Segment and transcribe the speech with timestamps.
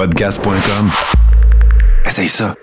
[0.00, 0.90] Podcast.com.
[2.06, 2.54] Essaye ça.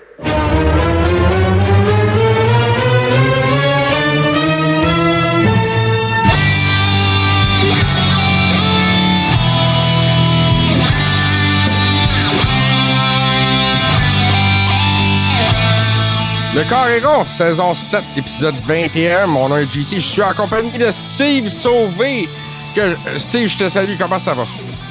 [16.56, 19.28] Le Carré saison 7, épisode 21.
[19.28, 19.98] Mon nom est JC.
[19.98, 22.28] Je suis en compagnie de Steve Sauvé.
[22.74, 23.94] Que, Steve, je te salue.
[23.96, 24.44] Comment ça va?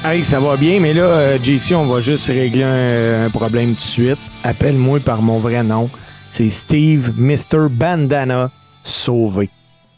[0.04, 3.70] Hey, ça va bien, mais là, euh, JC, on va juste régler un, un problème
[3.74, 4.18] tout de suite.
[4.44, 5.90] Appelle-moi par mon vrai nom.
[6.30, 7.68] C'est Steve Mr.
[7.68, 8.50] Bandana
[8.84, 9.50] Sauvé.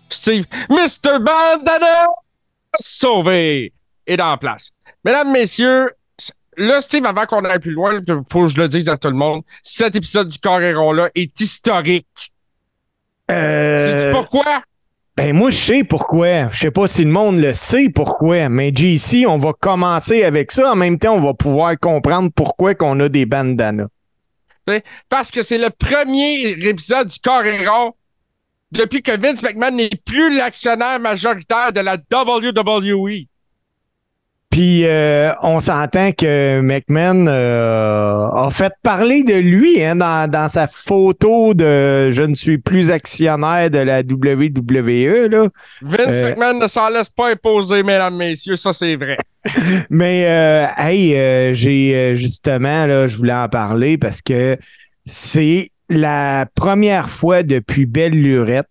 [0.09, 1.19] Steve, Mr.
[1.21, 2.07] Bandana
[2.79, 3.73] Sauvé
[4.07, 4.71] est en place.
[5.05, 5.91] Mesdames, messieurs,
[6.57, 9.09] là, Steve, avant qu'on aille plus loin, il faut que je le dise à tout
[9.09, 12.07] le monde, cet épisode du Carré-Rond-là est historique.
[13.30, 14.62] Euh, Sais-tu pourquoi?
[15.23, 16.48] Ben moi, je sais pourquoi.
[16.51, 20.51] Je sais pas si le monde le sait pourquoi, mais JC, on va commencer avec
[20.51, 20.73] ça.
[20.73, 23.88] En même temps, on va pouvoir comprendre pourquoi qu'on a des bandanas.
[25.10, 27.93] Parce que c'est le premier épisode du Carré-Rond
[28.73, 33.26] depuis que Vince McMahon n'est plus l'actionnaire majoritaire de la WWE.
[34.51, 40.48] Puis euh, on s'entend que McMahon euh, a fait parler de lui hein, dans, dans
[40.48, 45.29] sa photo de je ne suis plus actionnaire de la WWE.
[45.30, 45.46] Là.
[45.82, 49.18] Vince Euh, McMahon ne s'en laisse pas imposer, mesdames, messieurs, ça c'est vrai.
[49.90, 54.59] Mais euh, hey, euh, j'ai justement là, je voulais en parler parce que
[55.07, 58.66] c'est la première fois depuis belle lurette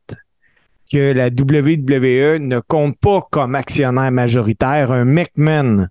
[0.92, 5.88] que la WWE ne compte pas comme actionnaire majoritaire un McMahon.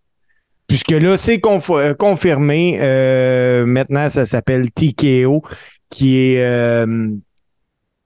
[0.66, 2.78] Puisque là, c'est euh, confirmé.
[2.80, 5.42] euh, maintenant, ça s'appelle TKO,
[5.88, 7.08] qui est euh,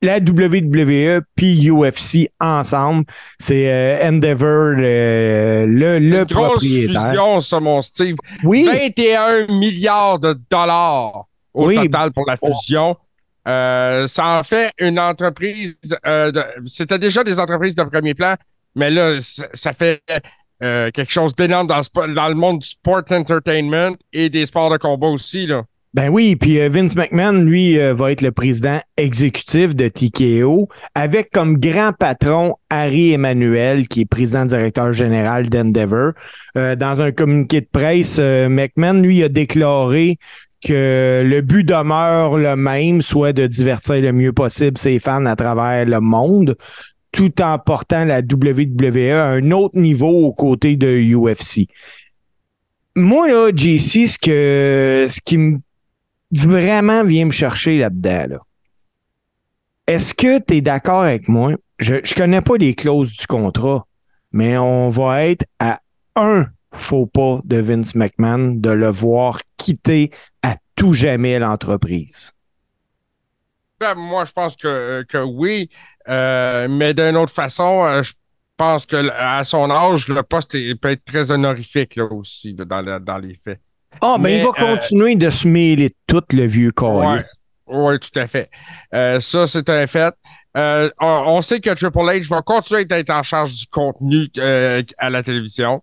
[0.01, 3.05] la WWE puis UFC ensemble.
[3.41, 7.09] C'est euh, Endeavor, le, le, une grosse propriétaire.
[7.09, 8.17] fusion, ça, mon Steve.
[8.45, 11.77] Oui, 21 milliards de dollars au Oui.
[11.77, 12.97] total pour la fusion.
[13.49, 15.79] Euh, ça en fait une entreprise.
[16.07, 16.33] euh,
[16.67, 18.37] C'était déjà des entreprises de premier plan,
[18.77, 20.03] mais là, ça, fait
[20.63, 25.09] euh, quelque chose d'énorme dans, le monde du sport entertainment et des sports de combat
[25.09, 25.47] aussi.
[25.47, 25.65] Là.
[25.95, 31.59] Ben oui, puis Vince McMahon, lui, va être le président exécutif de TKO, avec comme
[31.59, 36.13] grand patron Harry Emmanuel, qui est président directeur général d'Endeavor.
[36.57, 40.17] Euh, dans un communiqué de presse, McMahon, lui, a déclaré
[40.63, 45.37] que le but demeure le même, soit de divertir le mieux possible ses fans à
[45.37, 46.57] travers le monde,
[47.11, 51.69] tout en portant la WWE à un autre niveau aux côtés de UFC.
[52.95, 55.59] Moi, là, JC, ce, que, ce qui me
[56.31, 58.27] vraiment vient me chercher là-dedans.
[58.29, 58.39] Là.
[59.87, 61.53] Est-ce que tu es d'accord avec moi?
[61.79, 63.87] Je ne connais pas les clauses du contrat,
[64.33, 65.81] mais on va être à
[66.17, 70.11] un faux pas de Vince McMahon de le voir quitter
[70.43, 72.33] à tout jamais l'entreprise?
[73.81, 75.69] Ben, moi, je pense que, que oui,
[76.09, 78.13] euh, mais d'une autre façon, euh, je
[78.57, 83.01] pense que à son âge, le poste peut être très honorifique là, aussi là, dans,
[83.01, 83.61] dans les faits.
[84.01, 87.41] Ah, mais, Mais, il va euh, continuer de se mêler de tout le vieux calice.
[87.67, 88.49] ouais, tout à fait.
[88.95, 90.15] Euh, ça, c'est un fait.
[90.57, 94.83] Euh, on, on sait que Triple H va continuer d'être en charge du contenu euh,
[94.99, 95.83] à la télévision.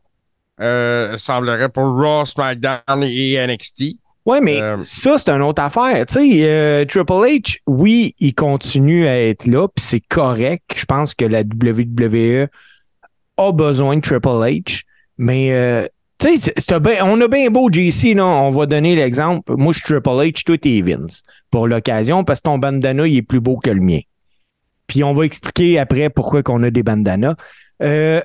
[0.61, 3.95] Euh, semblerait pour Raw, SmackDown et NXT.
[4.25, 6.05] Ouais, mais Euh, ça, c'est une autre affaire.
[6.05, 10.63] Tu sais, euh, Triple H, oui, il continue à être là, puis c'est correct.
[10.75, 12.47] Je pense que la WWE
[13.37, 14.81] a besoin de Triple H,
[15.17, 15.87] mais euh,
[16.19, 19.53] tu sais, bien- on a bien beau JC, là, on va donner l'exemple.
[19.55, 23.15] Moi, je suis Triple H, toi, t'es Vince, pour l'occasion, parce que ton bandana, il
[23.17, 24.01] est plus beau que le mien.
[24.87, 27.35] Puis on va expliquer après pourquoi qu'on a des bandanas.
[27.81, 28.21] Euh,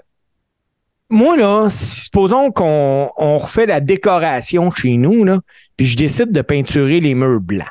[1.14, 5.40] moi, là, supposons qu'on on refait la décoration chez nous, là,
[5.76, 7.68] puis je décide de peinturer les murs blancs.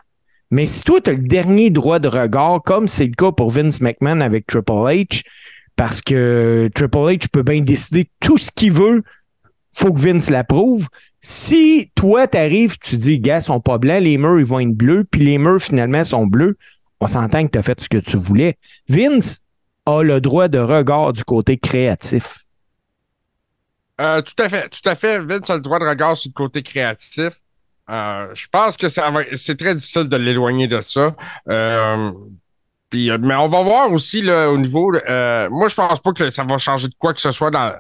[0.50, 3.52] Mais si toi, tu as le dernier droit de regard, comme c'est le cas pour
[3.52, 5.24] Vince McMahon avec Triple H,
[5.76, 9.04] parce que Triple H peut bien décider tout ce qu'il veut,
[9.76, 10.88] faut que Vince l'approuve.
[11.20, 14.76] Si toi, t'arrives, tu dis, gars, ils sont pas blancs, les murs, ils vont être
[14.76, 16.58] bleus, puis les murs, finalement, sont bleus,
[17.02, 18.58] on s'entend que tu as fait ce que tu voulais.
[18.88, 19.42] Vince
[19.86, 22.43] a le droit de regard du côté créatif.
[24.02, 25.20] Euh, tout à fait, tout à fait.
[25.20, 27.34] Vince a le droit de regard sur le côté créatif.
[27.90, 31.16] Euh, je pense que ça va- c'est très difficile de l'éloigner de ça.
[31.50, 32.12] Euh,
[32.96, 34.94] euh, mais on va voir aussi là, au niveau.
[34.96, 37.74] euh, moi, je pense pas que ça va changer de quoi que ce soit dans,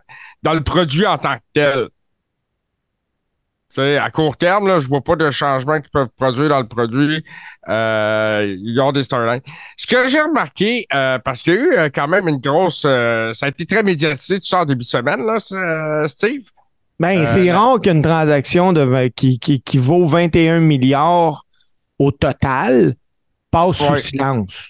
[0.44, 1.88] dans le produit en tant que tel.
[3.78, 7.24] À court terme, là, je vois pas de changement qu'ils peuvent produire dans le produit.
[7.68, 9.42] Euh, ils ont des storylines.
[9.78, 12.84] Ce que j'ai remarqué, euh, parce qu'il y a eu euh, quand même une grosse...
[12.86, 15.40] euh, ça a été très médiatisé, tu sors début de semaine, là,
[16.08, 16.44] Steve?
[17.00, 21.44] Ben, c'est rare qu'une transaction de, qui, qui, qui vaut 21 milliards
[22.00, 22.96] au total
[23.52, 23.88] passe Ouais.
[24.00, 24.70] sous silence.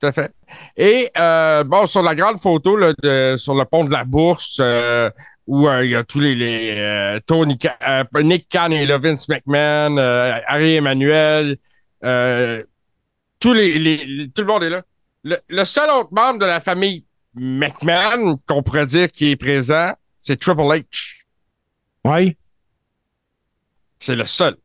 [0.00, 0.32] Tout à fait.
[0.76, 4.58] Et euh, bon, sur la grande photo là, de, sur le pont de la Bourse,
[4.60, 5.08] euh,
[5.46, 7.58] où euh, il y a tous les, les euh, Tony
[7.88, 11.56] euh, Nick Khan et là, Vince McMahon, euh, Harry Emmanuel,
[12.04, 12.62] euh,
[13.38, 14.82] tous les, les- tout le monde est là.
[15.22, 17.04] Le, le seul autre membre de la famille
[17.34, 21.22] McMahon qu'on pourrait dire qui est présent, c'est Triple H.
[22.04, 22.36] Oui.
[23.98, 24.56] C'est le seul.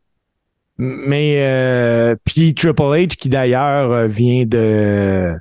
[0.77, 5.33] Mais euh, puis Triple H qui d'ailleurs vient de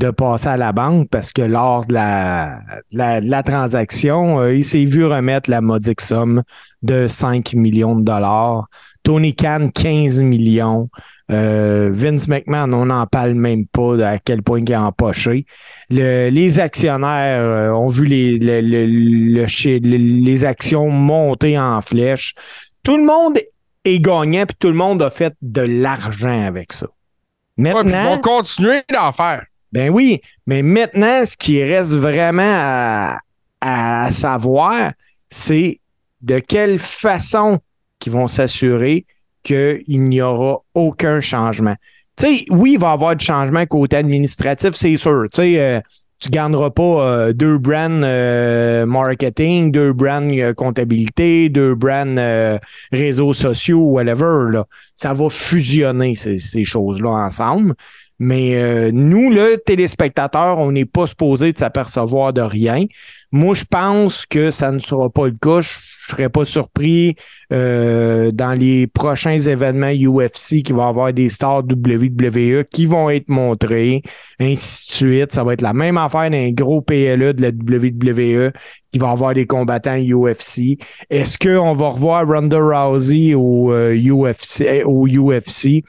[0.00, 2.60] de passer à la banque parce que lors de la,
[2.90, 6.42] de la, de la transaction, euh, il s'est vu remettre la modique somme
[6.82, 8.66] de 5 millions de dollars.
[9.02, 10.88] Tony Khan, 15 millions.
[11.30, 15.44] Euh, Vince McMahon, on n'en parle même pas à quel point il est empoché.
[15.90, 22.34] Le- les actionnaires euh, ont vu les, le- le- les actions monter en flèche.
[22.82, 23.38] Tout le monde
[23.84, 26.86] est gagnant, puis tout le monde a fait de l'argent avec ça.
[26.86, 29.44] Ouais, puis ils Maintenant, vont continuer d'en faire.
[29.72, 33.14] Ben oui, mais maintenant, ce qui reste vraiment
[33.60, 34.92] à, savoir,
[35.30, 35.80] c'est
[36.22, 37.60] de quelle façon
[37.98, 39.06] qu'ils vont s'assurer
[39.42, 41.76] qu'il n'y aura aucun changement.
[42.16, 45.24] Tu sais, oui, il va y avoir du changement côté administratif, c'est sûr.
[45.32, 45.80] Tu sais, euh,
[46.18, 52.58] tu ne garderas pas euh, deux brands euh, marketing, deux brands comptabilité, deux brands
[52.92, 54.50] réseaux sociaux, whatever.
[54.50, 54.66] Là.
[54.94, 57.74] Ça va fusionner ces choses-là ensemble.
[58.22, 62.84] Mais euh, nous, le téléspectateur, on n'est pas supposé de s'apercevoir de rien.
[63.32, 65.62] Moi, je pense que ça ne sera pas le cas.
[65.62, 67.16] Je ne serais pas surpris
[67.50, 73.08] euh, dans les prochains événements UFC qu'il va y avoir des stars WWE qui vont
[73.08, 74.02] être montrés,
[74.38, 75.32] ainsi de suite.
[75.32, 78.52] Ça va être la même affaire d'un gros PLE de la WWE
[78.92, 80.78] qui va avoir des combattants UFC.
[81.08, 85.84] Est-ce qu'on va revoir Ronda Rousey au, euh, UFC, eh, au UFC?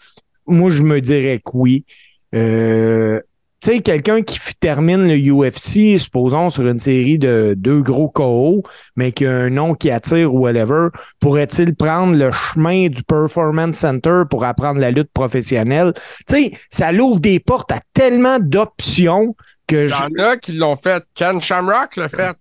[0.48, 1.84] Moi, je me dirais que oui.
[2.34, 3.20] Euh,
[3.64, 8.64] tu sais, quelqu'un qui termine le UFC, supposons, sur une série de deux gros KO,
[8.96, 10.88] mais qui a un nom qui attire ou whatever,
[11.20, 15.94] pourrait-il prendre le chemin du Performance Center pour apprendre la lutte professionnelle?
[16.28, 19.36] Tu sais, ça l'ouvre des portes à tellement d'options
[19.68, 21.04] que Il y en a qui l'ont fait.
[21.14, 22.38] Ken Shamrock l'a fait.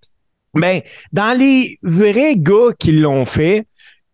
[0.54, 0.80] ben,
[1.12, 3.66] dans les vrais gars qui l'ont fait,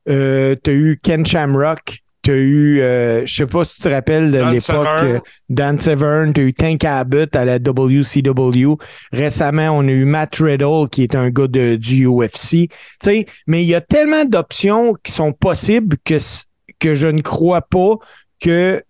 [0.08, 4.32] euh, t'as eu Ken Shamrock, t'as eu, euh, je sais pas si tu te rappelles
[4.32, 8.76] de l'époque, euh, Dan Severn, t'as eu Tank Abbott à la WCW.
[9.12, 12.50] Récemment, on a eu Matt Riddle, qui est un gars de, du UFC.
[12.50, 12.68] Tu
[13.00, 16.16] sais, mais il y a tellement d'options qui sont possibles que,
[16.80, 17.94] que je ne crois pas
[18.40, 18.82] que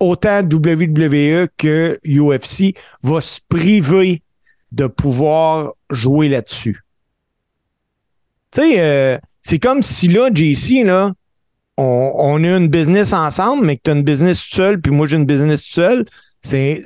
[0.00, 4.22] autant WWE que UFC va se priver
[4.72, 6.80] de pouvoir jouer là-dessus.
[8.50, 11.12] Tu sais, euh, c'est comme si là, JC, là,
[11.78, 15.06] on, on a une business ensemble, mais que tu as une business seule, puis moi
[15.06, 16.04] j'ai une business seule.
[16.42, 16.82] C'est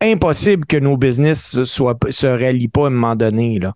[0.00, 3.58] impossible que nos business soient, se rallient pas à un moment donné.
[3.58, 3.74] Là.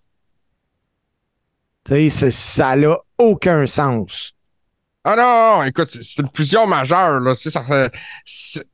[1.85, 4.33] Tu sais, c'est- ça n'a aucun sens.
[5.07, 7.19] Ah non, écoute, c'est- une fusion majeure.
[7.19, 7.35] Là.
[7.35, 7.61] Ça,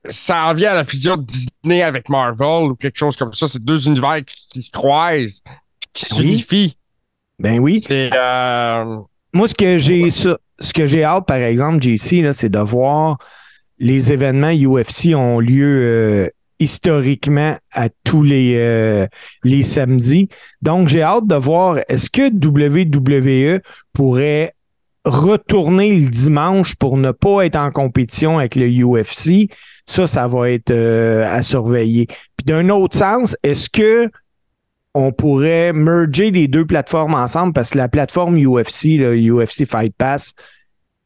[0.10, 3.48] ça en vient à la fusion de Disney avec Marvel ou quelque chose comme ça.
[3.48, 5.42] C'est deux univers qui, qui se croisent,
[5.92, 6.18] qui Oui.
[6.18, 6.78] s'unifient.
[7.38, 7.82] Ben oui.
[7.86, 8.98] C'est euh,
[9.34, 13.18] Moi, ce que j'ai ça- ce que j'ai hâte, par exemple, JC, c'est de voir
[13.80, 19.08] les événements UFC ont lieu euh, historiquement à tous les, euh,
[19.44, 20.30] les samedis.
[20.62, 23.60] Donc, j'ai hâte de voir est-ce que WWE
[23.92, 24.54] pourrait
[25.04, 29.50] retourner le dimanche pour ne pas être en compétition avec le UFC.
[29.88, 32.06] Ça, ça va être euh, à surveiller.
[32.06, 34.12] Puis d'un autre sens, est-ce que
[34.94, 39.94] on pourrait merger les deux plateformes ensemble parce que la plateforme UFC, le UFC Fight
[39.98, 40.34] Pass,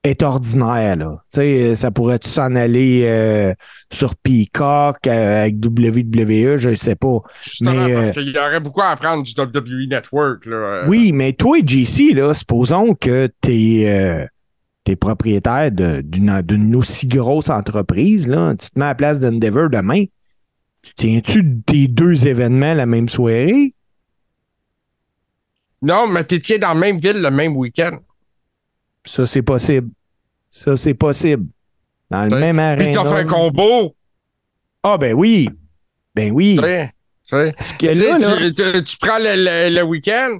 [0.05, 0.95] est ordinaire.
[0.95, 1.17] Là.
[1.33, 3.53] Tu sais, ça pourrait-tu s'en aller euh,
[3.91, 7.21] sur Peacock euh, avec WWE, je ne sais pas.
[7.43, 10.45] justement Mais, parce euh, qu'il y aurait beaucoup à apprendre du WWE Network.
[10.45, 10.83] Là.
[10.87, 18.27] Oui, mais toi, JC, là, supposons que tu es, propriétaire d'une aussi grosse entreprise.
[18.27, 18.53] Là.
[18.55, 20.05] Tu te mets à la place d'Endeavor demain.
[20.85, 23.73] Tu tiens-tu des deux événements la même soirée?
[25.81, 27.97] Non, mais t'es tiens dans la même ville le même week-end.
[29.05, 29.89] Ça, c'est possible.
[30.49, 31.47] Ça, c'est possible.
[32.11, 33.95] Dans le même Puis t'as fait un combo.
[34.83, 35.49] Ah, ben oui.
[36.13, 36.55] Ben oui.
[36.57, 36.91] tu sais, tu
[37.23, 37.53] sais.
[37.53, 40.37] Parce que Tu sais, là, là, tu, tu- tu prends le, le- le week-end.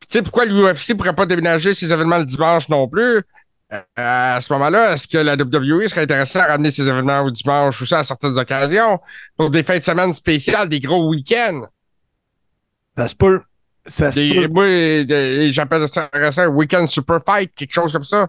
[0.00, 3.22] Tu sais pourquoi l'UFC pourrait pas déménager ses événements le dimanche non plus?
[3.72, 7.30] Euh, à ce moment-là, est-ce que la WWE serait intéressée à ramener ses événements au
[7.30, 9.00] dimanche ou ça à certaines occasions
[9.36, 11.66] pour des fins de semaine spéciales, des gros week-ends?
[12.96, 13.40] ça se peut.
[13.84, 14.48] Ça se Des- peut.
[14.48, 18.28] moi, j'appelle ça un weekend super fight, quelque chose comme ça.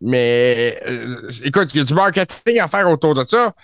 [0.00, 3.54] Mais euh, écoute, il y a du marketing à faire autour de ça.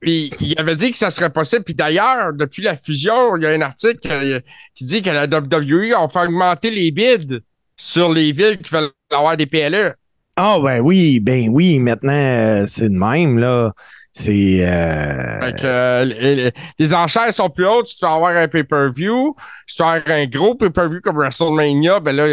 [0.00, 1.64] Puis il avait dit que ça serait possible.
[1.64, 4.40] Puis d'ailleurs, depuis la fusion, il y a un article euh,
[4.74, 7.40] qui dit que la WWE a fait augmenter les bids
[7.76, 9.46] sur les villes qui veulent avoir des.
[9.46, 9.94] PLE.
[10.42, 13.72] Ah, ben oui, ben oui, maintenant, euh, c'est de même, là.
[14.14, 14.60] C'est.
[14.62, 19.36] euh, Fait que, euh, les, enchères sont plus hautes si tu veux avoir un pay-per-view.
[19.66, 22.26] Si tu veux avoir un gros pay-per-view comme WrestleMania, ben là,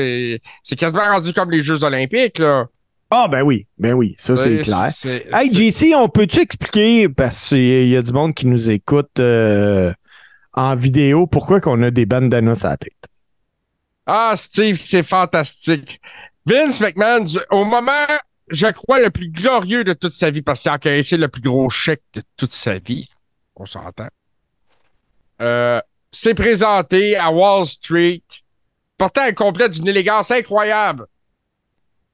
[0.64, 2.68] c'est quasiment rendu comme les Jeux Olympiques, là.
[3.12, 4.90] Ah, ben oui, ben oui, ça, c'est clair.
[5.34, 9.94] Hey, JC, on peut-tu expliquer, parce qu'il y a du monde qui nous écoute euh,
[10.54, 12.94] en vidéo, pourquoi qu'on a des bandanas sur la tête?
[14.06, 16.00] Ah, Steve, c'est fantastique.
[16.48, 18.08] Vince McMahon, au moment,
[18.48, 21.42] je crois, le plus glorieux de toute sa vie, parce qu'il a encaissé le plus
[21.42, 23.10] gros chèque de toute sa vie.
[23.58, 24.08] On s'entend.
[25.42, 28.24] Euh, s'est présenté à Wall Street,
[28.98, 31.08] portant un complet d'une élégance incroyable,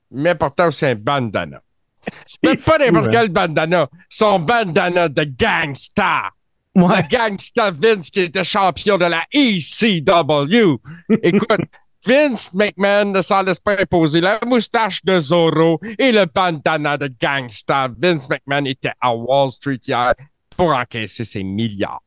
[0.09, 1.61] mais portant aussi un bandana.
[2.43, 6.31] Mais pas n'importe fou, quel bandana, son bandana de gangsta.
[6.75, 7.03] Ouais.
[7.03, 10.81] Le gangsta Vince qui était champion de la ECW.
[11.21, 11.61] Écoute,
[12.05, 17.09] Vince McMahon ne s'en laisse pas imposer la moustache de Zorro et le bandana de
[17.21, 17.89] gangsta.
[17.97, 20.13] Vince McMahon était à Wall Street hier
[20.57, 22.01] pour encaisser ses milliards.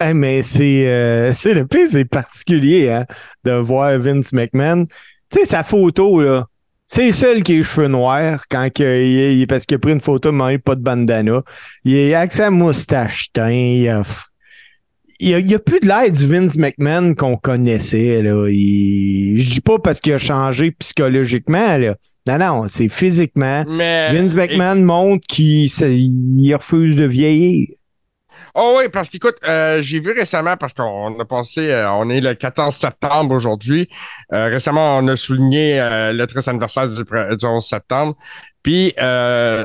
[0.00, 3.06] Hey, mais c'est euh, le c'est particulier hein,
[3.44, 4.86] de voir Vince McMahon.
[5.30, 6.46] Tu sais, sa photo, là,
[6.86, 10.32] c'est seul qui a les cheveux noirs quand il, parce qu'il a pris une photo,
[10.32, 11.42] mais il a pas de bandana.
[11.84, 14.02] Il est avec sa moustache teint.
[15.18, 18.22] Il a, il a plus de l'air du Vince McMahon qu'on connaissait.
[18.22, 18.48] Là.
[18.48, 21.76] Il, je dis pas parce qu'il a changé psychologiquement.
[21.78, 21.94] Là.
[22.28, 23.64] Non, non, c'est physiquement.
[23.68, 24.12] Mais.
[24.14, 27.68] Vince McMahon montre qu'il se- il refuse de vieillir.
[28.54, 32.20] Oh oui, parce qu'écoute, euh, j'ai vu récemment, parce qu'on a passé, euh, on est
[32.20, 33.88] le 14 septembre aujourd'hui.
[34.32, 37.02] Euh, récemment, on a souligné euh, le triste anniversaire du,
[37.36, 38.16] du 11 septembre.
[38.62, 39.64] Puis, euh,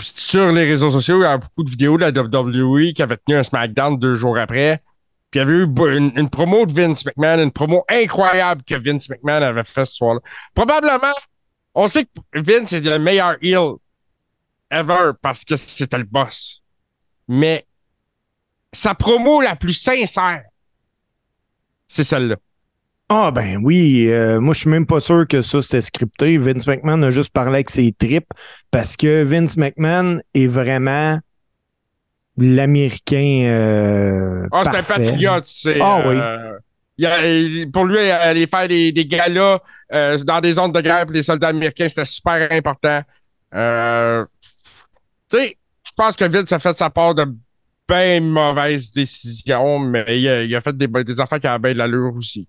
[0.00, 3.16] sur les réseaux sociaux, il y a beaucoup de vidéos de la WWE qui avait
[3.16, 4.82] tenu un SmackDown deux jours après.
[5.30, 9.08] Puis, il y avait eu une promo de Vince McMahon, une promo incroyable que Vince
[9.08, 10.20] McMahon avait fait ce soir-là.
[10.54, 11.14] Probablement,
[11.74, 13.76] on sait que Vince est le meilleur heel
[14.70, 16.62] ever parce que c'était le boss.
[17.28, 17.66] Mais
[18.72, 20.42] sa promo la plus sincère,
[21.86, 22.36] c'est celle-là.
[23.08, 26.38] Ah ben oui, euh, moi je suis même pas sûr que ça c'était scripté.
[26.38, 28.30] Vince McMahon a juste parlé avec ses tripes
[28.70, 31.18] parce que Vince McMahon est vraiment
[32.38, 35.78] l'Américain euh, Ah, c'est un patriote, c'est.
[35.80, 36.16] Ah oui.
[36.16, 36.58] euh,
[36.96, 39.58] il a- il- pour lui, aller faire des, des galas
[39.92, 43.02] euh, dans des zones de guerre pour les soldats américains, c'était super important.
[45.28, 45.56] Tu sais,
[45.86, 47.26] je pense que Vince a fait sa part de
[47.88, 51.72] bien mauvaises décisions, mais il a, il a fait des, des affaires qui avaient bien
[51.72, 52.46] de l'allure aussi.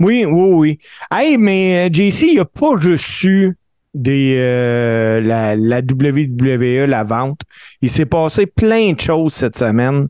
[0.00, 0.78] Oui, oui, oui.
[1.10, 3.56] Hey, mais euh, JC, il a pas juste eu
[3.94, 7.40] des euh, la, la WWE, la vente.
[7.82, 10.08] Il s'est passé plein de choses cette semaine.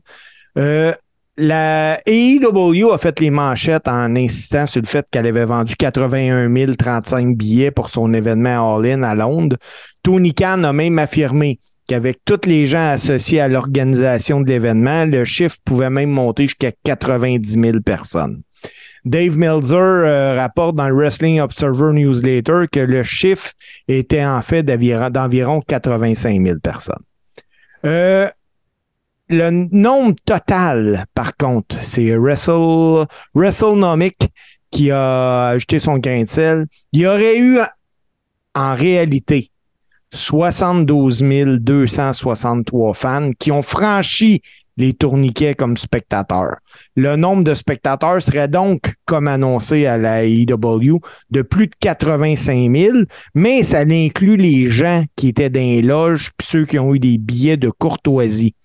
[0.57, 0.93] Euh,
[1.37, 6.49] la AEW a fait les manchettes en insistant sur le fait qu'elle avait vendu 81
[6.75, 9.55] 035 billets pour son événement All-In à Londres.
[10.03, 15.23] Tony Khan a même affirmé qu'avec tous les gens associés à l'organisation de l'événement, le
[15.23, 18.41] chiffre pouvait même monter jusqu'à 90 000 personnes.
[19.05, 23.51] Dave Meltzer euh, rapporte dans le Wrestling Observer Newsletter que le chiffre
[23.87, 27.03] était en fait d'environ 85 000 personnes.
[27.85, 28.29] Euh,
[29.29, 34.17] le nombre total, par contre, c'est Wrestle, WrestleNomic
[34.71, 36.65] qui a ajouté son grain de sel.
[36.91, 37.59] Il y aurait eu
[38.55, 39.51] en réalité
[40.11, 41.21] 72
[41.59, 44.41] 263 fans qui ont franchi
[44.79, 46.57] les tourniquets comme spectateurs.
[46.95, 52.71] Le nombre de spectateurs serait donc, comme annoncé à la IW, de plus de 85
[52.75, 52.97] 000,
[53.35, 56.99] mais ça inclut les gens qui étaient dans les loges puis ceux qui ont eu
[56.99, 58.55] des billets de courtoisie.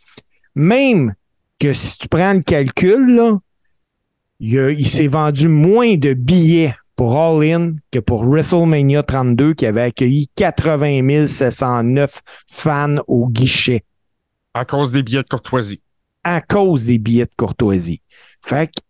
[0.55, 1.15] Même
[1.59, 3.41] que si tu prends le calcul,
[4.39, 9.67] il, il s'est vendu moins de billets pour All In que pour WrestleMania 32 qui
[9.67, 13.85] avait accueilli 80 709 fans au guichet
[14.53, 15.81] À cause des billets de courtoisie.
[16.25, 18.01] À cause des billets de courtoisie.
[18.43, 18.81] Fait que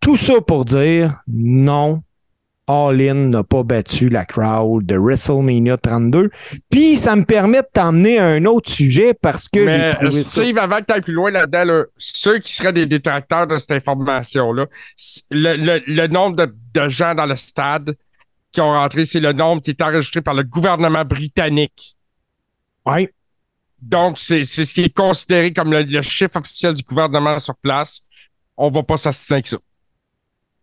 [0.00, 2.02] tout ça pour dire non,
[2.68, 6.30] All In n'a pas battu la crowd de WrestleMania 32.
[6.68, 10.42] Puis ça me permet de t'emmener à un autre sujet parce que Mais ça.
[10.42, 13.56] Steve, avant que tu ailles plus loin là-dedans, là, ceux qui seraient des détracteurs de
[13.58, 14.66] cette information-là,
[15.30, 17.94] le, le- le nombre de, de gens dans le stade
[18.50, 21.96] qui ont rentré, c'est le nombre qui est enregistré par le gouvernement britannique.
[22.84, 23.12] Ouais.
[23.88, 28.00] Donc, c'est ce qui est considéré comme le, le chiffre officiel du gouvernement sur place.
[28.56, 29.58] On va pas s'assister avec ça.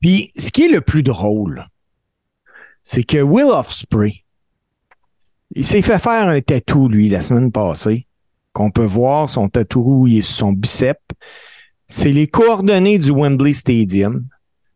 [0.02, 1.66] Puis, ce qui est le plus drôle,
[2.84, 4.26] c'est que Will Ospreay,
[5.56, 8.08] il s'est fait faire un tatou, lui, la semaine passée,
[8.52, 11.00] qu'on peut voir, son tatou, il sur son bicep.
[11.88, 14.28] C'est les coordonnées du Wembley Stadium.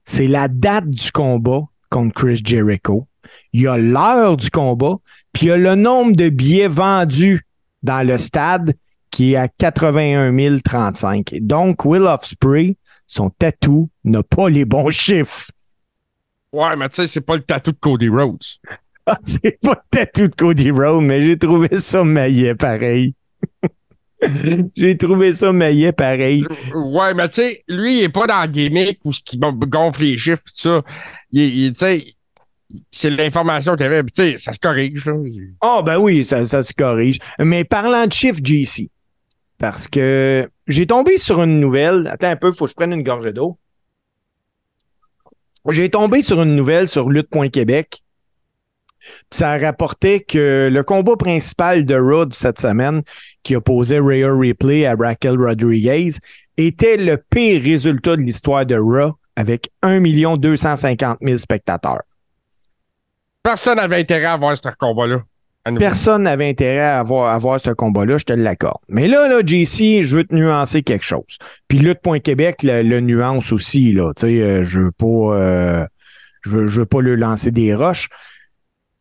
[0.06, 3.08] C'est la date du combat contre Chris Jericho.
[3.51, 4.96] Il y a l'heure du combat,
[5.34, 7.47] puis il y a le nombre de billets vendus
[7.88, 8.75] dans le stade
[9.10, 11.36] qui est à 81 035.
[11.41, 12.77] Donc, Will Ospreay,
[13.08, 15.50] son tatou n'a pas les bons chiffres.
[16.51, 18.44] Ouais, mais tu sais, c'est pas le tatou de Cody Rhodes.
[19.06, 23.15] Ah, c'est pas le tatou de Cody Rhodes, mais j'ai trouvé ça maillet pareil.
[24.75, 26.46] j'ai trouvé ça maillet pareil.
[26.75, 30.17] Ouais, mais tu sais, lui, il est pas dans le gimmick où qui gonfle les
[30.17, 30.84] chiffres tout ça.
[31.32, 32.17] Il, il tu sais,
[32.92, 34.38] c'est l'information qu'il y avait.
[34.38, 35.10] Ça se corrige.
[35.62, 37.20] Ah, ben oui, ça, se corrige.
[37.40, 38.90] Mais parlant de chiffres, JC,
[39.58, 42.08] parce que j'ai tombé sur une nouvelle.
[42.08, 43.58] Attends un peu, faut que je prenne une gorgée d'eau.
[45.70, 48.02] J'ai tombé sur une nouvelle sur lutte.québec.
[49.30, 53.04] Ça rapportait que le combat principal de Rhodes cette semaine,
[53.44, 56.12] qui opposait Rhea Ripley à Raquel Rodriguez,
[56.58, 62.02] était le pire résultat de l'histoire de Raw avec 1 250 000 spectateurs.
[63.48, 65.22] Personne n'avait intérêt à voir ce combat-là.
[65.80, 68.82] Personne n'avait intérêt à voir, à voir ce combat-là, je te l'accorde.
[68.89, 71.38] Mais là, là, JC, je veux te nuancer quelque chose.
[71.70, 74.12] Puis Lutte.Québec le, le nuance aussi, là.
[74.18, 75.86] Tu sais, euh, je veux pas euh,
[76.42, 78.10] je, veux, je veux pas le lancer des roches.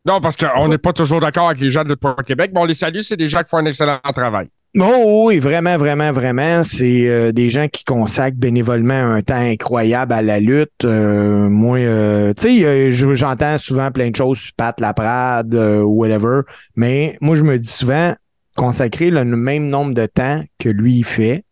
[0.05, 2.73] Non, parce qu'on n'est pas toujours d'accord avec les gens de Lutte.Québec, mais on les
[2.73, 4.47] salue, c'est des gens qui font un excellent travail.
[4.79, 6.63] Oh oui, vraiment, vraiment, vraiment.
[6.63, 10.85] C'est euh, des gens qui consacrent bénévolement un temps incroyable à la lutte.
[10.85, 16.41] Euh, moi, euh, tu sais, j'entends souvent plein de choses sur Pat Laprade ou whatever,
[16.75, 18.15] mais moi, je me dis souvent
[18.55, 21.43] consacrer le même nombre de temps que lui fait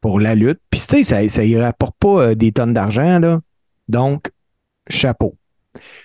[0.00, 0.60] pour la lutte.
[0.70, 3.40] Puis, tu sais, ça, ça y rapporte pas des tonnes d'argent, là.
[3.88, 4.30] Donc,
[4.88, 5.36] chapeau.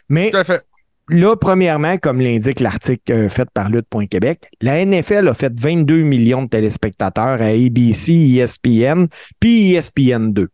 [0.07, 0.63] Mais, Tout à fait
[1.10, 6.44] là, premièrement, comme l'indique l'article euh, fait par Lutte.Québec, la NFL a fait 22 millions
[6.44, 9.06] de téléspectateurs à ABC, ESPN,
[9.39, 10.48] puis ESPN 2.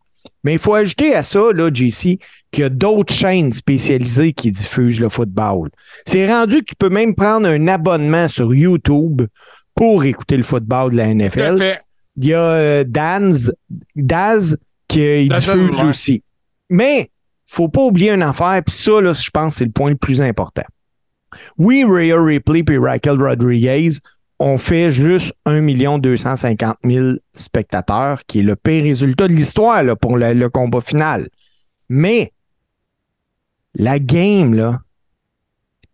[0.44, 2.18] Mais il faut ajouter à ça, là, JC,
[2.50, 5.70] qu'il y a d'autres chaînes spécialisées qui diffusent le football.
[6.04, 9.22] C'est rendu que tu peux même prendre un abonnement sur YouTube
[9.74, 11.78] pour écouter le football de la NFL.
[12.16, 13.52] Il y a euh, Daz,
[13.94, 14.56] Daz
[14.88, 16.22] qui diffuse aussi.
[16.70, 17.10] Mais
[17.46, 20.20] faut pas oublier une affaire, puis ça, là, je pense c'est le point le plus
[20.20, 20.64] important.
[21.58, 23.90] Oui, Rhea Ripley et Raquel Rodriguez
[24.38, 29.96] ont fait juste 1 250 000 spectateurs, qui est le pire résultat de l'histoire là,
[29.96, 31.28] pour le, le, combat final.
[31.88, 32.32] Mais
[33.74, 34.80] la game là,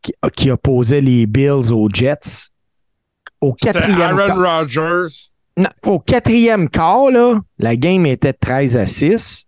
[0.00, 2.48] qui, qui opposait les Bills aux Jets,
[3.40, 5.30] au quatrième Aaron Rodgers.
[5.56, 9.46] Non, au quatrième quart, là, la game était 13 à 6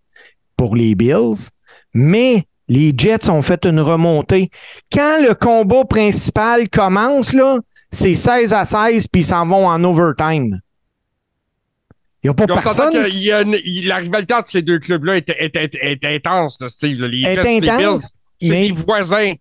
[0.55, 1.49] pour les Bills.
[1.95, 4.49] Mais les Jets ont fait une remontée.
[4.91, 7.57] Quand le combat principal commence, là,
[7.91, 10.59] c'est 16 à 16, puis ils s'en vont en overtime.
[12.21, 12.91] Il n'y a pas personne.
[12.91, 15.75] Que il y a une, il, la rivalité entre ces deux clubs-là est, est, est,
[15.75, 16.99] est, intense, là, Steve.
[16.99, 17.07] Là.
[17.07, 18.09] Les Jets et les intense, Bills,
[18.41, 19.33] c'est mais- les voisins.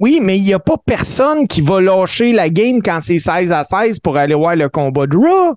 [0.00, 3.50] Oui, mais il n'y a pas personne qui va lâcher la game quand c'est 16
[3.50, 5.56] à 16 pour aller voir le combat de Raw.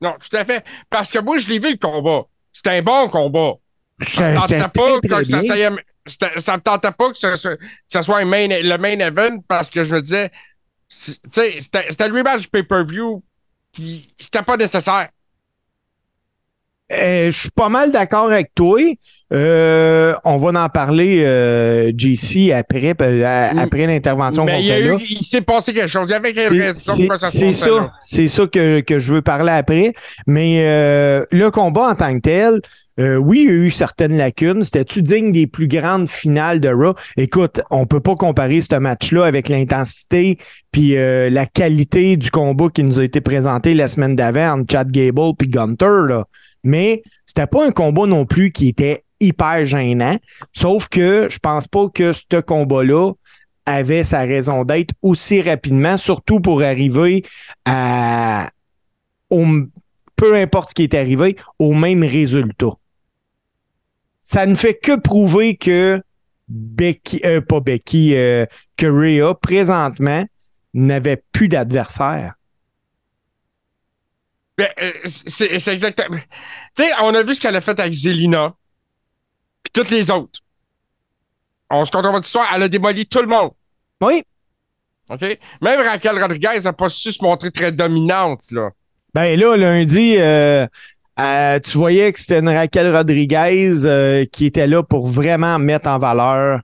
[0.00, 0.64] Non, tout à fait.
[0.88, 2.22] Parce que moi, je l'ai vu le combat.
[2.52, 3.54] C'était un bon combat.
[4.02, 5.40] Ça me c'était tentait pas que ça, bien.
[5.48, 5.70] ça, y est-
[6.04, 7.56] c'était- ça me tentait pas que, ce-
[7.92, 10.30] que soit main- le main event parce que je me disais,
[10.88, 13.22] c'était le rematch du pay-per-view,
[13.72, 15.08] puis c'était pas nécessaire.
[16.92, 18.78] Euh, je suis pas mal d'accord avec toi.
[19.32, 24.70] Euh, on va en parler, euh, JC, après, à- après l'intervention qu'on Mais il, y
[24.70, 24.94] a fait là.
[24.94, 26.06] eu, il s'est passé quelque chose.
[26.08, 29.94] Il y avait quelque C'est- ça que, que je veux parler après.
[30.28, 30.60] Mais
[31.32, 32.60] le combat en tant que tel,
[32.98, 34.64] euh, oui, il y a eu certaines lacunes.
[34.64, 36.94] C'était-tu digne des plus grandes finales de Raw?
[37.16, 40.38] Écoute, on peut pas comparer ce match-là avec l'intensité
[40.72, 44.72] puis euh, la qualité du combat qui nous a été présenté la semaine d'avant entre
[44.72, 46.06] Chad Gable puis Gunter.
[46.08, 46.24] Là.
[46.64, 50.18] Mais c'était pas un combat non plus qui était hyper gênant.
[50.52, 53.12] Sauf que je pense pas que ce combat-là
[53.66, 57.24] avait sa raison d'être aussi rapidement, surtout pour arriver
[57.64, 58.50] à
[59.28, 62.72] peu importe ce qui est arrivé, au même résultat.
[64.26, 66.02] Ça ne fait que prouver que
[66.48, 68.44] Becky, euh, pas Becky, euh,
[68.76, 70.26] que Rhea, présentement,
[70.74, 72.34] n'avait plus d'adversaire.
[74.58, 76.18] Ben, euh, c'est c'est exactement.
[76.76, 78.52] Tu sais, on a vu ce qu'elle a fait avec Zelina,
[79.62, 80.40] puis toutes les autres.
[81.70, 83.52] On se compte votre histoire, elle a démoli tout le monde.
[84.00, 84.24] Oui.
[85.08, 85.38] OK?
[85.62, 88.70] Même Raquel Rodriguez n'a pas su se montrer très dominante, là.
[89.14, 90.66] Ben là, lundi, euh,
[91.18, 95.88] Euh, tu voyais que c'était une Raquel Rodriguez euh, qui était là pour vraiment mettre
[95.88, 96.60] en valeur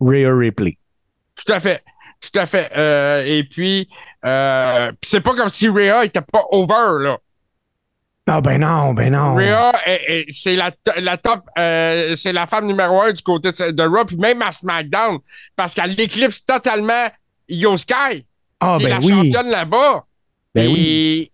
[0.00, 0.76] Rhea Ripley.
[1.34, 1.82] Tout à fait.
[2.20, 2.70] Tout à fait.
[2.76, 3.88] Euh, et puis,
[4.24, 7.16] euh, c'est pas comme si Rhea était pas over, là.
[8.28, 9.36] Ah ben non, ben non.
[9.36, 13.50] Rhea, est- est- c'est la, la top, euh, c'est la femme numéro un du côté
[13.50, 15.18] de Raw, puis même à SmackDown,
[15.54, 17.06] parce qu'elle éclipse totalement
[17.48, 18.26] Io Sky,
[18.58, 19.08] Ah qui est ben la oui.
[19.32, 20.04] championne là-bas.
[20.54, 21.30] Ben Et, oui.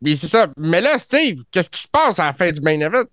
[0.00, 0.48] Mais c'est ça.
[0.56, 3.04] Mais là, Steve, qu'est-ce qui se passe à la fin du main event?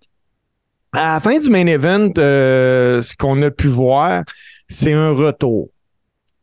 [0.93, 4.23] À la fin du main event, euh, ce qu'on a pu voir,
[4.69, 5.69] c'est un retour.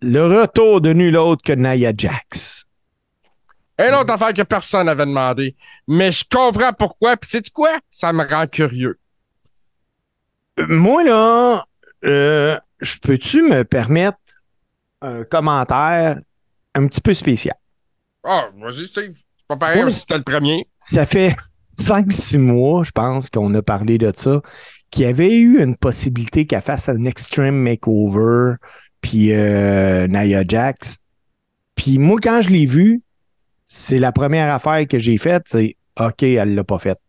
[0.00, 2.66] Le retour de nul autre que Nia Jax.
[3.78, 5.56] Une autre affaire que personne n'avait demandé.
[5.88, 7.16] Mais je comprends pourquoi.
[7.16, 7.78] Puis c'est quoi?
[7.88, 8.98] Ça me rend curieux.
[10.58, 11.64] Moi, là,
[12.04, 14.18] euh, je peux-tu me permettre
[15.00, 16.20] un commentaire
[16.74, 17.56] un petit peu spécial?
[18.24, 19.16] Ah, vas-y, Steve.
[19.48, 19.92] Pas pareil Oui.
[19.92, 20.66] si c'était le premier.
[20.80, 21.36] Ça fait
[21.78, 24.40] 5-6 mois, je pense, qu'on a parlé de ça,
[24.90, 28.54] qu'il y avait eu une possibilité qu'elle fasse un extreme makeover,
[29.00, 30.98] puis euh, Nia Jax.
[31.74, 33.02] Puis moi, quand je l'ai vu,
[33.66, 37.00] c'est la première affaire que j'ai faite, c'est OK, elle l'a pas faite.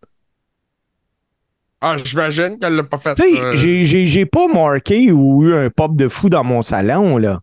[1.82, 3.16] Ah, j'imagine qu'elle l'a pas fait.
[3.16, 7.18] Tu sais, euh, j'ai- pas marqué ou eu un pop de fou dans mon salon,
[7.18, 7.42] là.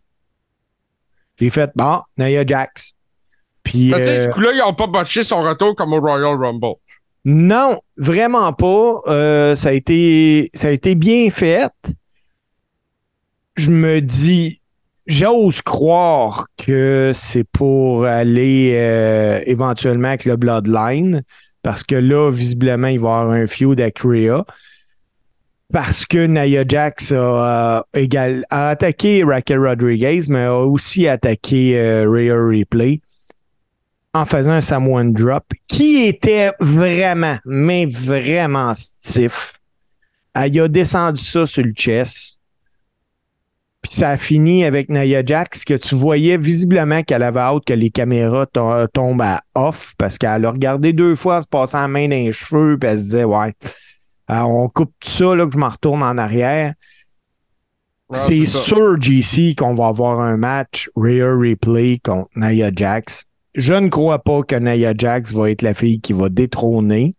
[1.39, 2.93] J'ai fait, bon, Nia Jax.
[3.63, 6.35] Puis, Mais sais, euh, ce coup-là, ils n'ont pas botché son retour comme au Royal
[6.35, 6.75] Rumble.
[7.25, 9.01] Non, vraiment pas.
[9.07, 11.71] Euh, ça, a été, ça a été bien fait.
[13.55, 14.59] Je me dis,
[15.05, 21.21] j'ose croire que c'est pour aller euh, éventuellement avec le Bloodline,
[21.61, 24.43] parce que là, visiblement, il va y avoir un feud avec Rhea.
[25.71, 27.15] Parce que Nia Jax a,
[27.77, 32.99] euh, égal- a attaqué Raquel Rodriguez, mais a aussi attaqué Rhea Ripley
[34.13, 39.53] en faisant un Samoan Drop qui était vraiment, mais vraiment stiff.
[40.33, 42.39] Elle a descendu ça sur le chest.
[43.81, 47.73] Puis ça a fini avec Nia Jax, que tu voyais visiblement qu'elle avait hâte que
[47.73, 51.81] les caméras to- tombent à off parce qu'elle a regardé deux fois en se passant
[51.81, 53.53] la main dans les cheveux, puis elle se disait, ouais,
[54.29, 56.75] euh, on coupe tout ça, là, que je m'en retourne en arrière.
[58.13, 63.23] C'est sûr, JC, qu'on va avoir un match Rhea Replay contre Nia Jax.
[63.55, 67.15] Je ne crois pas que Nia Jax va être la fille qui va détrôner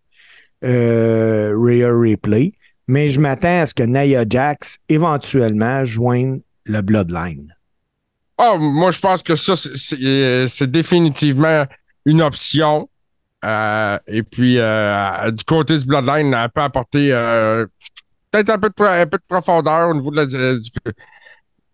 [0.65, 2.53] euh, Rhea Replay,
[2.89, 7.55] mais je m'attends à ce que Nia Jax éventuellement joigne le Bloodline.
[8.39, 11.67] Ah, moi, je pense que ça, c'est- euh, définitivement
[12.07, 12.89] une option.
[13.45, 17.11] Euh, et puis, euh, du côté du Bloodline, elle peut apporter
[18.31, 20.71] peut-être un peu, de, pro- un peu de profondeur au niveau de la- du,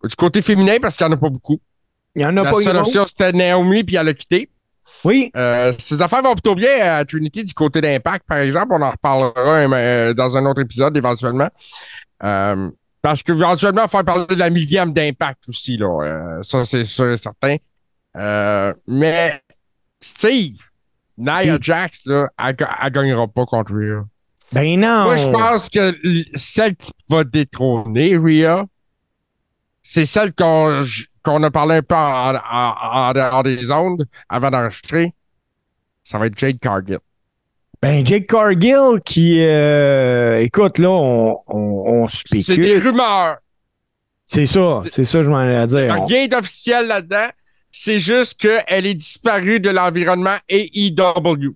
[0.03, 1.59] du côté féminin parce qu'il n'y en a pas beaucoup.
[2.15, 4.49] Il y en a La pas seule option, c'était Naomi, puis elle a quitté.
[5.05, 8.67] Oui, Euh, ces affaires vont plutôt bien à Trinity du côté d'Impact, par exemple.
[8.71, 11.49] On en reparlera euh, dans un autre épisode éventuellement.
[12.23, 12.69] Euh,
[13.01, 15.77] parce qu'éventuellement, il va faire parler de la millième d'Impact aussi.
[15.77, 15.87] Là.
[16.03, 17.55] Euh, ça, c'est sûr et certain.
[18.87, 19.41] Mais
[20.01, 20.57] Steve,
[21.17, 21.57] Nia.
[21.61, 24.03] Jax, là, elle, elle gagnera pas contre Rhea.
[24.51, 25.03] ben non.
[25.03, 25.95] Moi, je pense que
[26.35, 28.65] celle qui va détrôner Rhea,
[29.91, 30.85] c'est celle qu'on
[31.23, 32.75] qu'on a parlé un peu en, en-
[33.09, 35.13] en dehors des ondes avant d'enregistrer.
[36.03, 36.99] Ça va être Jade Cargill.
[37.81, 43.37] Ben Jake Cargill qui, euh, écoute, là, on, on, on C'est des rumeurs.
[44.27, 45.95] C'est ça, c'est ça, je m'en allais dire.
[45.99, 47.29] On- Rien d'officiel là-dedans.
[47.71, 51.55] C'est juste qu'elle est disparue de l'environnement AEW.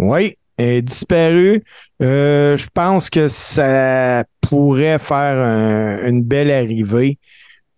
[0.00, 1.62] Oui, elle est disparue.
[2.02, 7.18] Euh, je pense que ça pourrait faire un- une belle arrivée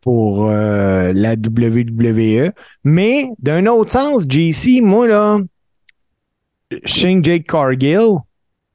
[0.07, 2.53] pour euh, la WWE.
[2.85, 5.41] Mais d'un autre sens, JC, moi, là,
[6.85, 8.11] Shane Jake Cargill,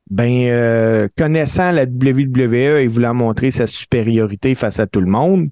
[0.10, 5.48] ben, euh, connaissant la WWE et voulant montrer sa supériorité face à tout le monde,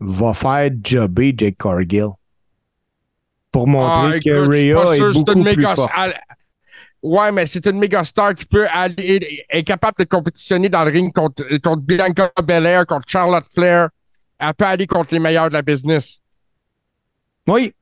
[0.00, 2.08] va faire jobber Jake Cargill.
[3.50, 5.92] Pour montrer Ah, que Rhea est beaucoup une plus forte.
[7.02, 10.90] Ouais, mais c'est une méga star qui peut aller, est capable de compétitionner dans le
[10.90, 13.90] ring contre, contre Bianca Belair, contre Charlotte Flair.
[14.42, 16.18] Elle peut aller contre les meilleurs de la business.
[17.46, 17.74] Oui,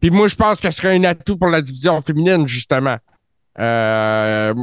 [0.00, 2.96] Puis moi, je pense qu'elle serait un atout pour la division féminine, justement.
[3.58, 4.54] Euh,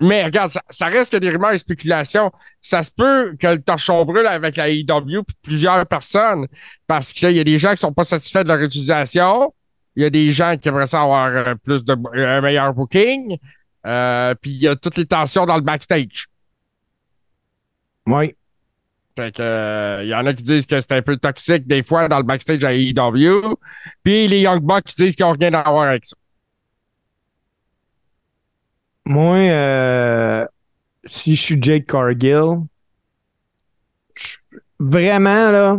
[0.00, 2.32] mais regarde, ça, ça reste que des rumeurs et spéculations.
[2.60, 6.46] Ça se peut que le torchon brûle avec la AEW puis plusieurs personnes
[6.86, 9.54] parce qu'il y a des gens qui sont pas satisfaits de leur utilisation.
[9.94, 13.36] Il y a des gens qui aimeraient ça avoir euh, plus de un meilleur booking.
[13.86, 16.28] Euh, puis il y a toutes les tensions dans le backstage.
[18.06, 18.34] oui.
[19.16, 22.08] Fait que, euh, y en a qui disent que c'est un peu toxique des fois
[22.08, 23.56] dans le backstage à AEW.
[24.02, 26.16] Puis les Young Bucks qui disent qu'ils n'ont rien à voir avec ça.
[29.04, 30.46] Moi, euh,
[31.04, 32.64] si je suis Jake Cargill,
[34.78, 35.78] vraiment, là,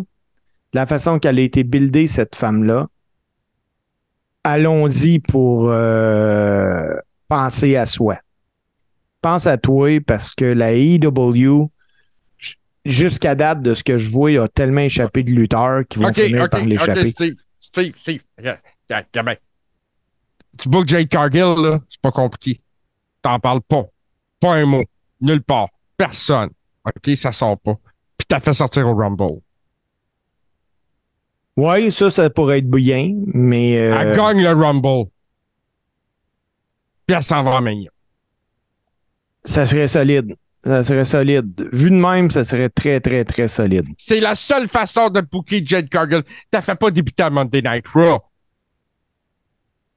[0.74, 2.88] la façon qu'elle a été buildée, cette femme-là,
[4.43, 6.96] allons-y pour euh,
[7.28, 8.17] penser à soi.
[9.22, 11.72] Pense à toi parce que la AEW,
[12.86, 16.10] jusqu'à date de ce que je vois, il a tellement échappé de lutteurs qui vont
[16.10, 17.06] Ok, finir ok, par ok, l'échapper.
[17.06, 17.36] Steve.
[17.60, 18.22] Steve, Steve.
[18.38, 19.38] Regarde, regarde.
[20.58, 22.62] Tu book Jade Cargill, là, c'est pas compliqué.
[23.22, 23.86] T'en parles pas.
[24.39, 24.84] Pas un mot.
[25.22, 25.69] Nulle part.
[25.98, 26.50] Personne.
[26.86, 27.76] OK, ça sort pas.
[28.17, 29.39] Puis t'as fait sortir au Rumble.
[31.56, 35.10] Oui, ça, ça pourrait être bien, mais euh, Elle gagne le Rumble.
[37.06, 37.89] Puis elle s'en va Mania.
[39.43, 40.36] ça serait solide.
[40.65, 41.69] Ça serait solide.
[41.73, 43.86] Vu de même, ça serait très, très, très solide.
[43.97, 46.23] C'est la seule façon de booker Jade Cargill.
[46.49, 48.19] T'as fait pas débuter à Monday Night Raw.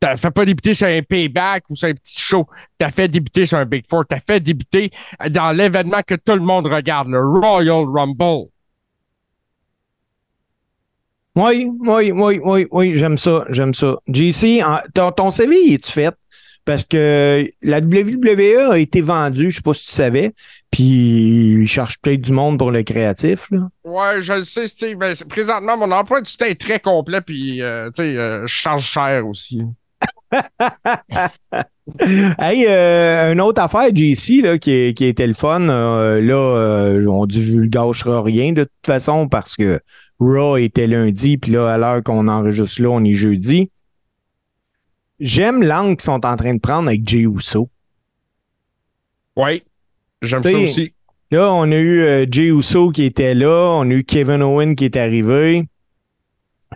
[0.00, 2.46] T'as fait pas débuter sur un payback ou sur un petit show.
[2.76, 4.05] T'as fait débuter sur un Big Four.
[4.07, 4.90] T'as fait débuter
[5.31, 8.48] dans l'événement que tout le monde regarde, le Royal Rumble.
[11.37, 13.96] Oui, oui, oui, oui, oui, j'aime ça, j'aime ça.
[14.09, 14.62] JC,
[14.94, 16.14] ton, ton CV, il est-tu fait?
[16.66, 20.35] Parce que la WWE a été vendue, je sais pas si tu savais,
[20.70, 23.48] puis ils cherchent peut-être du monde pour le créatif.
[23.50, 23.68] Là.
[23.85, 24.98] Ouais, je le sais, Steve.
[24.98, 28.52] mais présentement, mon emploi du temps est très complet, puis, euh, tu sais, euh, je
[28.52, 29.62] charge cher aussi.
[32.38, 37.07] Hey, euh, une autre affaire, JC, là, qui, qui était le fun, euh, là, euh,
[37.07, 39.81] on dit je ne gâchera rien de toute façon parce que
[40.18, 43.70] Raw était lundi, puis là, à l'heure qu'on enregistre là, on est jeudi.
[45.18, 47.68] J'aime l'angle qu'ils sont en train de prendre avec Jey Uso.
[49.37, 49.62] Oui,
[50.22, 50.92] j'aime ça aussi.
[51.31, 54.76] Là, on a eu euh, Jey Uso qui était là, on a eu Kevin Owen
[54.76, 55.66] qui est arrivé.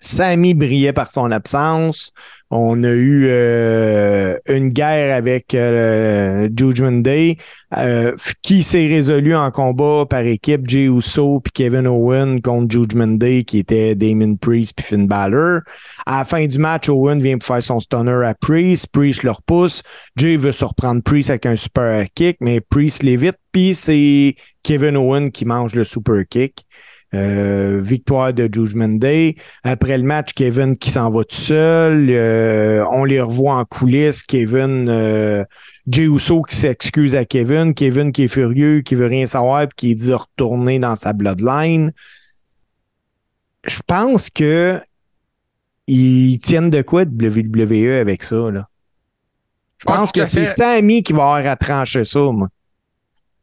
[0.00, 2.12] Sammy brillait par son absence.
[2.52, 7.36] On a eu euh, une guerre avec euh, Judgment Day
[7.76, 13.18] euh, qui s'est résolu en combat par équipe Jey Uso puis Kevin Owen contre Judgment
[13.18, 15.60] Day qui était Damon Priest puis Finn Balor.
[16.06, 18.88] À la fin du match, Owen vient pour faire son stunner à Priest.
[18.88, 19.82] Priest le repousse.
[20.16, 23.36] Jay veut surprendre Priest avec un super kick, mais Priest l'évite.
[23.52, 24.34] Puis c'est
[24.64, 26.64] Kevin Owen qui mange le super kick.
[27.12, 29.34] Euh, victoire de Judgment Day.
[29.64, 32.08] Après le match, Kevin qui s'en va tout seul.
[32.08, 34.22] Euh, on les revoit en coulisses.
[34.22, 35.44] Kevin, euh,
[35.88, 37.74] Jey Uso qui s'excuse à Kevin.
[37.74, 41.92] Kevin qui est furieux, qui veut rien savoir, puis qui dit retourner dans sa bloodline.
[43.64, 44.80] Je pense que
[45.88, 48.68] ils tiennent de quoi de WWE avec ça, là?
[49.78, 50.46] Je pense que c'est.
[50.46, 52.48] Sammy qui va avoir à trancher ça, moi.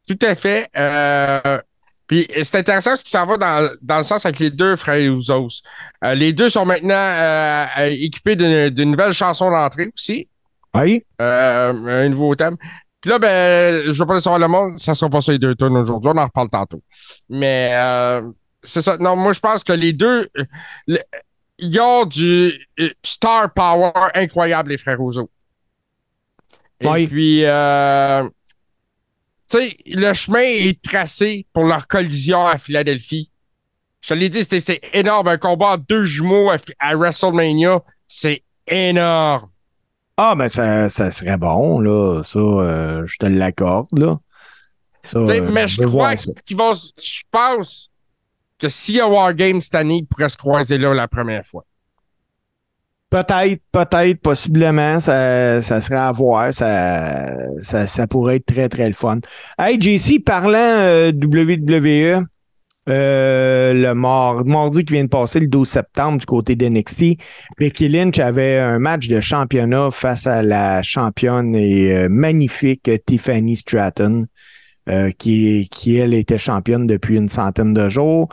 [0.08, 0.70] Tout à fait.
[0.78, 1.62] Euh,
[2.08, 5.00] puis c'est intéressant ce qui s'en va dans, dans le sens avec les deux frères
[5.00, 5.62] Usos.
[6.04, 10.28] Euh, les deux sont maintenant euh, euh, équipés d'une d'une nouvelle chanson d'entrée aussi.
[10.74, 11.04] Oui?
[11.22, 12.56] Euh, un nouveau thème.
[13.02, 15.54] Puis là, ben, je veux pas savoir le monde, ça sera pas ça les deux
[15.56, 16.82] tonnes aujourd'hui, on en reparle tantôt.
[17.30, 18.22] Mais euh,
[18.64, 18.98] c'est ça.
[18.98, 20.44] Non, moi je pense que les deux, euh,
[20.88, 21.00] le-
[21.60, 22.54] ils ont du
[23.04, 25.30] star power incroyable, les frères Rousseau.
[26.80, 27.08] Et Oui.
[27.08, 28.28] puis, euh,
[29.48, 33.32] sais, le chemin est tracé pour leur collision à Philadelphie.
[34.02, 35.28] Je te l'ai dit, c'est énorme.
[35.28, 39.50] Un combat entre deux jumeaux à, à WrestleMania, c'est énorme.
[40.18, 42.24] Ah, ben ça, ça serait bon, là.
[42.24, 44.18] Ça, euh, je te l'accorde, là.
[45.04, 46.74] Ça, euh, mais je crois qu'ils vont.
[46.74, 47.92] Je pense
[48.58, 51.66] que s'il y a Wargame cette année, ils pourraient se croiser là la première fois.
[53.10, 56.54] Peut-être, peut-être, possiblement, ça, ça serait à voir.
[56.54, 59.20] Ça, ça, pourrait être très, très le fun.
[59.58, 62.26] Hey, JC, parlant euh, WWE,
[62.90, 67.18] euh, le mardi qui vient de passer, le 12 septembre, du côté d'NXT,
[67.58, 73.56] Becky Lynch avait un match de championnat face à la championne et euh, magnifique Tiffany
[73.56, 74.26] Stratton,
[75.18, 78.30] qui, qui, elle, était championne depuis une centaine de jours.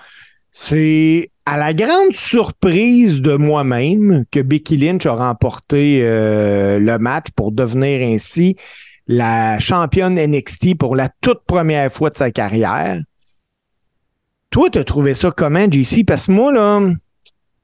[0.53, 7.27] C'est à la grande surprise de moi-même que Becky Lynch a remporté euh, le match
[7.37, 8.57] pour devenir ainsi
[9.07, 12.99] la championne NXT pour la toute première fois de sa carrière.
[14.49, 16.07] Toi, tu as trouvé ça comment, JC?
[16.07, 16.81] Parce que moi, là,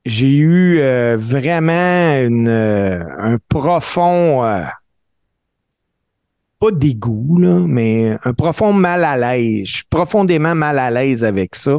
[0.05, 4.43] j'ai eu euh, vraiment euh, un profond,
[6.59, 9.67] pas dégoût, mais un profond mal à l'aise.
[9.67, 11.79] Je suis profondément mal à l'aise avec ça.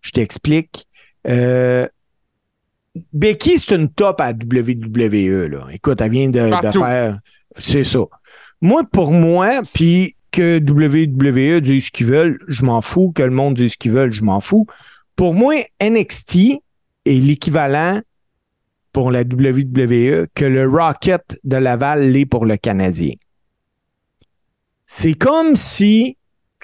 [0.00, 0.86] Je t'explique.
[1.26, 1.88] Euh,
[3.12, 5.48] Becky, c'est une top à WWE.
[5.48, 5.66] Là.
[5.72, 7.18] Écoute, elle vient de, de faire.
[7.58, 8.00] C'est ça.
[8.60, 13.12] Moi, pour moi, puis que WWE dise ce qu'ils veulent, je m'en fous.
[13.12, 14.66] Que le monde dise ce qu'ils veulent, je m'en fous.
[15.16, 16.36] Pour moi, NXT
[17.04, 18.00] est l'équivalent
[18.92, 23.14] pour la WWE que le Rocket de Laval l'est pour le Canadien.
[24.84, 26.16] C'est comme si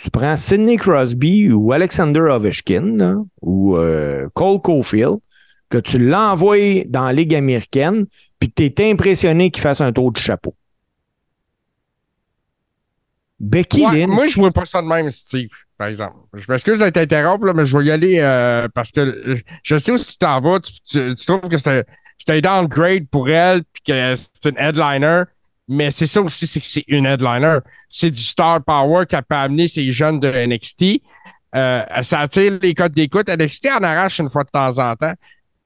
[0.02, 5.16] tu prends Sidney Crosby ou Alexander Ovechkin là, ou euh, Cole Caulfield,
[5.68, 8.06] que tu l'envoies dans la Ligue américaine,
[8.38, 10.54] puis que tu es impressionné qu'il fasse un tour de chapeau.
[13.38, 14.08] Becky Ouais, Lynch.
[14.10, 16.16] moi, je vois pas ça de même, Steve, par exemple.
[16.34, 19.92] Je m'excuse de t'interrompre, mais je vais y aller euh, parce que euh, je sais
[19.92, 20.60] où tu t'en vas.
[20.60, 21.84] Tu, tu- tu trouves que c'était
[22.18, 25.22] c'était un downgrade pour elle puis que c'est une headliner.
[25.72, 27.58] Mais c'est ça aussi, c'est que c'est une headliner.
[27.88, 31.00] C'est du star power qui a peut amener ces jeunes de NXT.
[31.54, 33.28] Euh, ça attire les codes d'écoute.
[33.28, 35.14] NXT en arrache une fois de temps en temps.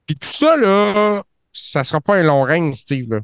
[0.05, 3.11] Puis tout ça, là, ça sera pas un long règne, Steve.
[3.13, 3.19] Là.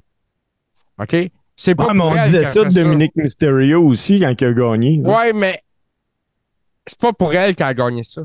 [1.00, 1.15] OK?
[1.56, 4.98] C'est pas Ouais, mais on disait ça de Dominique Mysterio aussi quand il a gagné.
[4.98, 5.10] là.
[5.10, 5.62] Ouais, mais
[6.88, 8.24] c'est pas pour elle qu'elle a gagné ça.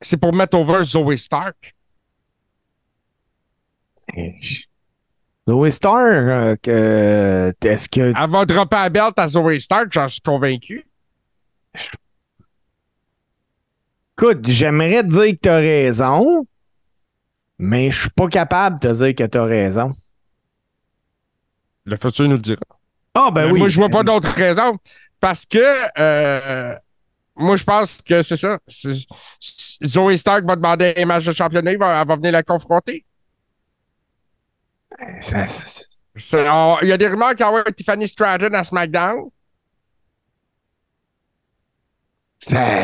[0.00, 1.74] C'est pour mettre over Zoe Stark.
[5.48, 10.08] Zoe Star, euh, que- est-ce que Elle va dropper la belt à Zoe Stark, j'en
[10.08, 10.86] suis convaincu.
[14.16, 16.46] Écoute, j'aimerais te dire que tu as raison,
[17.58, 19.94] mais je suis pas capable de te dire que tu as raison.
[21.84, 22.60] Le futur nous le dira.
[23.14, 23.58] Ah, ben Mais oui.
[23.60, 24.78] Moi, je vois pas d'autre raison.
[25.20, 25.58] Parce que
[25.98, 26.74] euh,
[27.36, 28.58] moi, je pense que c'est ça.
[28.66, 29.06] C'est-
[29.84, 33.03] Zoe Stark va demander un match de championnat, il va- elle va venir la confronter.
[36.82, 39.30] Il y a des rumeurs qu'il y aura Tiffany Stratton à SmackDown.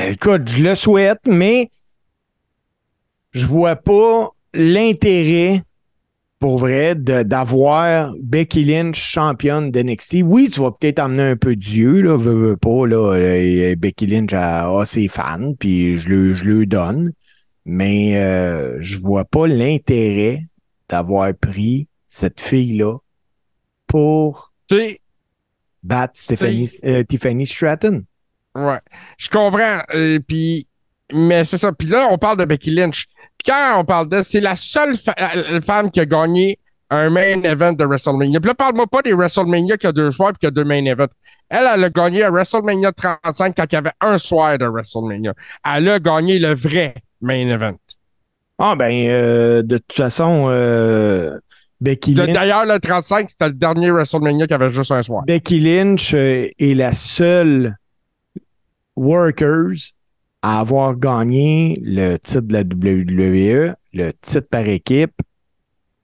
[0.09, 1.71] écoute, je le souhaite, mais
[3.33, 5.63] je vois pas l'intérêt,
[6.41, 10.23] pour vrai, d'avoir Becky Lynch championne d'NXT.
[10.25, 14.07] Oui, tu vas peut-être amener un peu Dieu, là, veux, veux pas, là, euh, Becky
[14.07, 17.13] Lynch a, ses fans, puis je le, je le donne,
[17.65, 20.47] mais euh, je vois pas l'intérêt
[20.89, 22.99] d'avoir pris cette fille-là
[23.87, 24.53] pour
[25.83, 28.03] battre Stephanie- euh, Tiffany Stratton.
[28.55, 28.81] Ouais,
[29.17, 29.79] je comprends.
[29.95, 30.67] euh, puis,
[31.13, 31.73] mais c'est ça.
[31.73, 33.07] Puis là, on parle de Becky Lynch.
[33.47, 34.97] Quand on parle de, c'est la seule
[35.65, 36.59] femme qui a gagné
[36.91, 38.41] un main event de WrestleMania.
[38.41, 40.85] Puis là, parle-moi pas des WrestleMania qui a deux soirs puis qui a deux main
[40.85, 41.07] events.
[41.49, 45.33] Elle, elle a gagné à WrestleMania 35 quand il y avait un soir de WrestleMania.
[45.65, 47.77] Elle a gagné le vrai main event.
[48.59, 51.39] Ah ben, euh, de toute façon, euh,
[51.81, 55.25] Becky Lynch, D'ailleurs, le 35, c'était le dernier WrestleMania qui avait juste un soir.
[55.27, 57.77] Becky Lynch euh, est la seule
[58.97, 59.93] workers
[60.43, 65.15] à avoir gagné le titre de la WWE, le titre par équipe,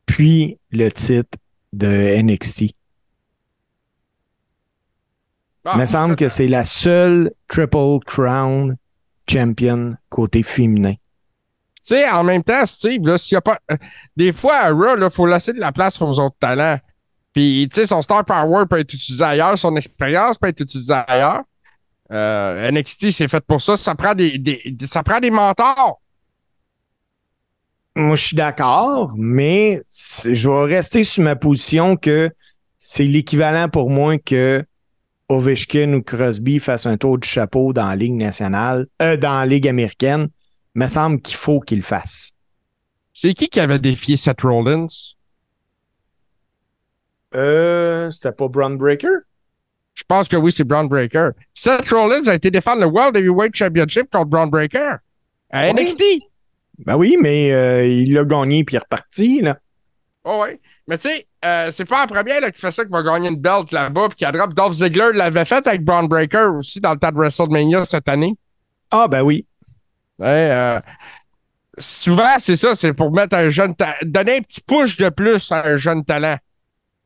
[0.07, 1.39] puis le titre
[1.73, 2.73] de NXT.
[5.65, 8.77] Ah, Il me semble que c'est la seule Triple Crown
[9.29, 10.95] champion côté féminin.
[11.87, 13.59] Tu sais, en même temps, Steve, là, s'il y a pas.
[13.71, 13.77] euh,
[14.17, 16.79] des fois, à Raw, il faut laisser de la place aux autres talents.
[17.33, 20.95] Puis, tu sais, son star power peut être utilisé ailleurs, son expérience peut être utilisée
[21.07, 21.43] ailleurs.
[22.13, 23.77] Euh, NXT, c'est fait pour ça.
[23.77, 26.01] Ça prend des, des- ça prend des mentors.
[27.95, 29.83] Moi, je suis d'accord, mais
[30.25, 32.31] je vais rester sur ma position que
[32.77, 34.63] c'est l'équivalent pour moi que
[35.29, 39.47] Ovechkin ou Crosby fassent un tour du chapeau dans la Ligue nationale, euh, dans la
[39.47, 40.29] Ligue américaine.
[40.77, 42.33] Il me semble qu'il faut qu'il le fasse.
[43.13, 44.87] C'est qui qui avait défié Seth Rollins?
[47.35, 49.09] Euh, c'était pas Braun Breaker?
[49.95, 51.31] Je pense que oui, c'est Braun Breaker.
[51.55, 54.97] Seth Rollins a été défendre le World Heavyweight Championship contre Braun Breaker
[55.51, 55.73] à Oui.
[55.83, 56.03] NXT.
[56.81, 59.59] Ben oui, mais euh, il l'a gagné puis il est reparti, là.
[60.25, 60.61] Oh ouais.
[60.87, 63.29] Mais tu sais, euh, c'est pas la première là, qui fait ça qui va gagner
[63.31, 64.53] une belt là-bas puis qui a drop.
[64.53, 68.37] Dolph Ziggler l'avait fait avec Braun Breaker aussi dans le tas de WrestleMania cette année.
[68.91, 69.47] Ah, ben oui.
[70.23, 70.81] Euh,
[71.79, 75.51] souvent, c'est ça, c'est pour mettre un jeune ta- donner un petit push de plus
[75.53, 76.39] à un jeune talent.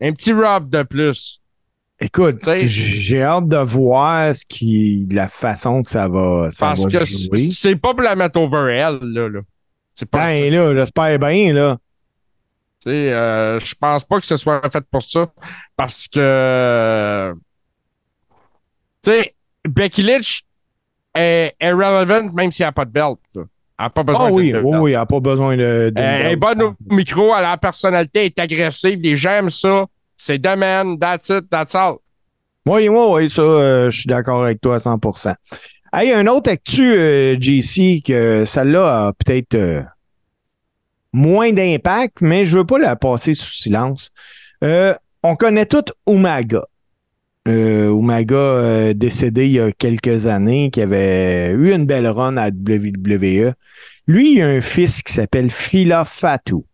[0.01, 1.41] Un petit rub de plus.
[2.03, 6.49] Écoute, Tu sais- j- j'ai hâte de voir ce qui, la façon que ça va,
[6.51, 7.51] ça Parce va que jouer.
[7.51, 9.29] c'est pas pour la mettre over elle, là.
[9.29, 9.41] là.
[9.95, 11.77] C'est pas Ben c'est- là, j'espère bien, là.
[12.83, 15.31] Tu sais, euh, je pense pas que ce soit fait pour ça.
[15.77, 17.35] Parce que.
[19.03, 19.35] Tu sais,
[19.69, 20.43] Becky Lynch
[21.15, 23.19] est, est relevant même s'il n'y a pas de belt.
[23.35, 23.43] là.
[23.79, 24.83] Elle n'a pas besoin Ah de oui, de oui, belt.
[24.83, 25.91] oui, elle n'a pas besoin de.
[25.95, 29.31] de- Elle est bonne au micro, elle a la personnalité, elle est agressive, les gens
[29.31, 29.87] aiment ça.
[30.17, 31.95] C'est domaine, that's it, that's all.
[32.67, 35.35] Oui, oui, oui, ça, euh, je suis d'accord avec toi à 100%.
[35.95, 39.83] Hey, un autre actu, euh, JC, que celle-là a peut-être euh,
[41.13, 44.11] moins d'impact, mais je veux pas la passer sous silence.
[44.63, 46.63] On connaît tout Umaga.
[47.49, 52.37] Euh, Umaga euh, décédé il y a quelques années, qui avait eu une belle run
[52.37, 53.55] à WWE.
[54.07, 56.67] Lui, il a un fils qui s'appelle Phila Fatou.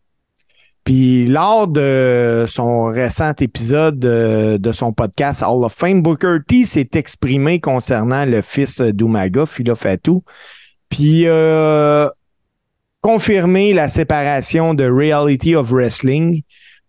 [0.85, 6.65] Puis lors de son récent épisode de, de son podcast Hall of Fame, Booker T
[6.65, 10.23] s'est exprimé concernant le fils d'Umaga, Philo Fatou.
[10.89, 12.09] Puis euh,
[13.01, 16.43] confirmé la séparation de Reality of Wrestling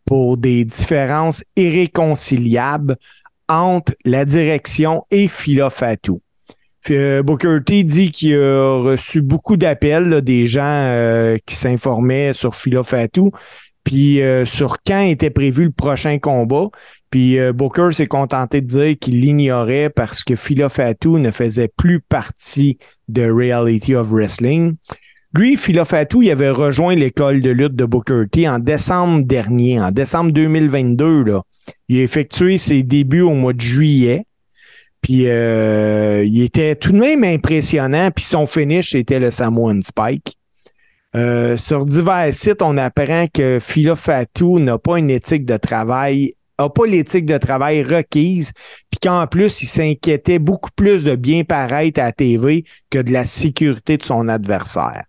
[0.05, 2.97] pour des différences irréconciliables
[3.49, 6.21] entre la direction et Philo Fatou.
[6.91, 12.55] Euh, Booker T dit qu'il a reçu beaucoup d'appels des gens euh, qui s'informaient sur
[12.55, 13.31] Philo Fatou,
[13.83, 16.67] puis euh, sur quand était prévu le prochain combat.
[17.09, 22.01] Puis Booker s'est contenté de dire qu'il l'ignorait parce que Philo Fatou ne faisait plus
[22.01, 22.77] partie
[23.07, 24.75] de Reality of Wrestling.
[25.33, 29.79] Lui, Philo Fatou, il avait rejoint l'école de lutte de Booker T en décembre dernier,
[29.79, 31.23] en décembre 2022.
[31.23, 31.43] Là.
[31.89, 34.25] Il a effectué ses débuts au mois de juillet.
[35.01, 38.11] Puis euh, il était tout de même impressionnant.
[38.11, 40.37] Puis son finish était le Samoan Spike.
[41.15, 46.33] Euh, sur divers sites, on apprend que Philo Fatou n'a pas une éthique de travail,
[46.59, 48.51] n'a pas l'éthique de travail requise,
[48.91, 53.11] puis qu'en plus, il s'inquiétait beaucoup plus de bien paraître à la TV que de
[53.11, 55.05] la sécurité de son adversaire.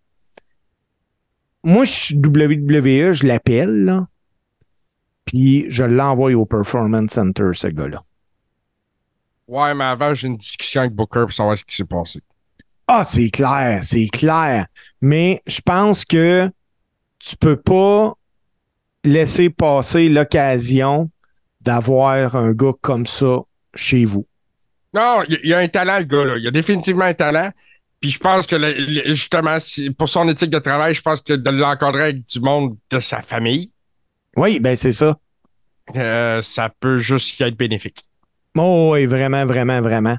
[1.64, 4.06] Moi, je suis WWE, je l'appelle,
[5.28, 8.02] puis je l'envoie au Performance Center, ce gars-là.
[9.46, 12.20] Ouais, mais avant, j'ai une discussion avec Booker pour savoir ce qui s'est passé.
[12.86, 14.66] Ah, c'est clair, c'est clair.
[15.02, 16.50] Mais je pense que
[17.18, 18.14] tu peux pas
[19.04, 21.10] laisser passer l'occasion
[21.60, 23.40] d'avoir un gars comme ça
[23.74, 24.26] chez vous.
[24.94, 26.38] Non, il y, a un talent, le gars, là.
[26.38, 27.50] Il y a définitivement un talent.
[28.00, 28.56] Puis je pense que,
[29.12, 29.58] justement,
[29.98, 33.20] pour son éthique de travail, je pense que de l'encadrer avec du monde de sa
[33.20, 33.70] famille.
[34.38, 35.16] Oui, ben c'est ça.
[35.96, 38.04] Euh, ça peut juste être bénéfique.
[38.56, 40.16] Oh, oui, vraiment, vraiment, vraiment.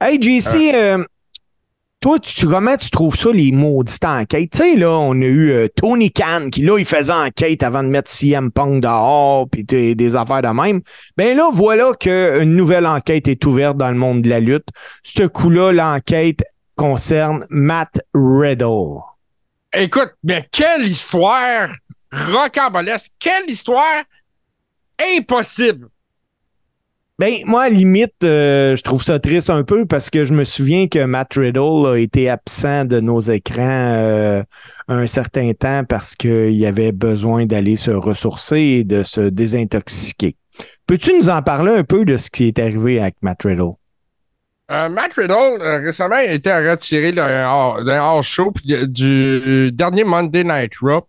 [0.00, 1.04] Hey, JC, euh,
[2.00, 4.52] toi, tu, comment tu trouves ça, les maudites enquêtes?
[4.52, 7.82] Tu sais, là, on a eu euh, Tony Khan qui, là, il faisait enquête avant
[7.82, 10.80] de mettre CM Punk dehors, puis des, affaires de même.
[11.18, 14.68] Ben là, voilà qu'une nouvelle enquête est ouverte dans le monde de la lutte.
[15.02, 16.42] Ce coup-là, l'enquête
[16.74, 19.02] concerne Matt Riddle.
[19.74, 21.68] Écoute, mais quelle histoire
[22.12, 23.12] rocambolesque!
[23.18, 24.04] Quelle histoire
[25.16, 25.88] impossible!
[27.20, 30.44] Ben, moi, à limite, euh, je trouve ça triste un peu parce que je me
[30.44, 34.42] souviens que Matt Riddle a été absent de nos écrans euh,
[34.86, 40.36] un certain temps parce qu'il avait besoin d'aller se ressourcer et de se désintoxiquer.
[40.86, 43.72] Peux-tu nous en parler un peu de ce qui est arrivé avec Matt Riddle?
[44.70, 51.04] Euh, Matt Riddle, récemment, a été retiré d'un hors-show du dernier Monday Night Raw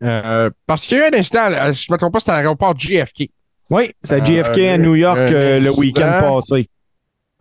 [0.00, 2.36] parce qu'il y a eu un incident, si je ne me trompe pas, c'était à
[2.36, 3.30] l'aéroport JFK.
[3.70, 6.68] Oui, c'est JFK à New York euh, le week-end passé.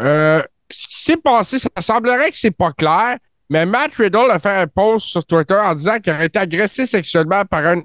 [0.01, 3.17] Euh, ce qui s'est passé, ça semblerait que c'est pas clair,
[3.49, 6.85] mais Matt Riddle a fait un post sur Twitter en disant qu'il aurait été agressé
[6.85, 7.81] sexuellement par un.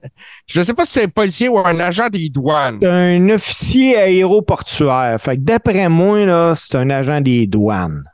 [0.47, 2.79] Je ne sais pas si c'est un policier ou un agent des douanes.
[2.83, 5.19] C'est un officier aéroportuaire.
[5.19, 8.05] Fait que d'après moi, là, c'est un agent des douanes.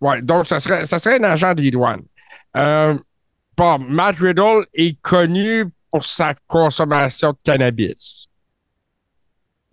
[0.00, 2.02] Oui, donc ça serait, ça serait un agent des douanes.
[2.56, 2.98] Euh,
[3.58, 8.28] Matt Riddle est connu pour sa consommation de cannabis.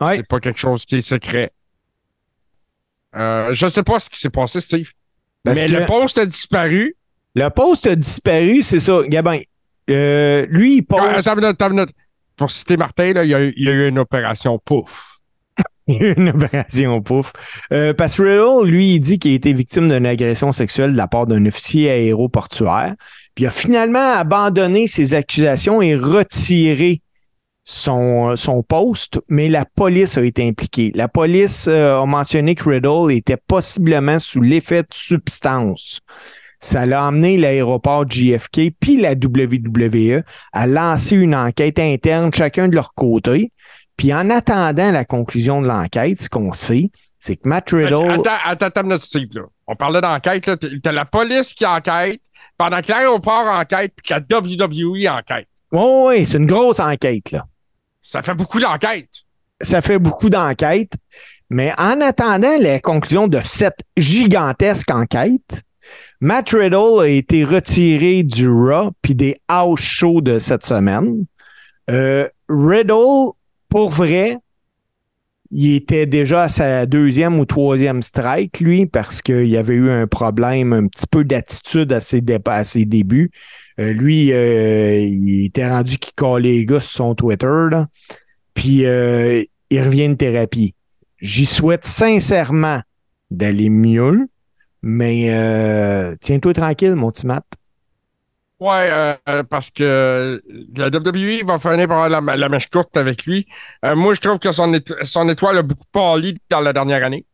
[0.02, 1.52] C'est pas quelque chose qui est secret.
[3.16, 4.90] Euh, je sais pas ce qui s'est passé, Steve.
[5.46, 6.96] mais le poste a disparu.
[7.34, 9.02] Le poste a disparu, c'est ça.
[9.08, 9.40] Gabin,
[9.90, 11.28] euh, lui, il poste.
[11.28, 11.86] attends
[12.36, 15.20] Pour citer Martin, là, il, y a, il, y a, eu une opération pouf.
[15.88, 17.32] une opération pouf.
[17.72, 20.98] Euh, parce que Riddle, lui, il dit qu'il a été victime d'une agression sexuelle de
[20.98, 22.96] la part d'un officier aéroportuaire.
[23.36, 27.02] Puis il a finalement abandonné ses accusations et retiré
[27.64, 30.92] son, son poste, mais la police a été impliquée.
[30.96, 36.00] La police euh, a mentionné que Riddle était possiblement sous l'effet de substance.
[36.60, 40.24] Ça l'a amené l'aéroport JFK puis la WWE
[40.54, 43.52] à lancer une enquête interne, chacun de leur côté.
[43.98, 46.90] Puis en attendant la conclusion de l'enquête, ce qu'on sait,
[47.26, 48.08] c'est que Matt Riddle.
[48.12, 49.42] Attends, attends, attends, Steve, là.
[49.66, 50.58] On parlait d'enquête, là.
[50.58, 52.22] T'as la police qui enquête,
[52.56, 55.48] pendant que l'aéroport enquête, puis que la WWE enquête.
[55.72, 57.44] Oui, oui, c'est une grosse enquête, là.
[58.04, 59.10] Ça fait beaucoup d'enquêtes.
[59.60, 60.94] Ça fait beaucoup d'enquêtes.
[61.50, 65.64] Mais en attendant la conclusion de cette gigantesque enquête,
[66.22, 71.26] Matt Riddle a été retiré du Raw puis des house shows de cette semaine.
[71.90, 73.32] Euh, Riddle,
[73.70, 74.38] pour vrai,
[75.58, 80.06] il était déjà à sa deuxième ou troisième strike, lui, parce qu'il avait eu un
[80.06, 83.32] problème, un petit peu d'attitude à ses, à ses débuts.
[83.80, 87.48] Euh, lui, euh, il était rendu qu'il collait les gars sur son Twitter.
[87.72, 87.88] Là.
[88.54, 90.76] Puis euh, il revient de thérapie.
[91.20, 92.82] J'y souhaite sincèrement
[93.32, 94.28] d'aller mieux,
[94.82, 97.46] mais tiens-toi tranquille, mon petit Matt.
[98.60, 100.42] Ouais, euh, parce que
[100.76, 103.46] la WWE va finir par la, la mèche courte avec lui.
[103.84, 107.26] Euh, moi, je trouve que son, son étoile a beaucoup pâli dans la dernière année.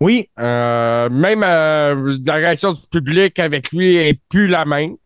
[0.00, 0.28] Oui.
[0.38, 4.96] Euh, même la réaction du public avec lui est plus la même.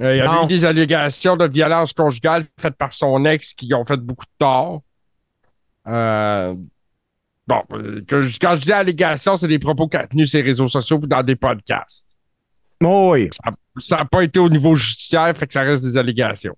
[0.00, 3.84] il y a eu des allégations de violence conjugale faites par son ex qui ont
[3.84, 4.82] fait beaucoup de tort.
[5.86, 7.62] bon,
[8.08, 11.36] quand je dis allégations, c'est des propos qu'a tenus ses réseaux sociaux ou dans des
[11.36, 12.14] podcasts.
[12.82, 13.30] Oh oui.
[13.32, 13.52] Ça
[13.90, 16.56] n'a pas été au niveau judiciaire, fait que ça reste des allégations.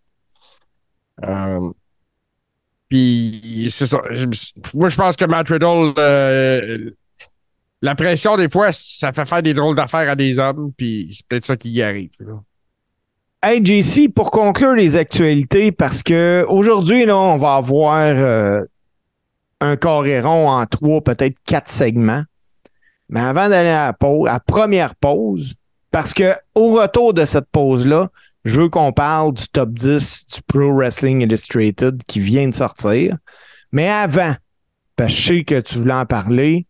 [1.23, 1.71] Euh,
[2.89, 4.01] puis c'est ça.
[4.75, 6.91] Moi, je pense que Matt Riddle, euh,
[7.83, 11.27] la pression, des fois, ça fait faire des drôles d'affaires à des hommes, puis c'est
[11.27, 12.11] peut-être ça qui y arrive.
[13.43, 18.63] Hey, JC, pour conclure les actualités, parce que aujourd'hui, là, on va avoir euh,
[19.61, 22.25] un coréron en trois, peut-être quatre segments.
[23.11, 25.55] Mais avant d'aller à la pause, à première pause,
[25.95, 28.11] parce que au retour de cette pause-là,
[28.45, 33.17] je veux qu'on parle du top 10 du Pro Wrestling Illustrated qui vient de sortir.
[33.71, 34.35] Mais avant,
[34.97, 36.67] parce que je sais que tu voulais en parler,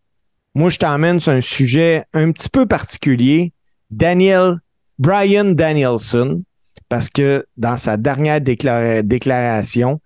[0.53, 3.51] moi, je t'emmène sur un sujet un petit peu particulier.
[3.89, 4.59] Daniel,
[4.99, 6.43] Brian Danielson,
[6.87, 10.01] parce que dans sa dernière déclaration,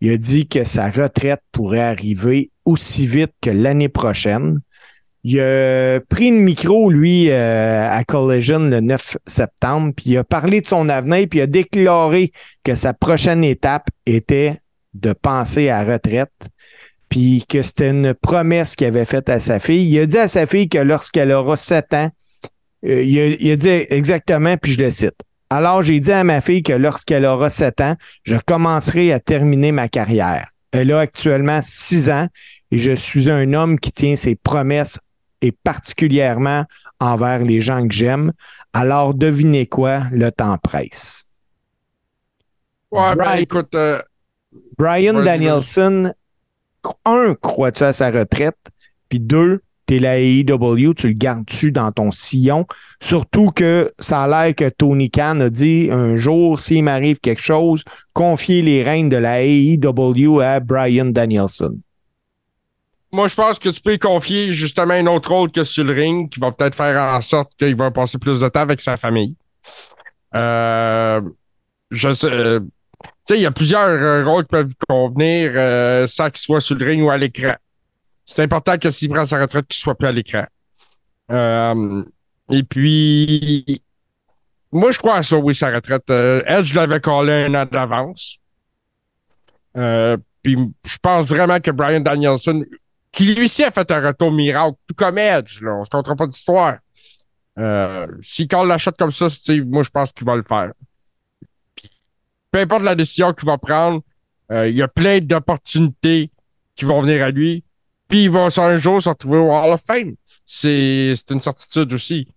[0.00, 4.60] il a dit que sa retraite pourrait arriver aussi vite que l'année prochaine.
[5.24, 10.24] Il a pris le micro, lui, euh, à Collision le 9 septembre, puis il a
[10.24, 12.32] parlé de son avenir, puis il a déclaré
[12.64, 14.58] que sa prochaine étape était
[14.94, 16.32] de penser à retraite,
[17.08, 19.88] puis que c'était une promesse qu'il avait faite à sa fille.
[19.88, 22.10] Il a dit à sa fille que lorsqu'elle aura 7 ans,
[22.84, 25.20] euh, il, a, il, a, dit exactement, puis je le cite.
[25.50, 29.70] Alors, j'ai dit à ma fille que lorsqu'elle aura 7 ans, je commencerai à terminer
[29.70, 30.48] ma carrière.
[30.72, 32.26] Elle a actuellement 6 ans
[32.72, 34.98] et je suis un homme qui tient ses promesses
[35.42, 36.64] et particulièrement
[37.00, 38.32] envers les gens que j'aime.
[38.72, 41.26] Alors, devinez quoi, le temps presse.
[42.90, 43.74] Ouais, ben, Brian, écoute.
[43.74, 44.00] Euh,
[44.78, 46.12] Brian Danielson,
[47.04, 48.58] un, crois-tu à sa retraite?
[49.08, 52.66] Puis deux, t'es la AEW, tu le gardes-tu dans ton sillon?
[53.00, 57.42] Surtout que ça a l'air que Tony Khan a dit un jour, s'il m'arrive quelque
[57.42, 61.78] chose, confier les rênes de la AEW à Brian Danielson.
[63.14, 65.92] Moi, je pense que tu peux y confier justement un autre rôle que sur le
[65.92, 68.96] ring qui va peut-être faire en sorte qu'il va passer plus de temps avec sa
[68.96, 69.36] famille.
[70.34, 71.20] Euh,
[71.90, 72.30] je sais.
[72.30, 76.40] Euh, tu sais, il y a plusieurs euh, rôles qui peuvent convenir euh, sans qu'il
[76.40, 77.54] soit sur le ring ou à l'écran.
[78.24, 80.46] C'est important que s'il prend sa retraite, qu'il soit plus à l'écran.
[82.50, 83.82] et puis,
[84.72, 86.08] moi, je crois à ça, oui, sa retraite.
[86.08, 88.38] Elle, je l'avais collé un an d'avance.
[89.74, 92.64] puis, je pense vraiment que Brian Danielson
[93.12, 95.62] qui lui aussi a fait un retour miracle, tout comme Edge.
[95.62, 95.74] Là.
[95.74, 96.78] On se comptera pas d'histoire.
[97.58, 98.06] Euh,
[98.50, 99.26] la l'achète comme ça,
[99.66, 100.72] moi, je pense qu'il va le faire.
[102.50, 104.02] peu importe la décision qu'il va prendre,
[104.50, 106.30] euh, il y a plein d'opportunités
[106.74, 107.64] qui vont venir à lui.
[108.08, 110.14] Puis il va un jour se retrouver au Hall of Fame.
[110.44, 112.28] C'est une certitude aussi.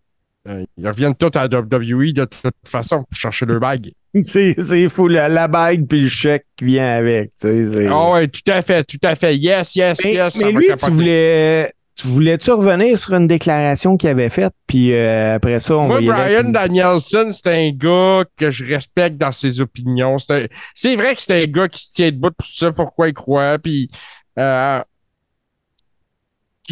[0.47, 3.91] Euh, ils reviennent tous à la WWE de toute façon pour chercher leur bague.
[4.23, 7.31] C'est fou, la, bague puis le chèque qui vient avec.
[7.41, 9.35] Tu sais, ah ouais, tout à fait, tout à fait.
[9.35, 10.37] Yes, yes, yes.
[10.41, 15.35] Mais lui, tu voulais, tu voulais-tu revenir sur une déclaration qu'il avait faite, puis euh,
[15.35, 20.17] après ça, on Moi, Brian Danielson, c'est un gars que je respecte dans ses opinions.
[20.17, 23.57] C'est vrai que c'est un gars qui se tient debout pour ça, pourquoi il croit,
[23.59, 23.89] puis...
[24.37, 24.81] Euh,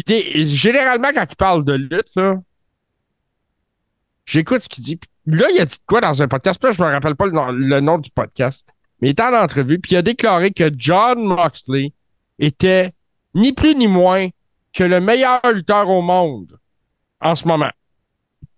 [0.06, 2.34] généralement, quand il parle de lutte, là,
[4.24, 6.62] j'écoute ce qu'il dit, Là, il a dit quoi dans un podcast?
[6.62, 8.66] Là, je me rappelle pas le nom, du podcast.
[9.00, 11.92] Mais il était en entrevue, puis il a déclaré que John Moxley
[12.38, 12.92] était
[13.34, 14.28] ni plus ni moins
[14.72, 16.58] que le meilleur lutteur au monde
[17.20, 17.70] en ce moment.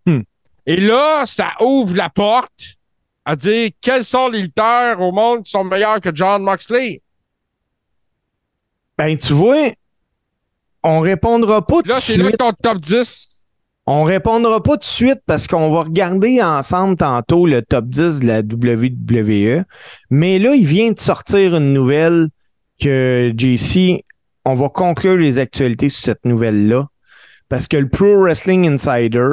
[0.07, 0.23] Hmm.
[0.67, 2.77] Et là, ça ouvre la porte
[3.25, 7.03] à dire quels sont les lutteurs au monde qui sont meilleurs que John Moxley.
[8.99, 9.73] Ben, tu vois,
[10.83, 13.36] on répondra pas Là, c'est là ton top 10
[13.87, 18.21] on répondra pas tout de suite parce qu'on va regarder ensemble tantôt le top 10
[18.21, 19.65] de la WWE.
[20.11, 22.29] Mais là, il vient de sortir une nouvelle
[22.81, 24.05] que JC,
[24.45, 26.89] on va conclure les actualités sur cette nouvelle-là.
[27.49, 29.29] Parce que le Pro Wrestling Insider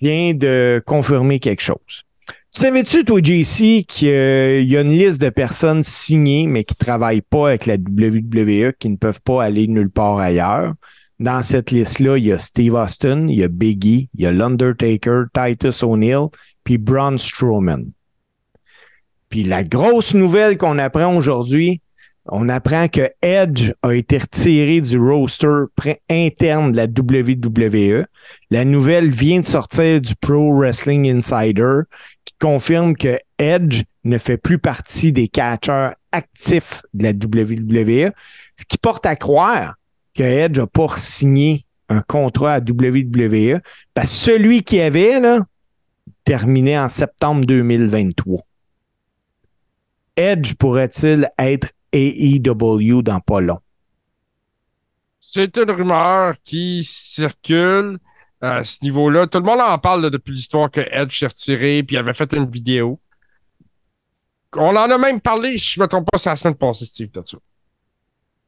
[0.00, 2.04] vient de confirmer quelque chose.
[2.52, 7.22] Savais-tu, toi, JC, qu'il y a une liste de personnes signées, mais qui ne travaillent
[7.22, 10.74] pas avec la WWE, qui ne peuvent pas aller nulle part ailleurs?
[11.20, 14.32] Dans cette liste-là, il y a Steve Austin, il y a Biggie, il y a
[14.32, 16.26] l'Undertaker, Titus O'Neill,
[16.64, 17.92] puis Braun Strowman.
[19.28, 21.80] Puis la grosse nouvelle qu'on apprend aujourd'hui,
[22.26, 25.64] on apprend que Edge a été retiré du roster
[26.10, 28.06] interne de la WWE.
[28.50, 31.82] La nouvelle vient de sortir du Pro Wrestling Insider
[32.40, 38.12] confirme que Edge ne fait plus partie des catcheurs actifs de la WWE,
[38.56, 39.74] ce qui porte à croire
[40.14, 43.60] que Edge n'a pas signé un contrat à WWE,
[43.94, 45.40] parce que celui qui avait, là,
[46.24, 48.40] terminait en septembre 2023.
[50.16, 53.58] Edge pourrait-il être AEW dans pas long?
[55.18, 57.98] C'est une rumeur qui circule
[58.40, 59.26] à ce niveau-là.
[59.26, 62.32] Tout le monde en parle là, depuis l'histoire que Edge s'est retiré puis avait fait
[62.32, 63.00] une vidéo.
[64.56, 67.10] On en a même parlé, je ne me trompe pas, c'est la semaine passée, Steve,
[67.14, 67.36] là-dessus.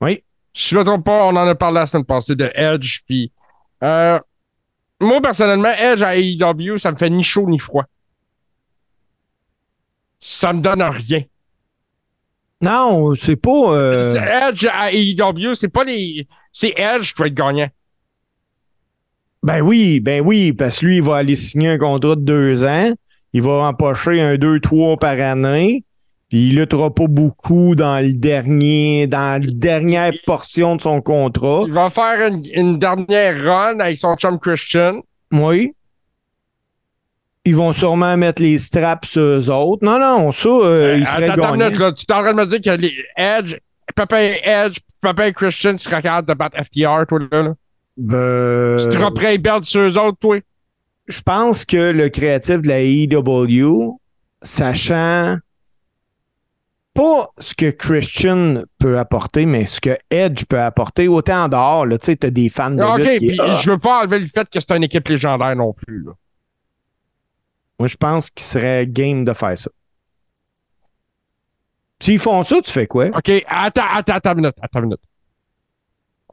[0.01, 0.25] Oui.
[0.55, 3.01] Je ne me trompe pas, on en a parlé la semaine passée de Edge.
[3.07, 3.33] Puis,
[3.83, 4.19] euh,
[5.01, 7.85] moi, personnellement, Edge à AEW, ça me fait ni chaud ni froid.
[10.19, 11.23] Ça me donne rien.
[12.61, 13.51] Non, c'est pas.
[13.75, 14.15] euh,
[14.51, 16.29] Edge à AEW, c'est pas les.
[16.53, 17.69] C'est Edge qui va être gagnant.
[19.43, 22.65] Ben oui, ben oui, parce que lui, il va aller signer un contrat de deux
[22.65, 22.93] ans.
[23.33, 25.83] Il va empocher un 2-3 par année.
[26.33, 31.65] Puis il luttera pas beaucoup dans le dernier, dans la dernière portion de son contrat.
[31.67, 35.03] Il va faire une, une dernière run avec son chum Christian.
[35.31, 35.75] Oui.
[37.45, 39.85] Ils vont sûrement mettre les straps sur eux autres.
[39.85, 41.93] Non, non, ça, euh, il serait Attends, attends minute, là.
[41.93, 43.59] Tu es en train de me dire que les Edge,
[43.95, 47.43] Papa et Edge, Papa et Christian seraient capables de battre FTR, toi, là?
[47.43, 47.55] là?
[47.99, 50.39] Ben, Tu dropperais les belts sur eux autres, toi?
[51.09, 53.99] je pense que le créatif de la AEW,
[54.41, 55.37] sachant
[56.95, 61.87] pas ce que Christian peut apporter, mais ce que Edge peut apporter, autant en dehors,
[61.87, 63.61] là, tu sais, t'as des fans de OK, lutte qui- puis Ah!
[63.63, 66.13] je veux pas enlever le fait que c'est une équipe légendaire non plus, là.
[67.79, 69.71] Moi, je pense qu'il serait game de faire ça.
[72.01, 73.07] S'ils font ça, tu fais quoi?
[73.07, 75.01] OK, attends, attends, attends une minute, attends une minute.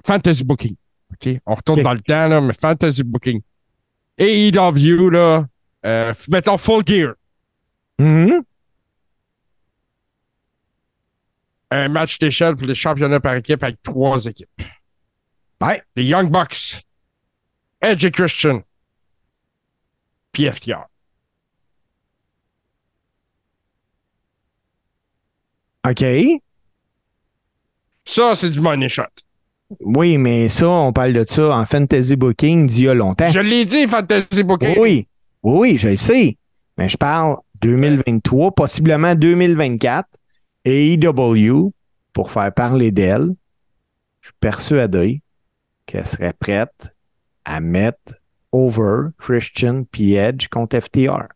[0.06, 0.76] Fantasy Booking.
[1.12, 3.42] OK, on retourne dans le temps, là, mais Fantasy Booking.
[4.18, 5.46] AEW, là,
[5.86, 7.14] euh, mettons Full Gear.
[8.00, 8.42] Mhm.
[11.72, 14.50] Un match d'échelle pour les championnats par équipe avec trois équipes.
[15.62, 15.82] Ouais.
[15.96, 16.82] Les Young Bucks,
[17.82, 18.64] Edge et Christian,
[20.32, 20.86] puis FTR.
[25.88, 26.04] OK.
[28.06, 29.04] Ça, c'est du money shot.
[29.82, 33.30] Oui, mais ça, on parle de ça en fantasy booking d'il y a longtemps.
[33.30, 34.80] Je l'ai dit, Fantasy Booking.
[34.80, 35.08] Oui,
[35.44, 36.38] oui, oui, je le sais.
[36.78, 40.08] Mais je parle 2023, possiblement 2024.
[40.70, 41.72] AEW,
[42.14, 43.34] pour faire parler d'elle,
[44.22, 45.22] je suis persuadé
[45.86, 46.96] qu'elle serait prête
[47.46, 48.14] à mettre
[48.52, 51.28] over Christian puis Edge contre FTR.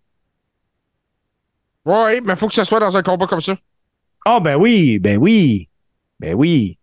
[1.86, 3.58] Oui, mais il faut que ce soit dans un combat comme ça.
[4.26, 5.70] Ah, ben oui, ben oui,
[6.20, 6.78] ben oui.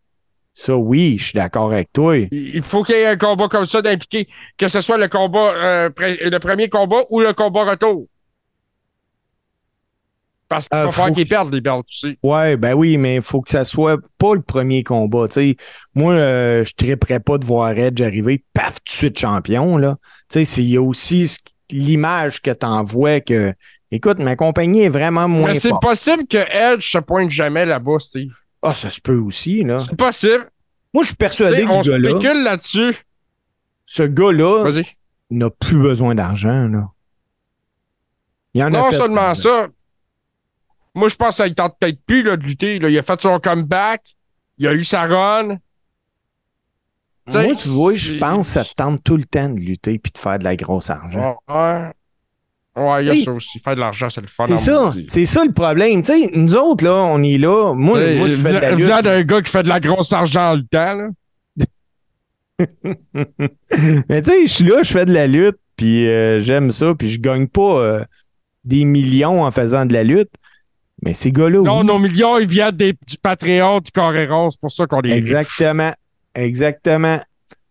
[0.52, 2.16] Ça, oui, je suis d'accord avec toi.
[2.30, 4.28] Il faut qu'il y ait un combat comme ça d'impliquer,
[4.58, 8.06] que ce soit le combat, euh, le premier combat ou le combat retour.
[10.50, 12.18] Parce qu'il Euh, va falloir faut qu'ils perdent les belts, tu sais.
[12.24, 15.28] Ouais, ben oui, mais il faut que ça soit pas le premier combat.
[15.28, 15.56] tu sais.
[15.94, 19.76] Moi, euh, je triperais pas de voir Edge arriver, paf, tout de suite champion.
[19.76, 19.96] Là.
[20.28, 21.36] Tu sais, c'est- Il y a aussi
[21.70, 23.54] l'image que tu envoies que,
[23.92, 28.00] écoute, ma compagnie est vraiment moins Mais c'est possible que Edge se pointe jamais là-bas,
[28.00, 28.32] Steve.
[28.60, 29.62] Ah, ça se peut aussi.
[29.62, 29.78] Là.
[29.78, 30.50] C'est possible.
[30.92, 32.94] Moi, je suis persuadé que ce gars-là, spécule là-dessus.
[33.84, 34.68] ce gars-là
[35.30, 36.66] n'a plus besoin d'argent.
[36.66, 36.88] là.
[38.52, 39.68] Il en a Non fait seulement ça,
[40.94, 42.78] moi, je pense qu'il tente peut-être plus là, de lutter.
[42.78, 42.88] là.
[42.88, 44.02] Il a fait son comeback.
[44.58, 45.56] Il a eu sa run.
[47.26, 49.58] Tu sais, Moi, tu vois, je pense que ça te tente tout le temps de
[49.58, 51.36] lutter puis de faire de la grosse argent.
[51.48, 51.90] Ouais.
[52.76, 53.58] Ouais, il y a ça aussi.
[53.58, 54.46] Faire de l'argent, c'est le fun.
[54.46, 56.02] C'est ça, c'est ça le problème.
[56.02, 57.74] Tu sais, nous autres, là, on est là.
[57.74, 59.04] Moi, moi je fais de la lutte.
[59.04, 61.08] d'un gars qui fait de la grosse argent le temps, là.
[64.08, 66.94] Mais tu sais, je suis là, je fais de la lutte, puis euh, j'aime ça,
[66.94, 68.04] puis je gagne pas euh,
[68.64, 70.30] des millions en faisant de la lutte.
[71.02, 71.86] Mais ces gars-là, Non, oui.
[71.86, 74.50] nos millions, ils viennent des- du Patreon, du Coréron.
[74.50, 75.12] C'est pour ça qu'on riches.
[75.14, 75.92] Exactement.
[76.34, 77.20] Exactement.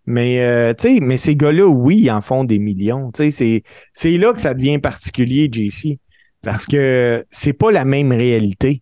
[0.06, 3.12] Mais, euh, tu sais, mais ces gars-là, oui, ils en font des millions.
[3.12, 3.64] Tu sais,
[3.94, 6.00] c'est, là que ça devient particulier, JC.
[6.42, 8.82] Parce que c'est pas la même réalité.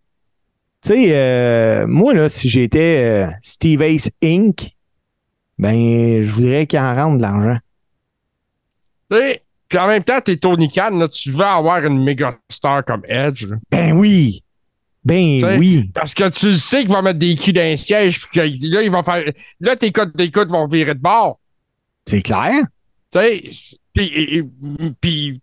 [0.81, 4.69] Tu sais, euh, moi, là, si j'étais euh, Steve Ace Inc.,
[5.57, 7.57] ben, je voudrais qu'il en rentre de l'argent.
[9.11, 12.37] Tu sais, Puis en même temps, t'es Tony Khan, là, tu veux avoir une méga
[12.67, 13.45] star comme Edge.
[13.45, 13.57] là.
[13.71, 14.43] Ben oui.
[15.03, 15.89] Ben oui.
[15.93, 18.19] Parce que tu sais qu'il va mettre des culs dans un siège.
[18.21, 19.23] Puis que là, il va faire.
[19.61, 21.39] Là, tes codes d'écoute vont virer de bord.
[22.05, 22.55] C'est clair.
[23.11, 24.43] Tu sais,
[25.01, 25.41] puis,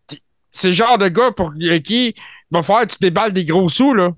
[0.51, 2.15] c'est le genre de gars pour qui il
[2.51, 4.11] va falloir que tu déballes des gros sous, là.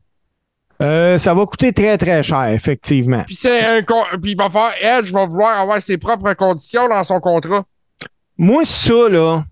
[0.83, 3.23] Euh, ça va coûter très, très cher, effectivement.
[3.25, 7.03] Puis c'est un puis il va faire Edge va vouloir avoir ses propres conditions dans
[7.03, 7.65] son contrat.
[8.37, 9.45] Moi, ça, là.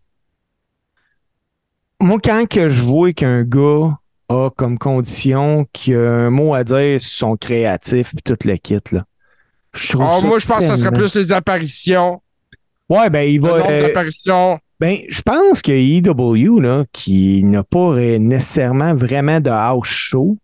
[2.05, 3.99] Moi, quand que je vois qu'un gars
[4.29, 8.57] a comme condition qu'il a un mot à dire sur son créatif et tout le
[8.57, 9.05] kit, là.
[9.75, 12.23] Je trouve Oh, ça moi, je pense que ça serait plus les apparitions.
[12.89, 13.59] Ouais, ben, il Le va.
[13.59, 19.87] nombre euh, ben, je pense que EW, là, qui n'a pas nécessairement vraiment de house
[19.89, 20.37] show,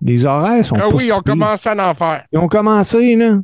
[0.00, 2.24] les horaires sont Ah oui, ils ont commencé à en faire.
[2.32, 3.40] Ils ont commencé, là.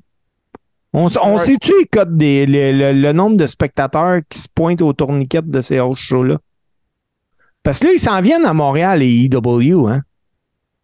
[0.93, 1.41] On, on Ouais.
[1.41, 5.43] sait-tu les codes des, le, le- le nombre de spectateurs qui se pointent au tourniquet
[5.43, 6.39] de ces house shows-là?
[7.65, 10.03] Parce que là, ils s'en viennent à Montréal, les EW, hein?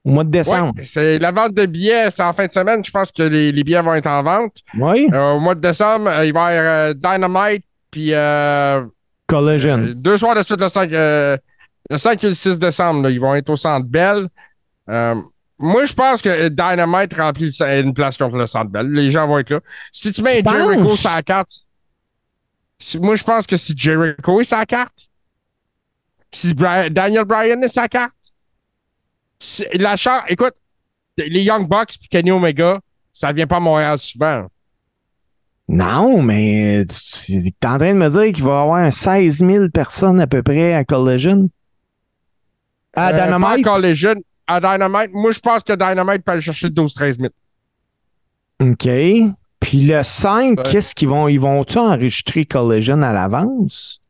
[0.02, 0.72] Au mois de décembre.
[0.78, 2.82] Ouais, c'est la vente de billets, c'est en fin de semaine.
[2.82, 4.56] Je pense que les, les billets vont être en vente.
[4.78, 5.06] Oui.
[5.12, 8.82] Euh, au mois de décembre, euh, il va y avoir euh, Dynamite, puis euh,
[9.26, 9.90] Collision.
[9.94, 11.36] deux soirs de suite, le 5, euh,
[11.90, 14.26] le 5 et le 6 décembre, là, ils vont être au Centre Bell.
[14.88, 15.14] Euh,
[15.58, 18.90] moi, je pense que Dynamite remplit une place contre le Centre Bell.
[18.90, 19.60] Les gens vont être là.
[19.92, 21.48] Si tu mets Jericho sur la carte,
[23.00, 25.09] moi, je pense que si Jericho est sur la carte,
[26.32, 28.14] si Daniel Bryan est la carte,
[29.38, 29.96] si- la
[30.28, 30.54] écoute,
[31.16, 32.80] les Young Bucks et Kenny Omega,
[33.12, 34.46] ça vient pas à Montréal souvent.
[35.68, 36.84] Non, mais
[37.24, 40.26] tu es en train de me dire qu'il va y avoir 16 000 personnes à
[40.26, 41.48] peu près à Collision?
[42.94, 43.82] À Euh, pas Dynamite?
[43.82, 44.20] les jeunes.
[44.48, 47.30] À Dynamite, moi, je pense que Dynamite peut aller chercher 12-13 000.
[48.60, 48.88] OK.
[49.60, 50.64] Puis le 5, Ouais.
[50.70, 51.28] qu'est-ce qu'ils vont.
[51.28, 54.00] Ils vont-tu enregistrer Collision à l'avance?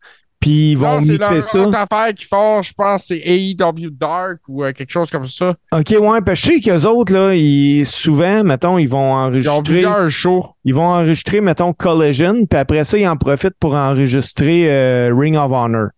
[0.41, 1.61] Puis ils vont Non, c'est mixer ça?
[1.61, 5.55] autre affaire qu'ils font, je pense, c'est AEW Dark ou euh, quelque chose comme ça.
[5.71, 9.49] OK, ouais, parce que je sais qu'eux autres, là, ils, souvent, mettons, ils vont Ils
[9.49, 9.63] ont enregistrer.
[9.65, 10.47] plusieurs shows.
[10.65, 15.37] Ils vont enregistrer, mettons, Collision, puis après ça, ils en profitent pour enregistrer euh, Ring
[15.37, 15.89] of Honor.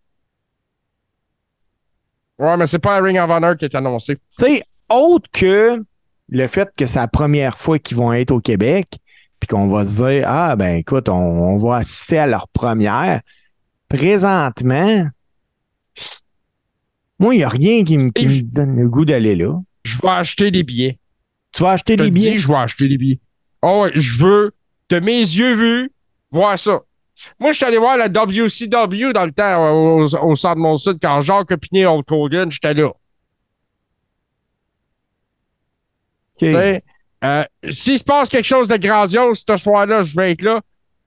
[2.39, 4.17] Ouais, mais c'est pas Ring of Honor qui est annoncé.
[4.39, 5.83] Tu sais, autre que
[6.29, 8.87] le fait que c'est la première fois qu'ils vont être au Québec,
[9.39, 13.21] puis qu'on va se dire, ah, ben écoute, on, on va assister à leur première.
[13.97, 15.09] Présentement,
[17.19, 18.51] moi, il n'y a rien qui me, qui me Steve.
[18.51, 19.61] donne le goût d'aller là.
[19.85, 20.99] Je vais acheter des billets.
[21.53, 22.39] Tu vas acheter Je te des le dis, billets?
[22.39, 23.21] je vais acheter des billets.
[23.61, 24.53] Oh, ouais, je veux,
[24.89, 25.93] de mes yeux vus,
[26.31, 26.81] voir ça.
[27.39, 30.99] Moi, je suis allé voir la WCW dans le temps au, centre de mon sud
[31.01, 32.87] quand Jacques Opiné Hulk Hogan, j'étais là.
[32.87, 32.95] OK.
[36.39, 36.83] Tu sais,
[37.25, 40.61] euh, S'il se passe quelque chose de grandiose ce soir-là, je vais être là.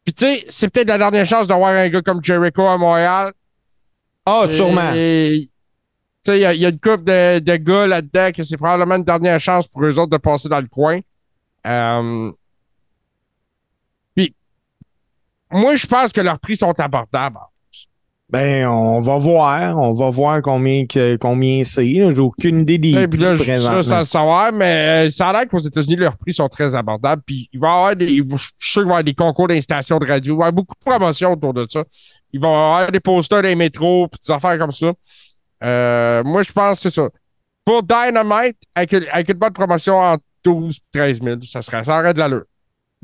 [0.05, 2.77] Puis tu sais, c'est peut-être la dernière chance de voir un gars comme Jericho à
[2.77, 3.33] Montréal.
[4.25, 4.91] Ah, sûrement.
[4.93, 5.49] Et,
[6.23, 8.95] Tu sais, il y, y a une couple de, de gars là-dedans que c'est probablement
[8.95, 10.99] une dernière chance pour eux autres de passer dans le coin.
[11.65, 12.31] Euh,
[14.15, 14.33] Puis,
[15.51, 17.39] moi, je pense que leurs prix sont abordables.
[18.29, 19.77] Ben, on va voir.
[19.77, 21.85] On va voir combien, que- combien c'est.
[21.85, 25.29] J'ai aucune idée des Et puis là, prix ça, sans le savoir, mais euh, ça
[25.29, 27.21] a l'air qu'aux États-Unis, leurs prix sont très abordables.
[27.23, 28.07] Puis il va y avoir des.
[28.17, 30.33] Je suis sûr qu'il va y avoir des concours d'installation de radio.
[30.33, 31.83] Il va y avoir beaucoup de promotions autour de ça.
[32.33, 34.91] Il va y avoir des posters dans les métros, puis des affaires comme ça.
[35.63, 37.07] Euh, moi, je pense que c'est ça.
[37.63, 41.99] Pour Dynamite, avec, une- avec une bonne promotion en 12 13 000, ça serait ça
[41.99, 42.43] aurait de l'allure.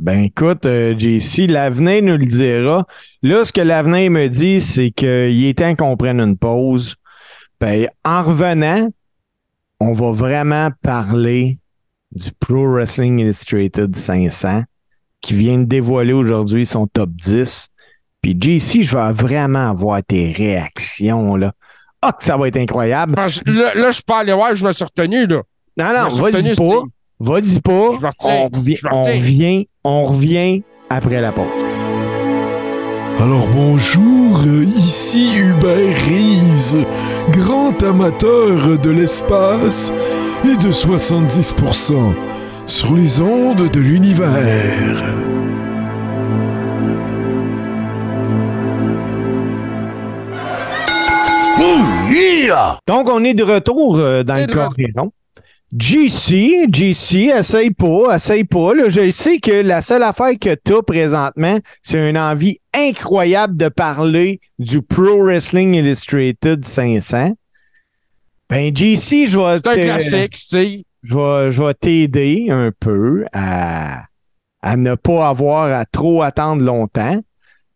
[0.02, 2.88] Ben écoute, euh, JC, l'avenir nous le dira.
[3.22, 6.96] Là, ce que l'avenir me dit, c'est qu'il est temps qu'on prenne une pause.
[7.60, 8.90] Ben, en revenant,
[9.80, 11.60] on va vraiment parler
[12.12, 14.64] du Pro Wrestling Illustrated 500
[15.22, 17.68] qui vient de dévoiler aujourd'hui son top 10.
[18.24, 21.54] Puis JC, je vais vraiment avoir tes réactions là.
[22.02, 23.14] Ah, que ça va être incroyable.
[23.16, 25.44] Là, là, je suis pas allé voir, je me suis retenu, là.
[25.78, 26.84] Non, non, vas-y pas.
[27.22, 27.92] Vas-y pas.
[28.26, 31.46] On revient, on revient, on revient après la pause.
[33.20, 36.84] Alors bonjour, euh, ici Hubert Reeves,
[37.30, 39.94] grand amateur de l'espace
[40.44, 42.16] et de 70%
[42.66, 45.04] sur les ondes de l'univers.
[52.88, 55.12] Donc, on est de retour euh, dans le de Coréon.
[55.78, 58.74] GC, GC, essaye pas, essaye pas.
[58.74, 58.90] Là.
[58.90, 63.70] Je sais que la seule affaire que tu as présentement, c'est une envie incroyable de
[63.70, 67.36] parler du Pro Wrestling Illustrated 500.
[68.50, 70.82] Ben, GC, je vais C'est un te- classique, Steve.
[71.04, 74.04] je vais, je vais t'aider un peu à,
[74.62, 77.22] à ne pas avoir à trop attendre longtemps.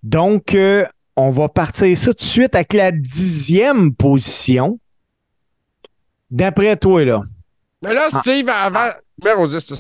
[0.04, 0.86] Donc, euh,
[1.16, 4.80] on va partir ça tout de suite avec la dixième position.
[6.30, 7.22] D'après toi, là.
[7.88, 8.20] Mais là, Ah.
[8.22, 8.90] Steve, avant,
[9.22, 9.74] numéro 10,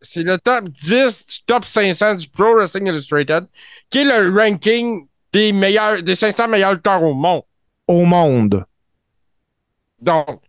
[0.00, 3.44] c'est, le top 10 du top 500 du Pro Wrestling Illustrated,
[3.90, 7.42] qui est le ranking des meilleurs, des 500 meilleurs lutteurs au monde.
[7.88, 8.64] Au monde.
[10.00, 10.40] Donc,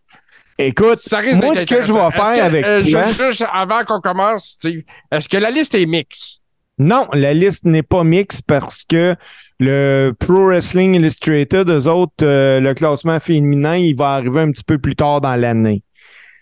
[0.58, 3.84] Écoute, ça moi, ce que je vais faire que, avec euh, toi- juste, juste avant
[3.86, 6.42] qu'on commence, Steve, est-ce que la liste est mixte?
[6.80, 9.16] non, la liste n'est pas mixte parce que
[9.60, 14.64] Le Pro Wrestling Illustrated, eux autres, euh, le classement féminin, il va arriver un petit
[14.64, 15.84] peu plus tard dans l'année.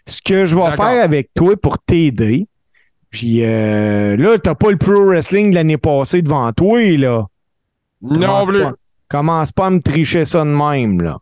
[0.07, 2.47] Ce que je vais faire avec toi pour t'aider,
[3.09, 7.25] puis euh, là, t'as pas le Pro Wrestling de l'année passée devant toi, là.
[8.01, 8.63] Non plus.
[9.09, 11.17] Commence pas à me tricher ça de même, là.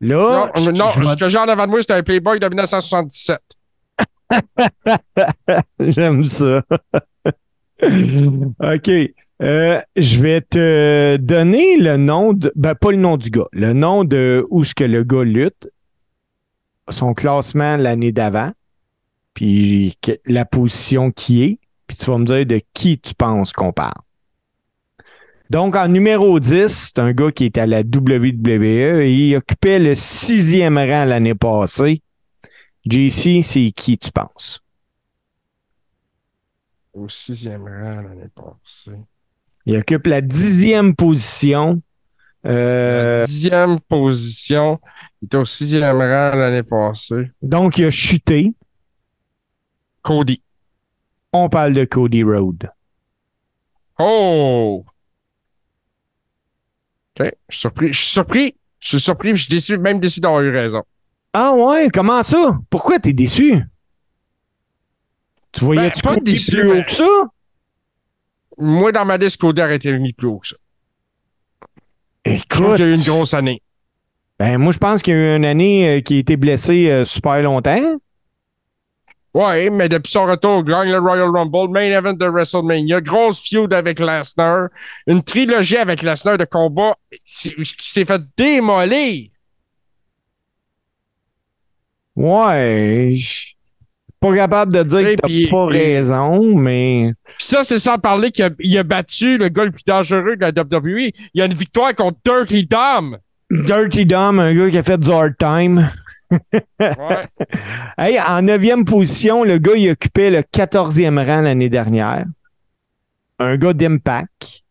[0.00, 2.02] Là, Non, je- non, je vais- ce que j'ai en avant de moi, c'était un
[2.02, 3.38] Playboy de 1977.
[5.80, 6.62] J'aime ça.
[7.82, 8.90] OK.
[9.42, 12.52] Euh, je vais te donner le nom de.
[12.54, 13.46] Ben, pas le nom du gars.
[13.52, 15.68] Le nom de où ce que le gars lutte.
[16.88, 18.52] Son classement l'année d'avant.
[19.34, 21.58] Puis la position qui est.
[21.86, 24.00] Puis tu vas me dire de qui tu penses qu'on parle.
[25.50, 29.78] Donc, en numéro 10, c'est un gars qui est à la WWE et il occupait
[29.78, 32.02] le sixième rang l'année passée.
[32.86, 34.62] JC, c'est qui tu penses?
[36.94, 38.98] Au sixième rang l'année passée.
[39.66, 41.82] Il occupe la dixième position.
[42.44, 44.80] Euh, dixième position.
[45.20, 47.30] Il était au sixième rang l'année passée.
[47.40, 48.52] donc, il a chuté.
[50.02, 50.42] Cody.
[51.32, 52.68] On parle de Cody Road.
[53.98, 54.84] Oh!
[57.20, 57.30] OK.
[57.48, 57.92] Je suis surpris.
[57.92, 58.56] Je suis surpris.
[58.80, 59.30] Je suis surpris.
[59.30, 60.82] Je suis déçu, même déçu d'avoir eu raison.
[61.32, 62.58] Ah ouais, comment ça?
[62.68, 63.62] Pourquoi t'es déçu?
[65.52, 67.08] Tu voyais-tu Ben, pas déçu, plus haut que ça?
[68.58, 70.56] Moi, dans ma liste, Cody aurait été mis plus haut que ça.
[72.26, 73.62] Je trouve Écoute, qu'il y a eu une grosse année.
[74.38, 76.90] ben moi je pense qu'il y a eu une année euh, qui a été blessé
[76.90, 77.98] euh, super longtemps.
[79.34, 83.72] Ouais, mais depuis son retour, gagne le Royal Rumble, main event de WrestleMania, grosse feud
[83.72, 84.68] avec Lesnar,
[85.06, 86.94] une trilogie avec Lesnar de combat
[87.24, 89.30] qui s'est fait démolir.
[92.14, 93.52] Ouais, je
[94.22, 98.44] pas capable de dire Et que t'as pas raison, mais ça, c'est sans parler qu'il
[98.44, 101.10] a, il a battu le gars le plus dangereux de la WWE.
[101.34, 103.18] Il y a une victoire contre Dirty Dom.
[103.50, 105.90] Dirty Dom, un gars qui a fait du hard time.
[106.30, 106.38] Ouais.
[107.98, 112.24] Hey, en neuvième position, le gars, il occupait le 14e rang l'année dernière.
[113.38, 114.62] Un gars d'Impact.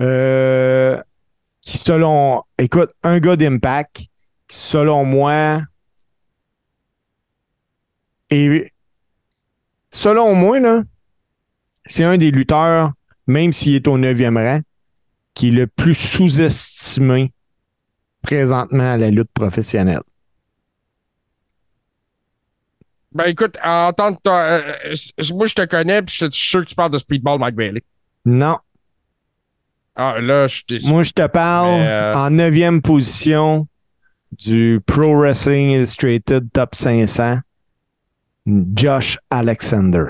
[0.00, 1.00] Euh,
[1.60, 2.42] qui, selon.
[2.58, 4.08] Écoute, un gars d'Impact, qui,
[4.48, 5.60] selon moi.
[8.30, 8.70] Et
[9.90, 10.82] selon moi, là,
[11.86, 12.92] c'est un des lutteurs,
[13.26, 14.60] même s'il est au 9e rang,
[15.34, 17.32] qui est le plus sous-estimé
[18.22, 20.02] présentement à la lutte professionnelle.
[23.12, 24.94] Ben écoute, à entendre ta- euh,
[25.32, 27.82] moi je te connais, puis je suis sûr que tu parles de Speedball Mike Bailey.
[28.26, 28.58] Non.
[29.96, 30.86] Ah, là, je.
[30.88, 33.66] Moi, je te parle euh, en neuvième position
[34.30, 37.38] du Pro Wrestling Illustrated Top 500,
[38.74, 40.06] Josh Alexander.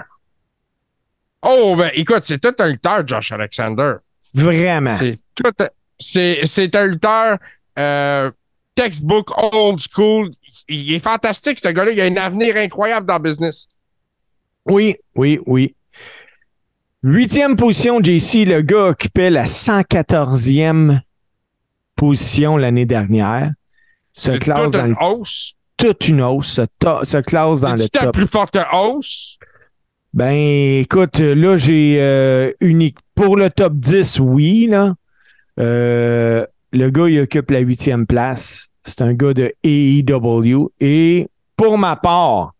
[1.42, 3.94] Oh, ben écoute, c'est tout un lutteur, Josh Alexander.
[4.34, 4.94] Vraiment.
[4.94, 5.50] C'est tout.
[5.98, 7.38] C'est, un lutteur
[7.78, 8.30] euh,
[8.74, 10.30] textbook old school.
[10.68, 11.92] Il est fantastique, ce gars-là.
[11.92, 13.68] Il a un avenir incroyable dans le business.
[14.66, 15.74] Oui, oui, oui.
[17.02, 21.00] Huitième position, JC, le gars occupait la 114e
[21.96, 23.52] position l'année dernière.
[24.12, 25.54] Se C'est classe dans le, une hausse.
[25.78, 26.62] Toute une hausse, se,
[27.04, 29.38] se classe dans le C'est ta top plus forte hausse?
[30.12, 32.98] Ben, écoute, là, j'ai euh, unique.
[33.14, 34.94] Pour le top 10, oui, là.
[35.58, 38.68] Euh, le gars, il occupe la huitième place.
[38.84, 40.72] C'est un gars de AEW.
[40.80, 42.54] Et pour ma part,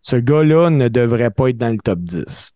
[0.00, 2.52] ce gars-là ne devrait pas être dans le top 10.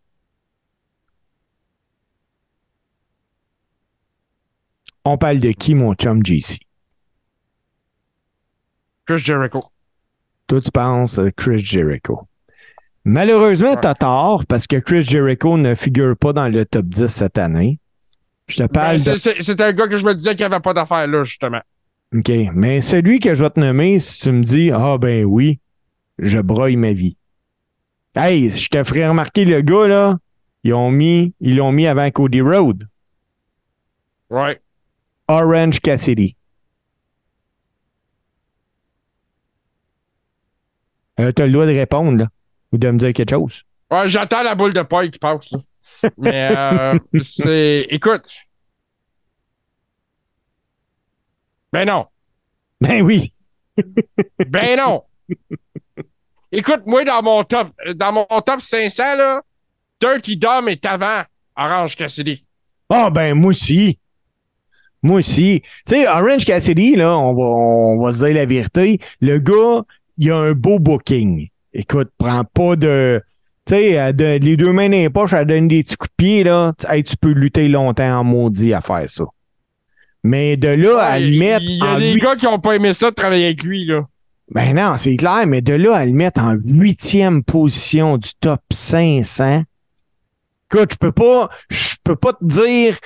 [5.04, 6.58] On parle de qui, mon chum JC?
[9.04, 9.71] Chris Jericho.
[10.46, 12.20] Toi, tu penses euh, Chris Jericho.
[13.04, 13.80] Malheureusement, Ouais.
[13.80, 17.78] t'as tort parce que Chris Jericho ne figure pas dans le top 10 cette année.
[18.48, 19.16] Je te Ben, parle c'est, de...
[19.42, 21.60] c'est- un gars que je me disais qu'il n'y avait pas d'affaires là, justement.
[22.14, 22.30] OK.
[22.54, 25.58] Mais celui que je vais te nommer, si tu me dis Ah ben oui,
[26.18, 27.16] je broye ma vie.
[28.14, 30.18] Hey, je te ferai remarquer le gars, là.
[30.64, 32.86] Ils ont mis, ils l'ont mis avant Cody Road.
[34.30, 34.60] Ouais.
[35.28, 36.36] Orange Cassidy.
[41.20, 42.28] Euh, t'as le droit de répondre, là.
[42.72, 43.62] Ou de me dire quelque chose.
[43.90, 45.58] Ouais, j'attends la boule de paille qui passe, là.
[46.16, 47.86] Mais, euh, c'est.
[47.90, 48.28] Écoute.
[51.72, 52.06] Ben non.
[52.80, 53.32] Ben oui.
[54.48, 55.02] Ben non!
[56.50, 59.42] Écoute, moi, dans mon top, dans mon top 500, là,
[60.00, 61.22] Dirty Dom est avant
[61.56, 62.44] Orange Cassidy.
[62.90, 63.98] Ah, ben, moi aussi.
[65.02, 65.62] Moi aussi.
[65.86, 69.00] Tu sais, Orange Cassidy, là, on va, on va se dire la vérité.
[69.20, 69.82] Le gars,
[70.22, 71.48] il a un beau booking.
[71.72, 73.20] Écoute, prends pas de.
[73.64, 76.44] Tu sais, les deux mains dans les poches, elle donne des petits coups de pied,
[76.44, 76.72] là.
[76.88, 79.24] Hey, tu peux lutter longtemps en maudit à faire ça.
[80.22, 82.60] Mais de là à le il mettre il y a en des gars qui n'ont
[82.60, 84.06] pas aimé ça de travailler avec lui, là.
[84.52, 88.60] Ben non, c'est clair, mais de là à le mettre en huitième position du top
[88.70, 89.64] 500,
[90.70, 92.98] écoute, je peux pas, je peux pas te dire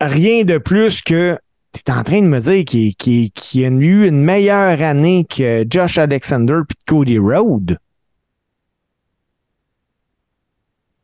[0.00, 1.38] rien de plus que
[1.72, 5.24] tu es en train de me dire qu'il qu'il- qu'il a eu une meilleure année
[5.28, 7.78] que Josh Alexander puis Cody Rhodes.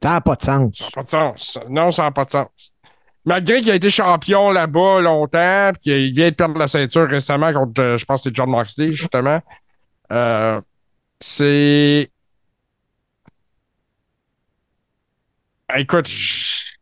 [0.02, 0.78] Ça n'a pas de sens.
[0.78, 1.58] Ça n'a pas de sens.
[1.68, 2.72] Non, ça n'a pas de sens.
[3.24, 7.52] Malgré qu'il a été champion là-bas longtemps, puis qu'il vient de perdre la ceinture récemment
[7.52, 9.40] contre, euh, je pense c'est John Moxley, justement,
[10.12, 10.60] euh,
[11.20, 12.10] c'est.
[15.76, 16.72] Écoute, je-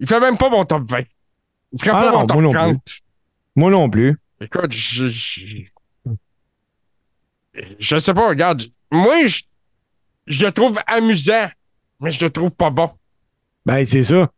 [0.00, 1.04] il fait même pas mon top 20.
[1.78, 2.76] Ferait Ah non, moi non 30.
[3.56, 4.16] Moi non plus.
[4.40, 5.40] Écoute, je, je,
[7.78, 8.62] je sais pas, regarde.
[8.90, 9.42] Moi, je,
[10.26, 11.46] je le trouve amusant,
[12.00, 12.90] mais je le trouve pas bon.
[13.64, 14.30] Ben, c'est ça.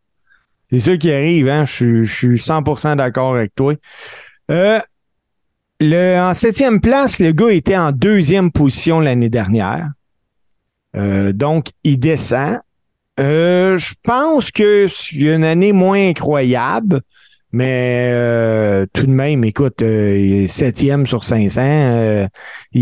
[0.71, 1.65] C'est ça qui arrive, hein.
[1.65, 3.73] Je, suis- je suis 100% d'accord avec toi.
[4.51, 4.79] Euh,
[5.81, 9.89] le, en septième place, le gars était en deuxième position l'année dernière.
[10.95, 12.59] Euh, donc, il descend.
[13.19, 17.01] Euh, je pense que c'est une année moins incroyable,
[17.51, 21.61] mais euh, tout de même, écoute, euh, il est septième sur 500.
[21.61, 22.27] euh,
[22.71, 22.81] il,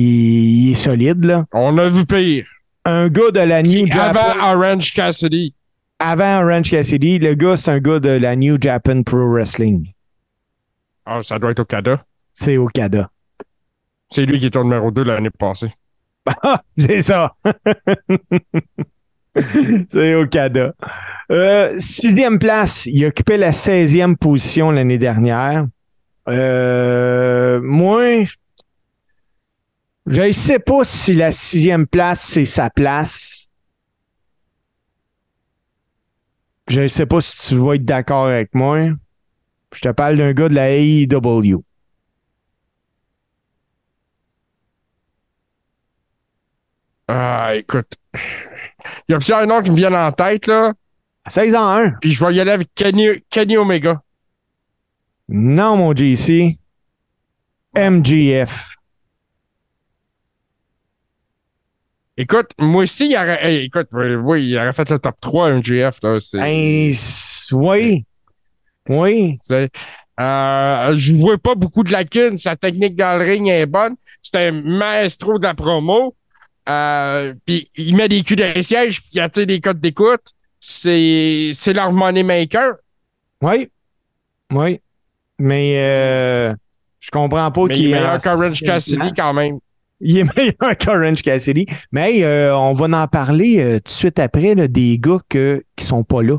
[0.67, 1.45] il est solide, là.
[1.53, 2.45] On a vu pire.
[2.85, 4.19] Un gars de la New Japan...
[4.19, 5.53] Avant Orange Cassidy.
[5.99, 9.91] avant Orange Cassidy, le gars, c'est un gars de la New Japan Pro Wrestling.
[11.05, 11.99] Ah, ça doit être Okada.
[12.33, 13.09] C'est Okada.
[14.09, 15.71] C'est lui qui était au numéro 2 l'année passée.
[16.77, 17.33] C'est ça.
[19.89, 20.73] c'est Okada.
[21.31, 25.67] Euh, sixième place, il occupait la 16e position l'année dernière.
[26.29, 28.23] Euh, moi,
[30.05, 33.51] je ne sais pas si la sixième place, c'est sa place.
[36.69, 38.89] Je ne sais pas si tu vas être d'accord avec moi.
[39.73, 41.63] Je te parle d'un gars de la AEW.
[47.07, 47.97] Ah, écoute.
[49.07, 50.73] Il y a plusieurs noms qui me viennent en tête, là.
[51.25, 51.91] À 16 ans 1.
[52.01, 54.01] Puis je vais y aller avec Kenny, Kenny Omega.
[55.29, 56.57] Non, mon JC.
[57.75, 58.69] MGF.
[62.19, 65.97] Écoute, moi aussi, il aurait, hey, écoute, oui, il aurait fait le top 3 MGF,
[66.01, 66.17] là.
[66.19, 66.39] C'est,
[66.93, 68.05] c- oui.
[68.89, 69.37] Oui.
[70.19, 72.37] Euh, je ne vois pas beaucoup de lacunes.
[72.37, 73.95] Sa technique dans le ring est bonne.
[74.23, 76.15] C'est un maestro de la promo.
[76.67, 80.21] Euh, puis il met des culs dans les sièges, puis il attire des codes d'écoute.
[80.59, 82.73] C'est, c'est leur money maker.
[83.41, 83.69] Oui.
[84.51, 84.81] Oui.
[85.39, 86.53] Mais euh,
[86.99, 89.59] je comprends pas qu'il il est meilleur qu'Orange Cassidy quand même.
[90.01, 91.65] Il est meilleur qu'Orange Cassidy.
[91.91, 95.63] Mais euh, on va en parler euh, tout de suite après là, des gars que,
[95.75, 96.37] qui sont pas là.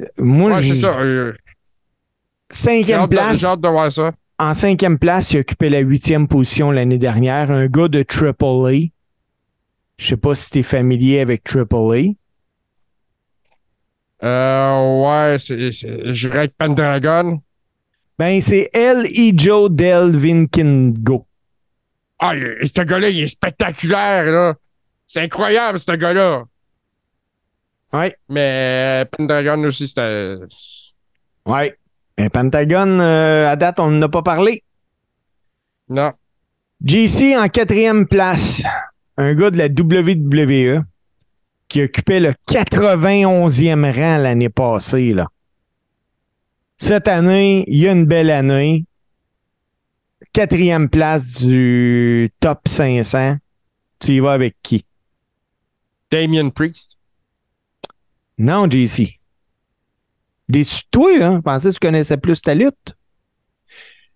[0.00, 0.96] Euh, Moi, Ouais, c'est ça.
[2.50, 3.40] cinquième place.
[3.40, 4.12] j'ai hâte de voir ça.
[4.38, 7.50] En cinquième place, il occupait la huitième position l'année dernière.
[7.50, 8.90] Un gars de AAA.
[9.98, 12.12] Je sais pas si tu es familier avec AAA.
[14.22, 17.40] Euh, ouais, c'est, c'est, je dirais que Pendragon.
[18.18, 21.26] Ben, c'est El Ijo Del Vinkingo.
[22.18, 24.54] Ah, ce gars-là, il est spectaculaire, là.
[25.06, 26.44] C'est incroyable, ce gars-là.
[27.92, 28.16] Ouais.
[28.28, 30.36] Mais euh, Pendragon aussi, c'était.
[31.44, 31.76] Ouais.
[32.16, 34.62] Ben, Pentagon, euh, à date, on n'en a pas parlé.
[35.88, 36.12] Non.
[36.84, 38.64] JC en quatrième place.
[39.16, 40.82] Un gars de la WWE
[41.68, 45.12] qui occupait le 91e rang l'année passée.
[45.12, 45.28] Là.
[46.78, 48.84] Cette année, il y a une belle année.
[50.32, 53.36] Quatrième place du top 500.
[53.98, 54.84] Tu y vas avec qui?
[56.10, 56.98] Damien Priest.
[58.38, 59.15] Non, JC.
[60.48, 61.32] Déçu toi, là.
[61.36, 62.94] Je pensais que tu connaissais plus ta lutte.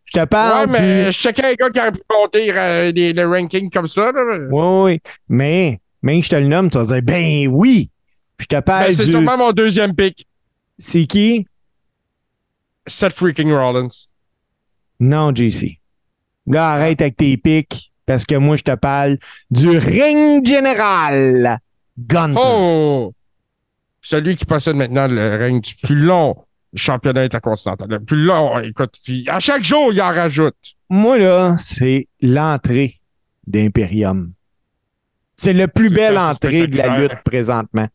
[0.04, 2.90] Je te Ouais, parle mais du- je checkais un gars qui a pu monter euh,
[2.92, 4.48] les- le ranking comme ça, là.
[4.50, 5.00] Oui, oui.
[5.28, 7.90] Mais, mais je te le nomme, tu vas dire, ben oui.
[8.38, 9.10] Je te parle Ben, c'est du...
[9.10, 10.26] sûrement mon deuxième pick.
[10.78, 11.46] C'est qui?
[12.86, 14.06] Seth freaking Rollins.
[14.98, 15.78] Non, JC.
[16.46, 19.18] Là, arrête avec tes pics, parce que moi, je te parle
[19.50, 21.58] du ring général.
[21.98, 22.40] Gunter.
[22.42, 23.12] Oh!
[24.02, 26.36] Celui qui possède maintenant le règne du plus long
[26.74, 27.88] championnat intercontinental.
[27.88, 30.56] Le plus long, écoute, puis à chaque jour, il en rajoute.
[30.88, 33.00] Moi, là, c'est l'entrée
[33.46, 34.32] d'Imperium.
[35.36, 37.88] C'est le plus C'est belle entrée de la lutte présentement.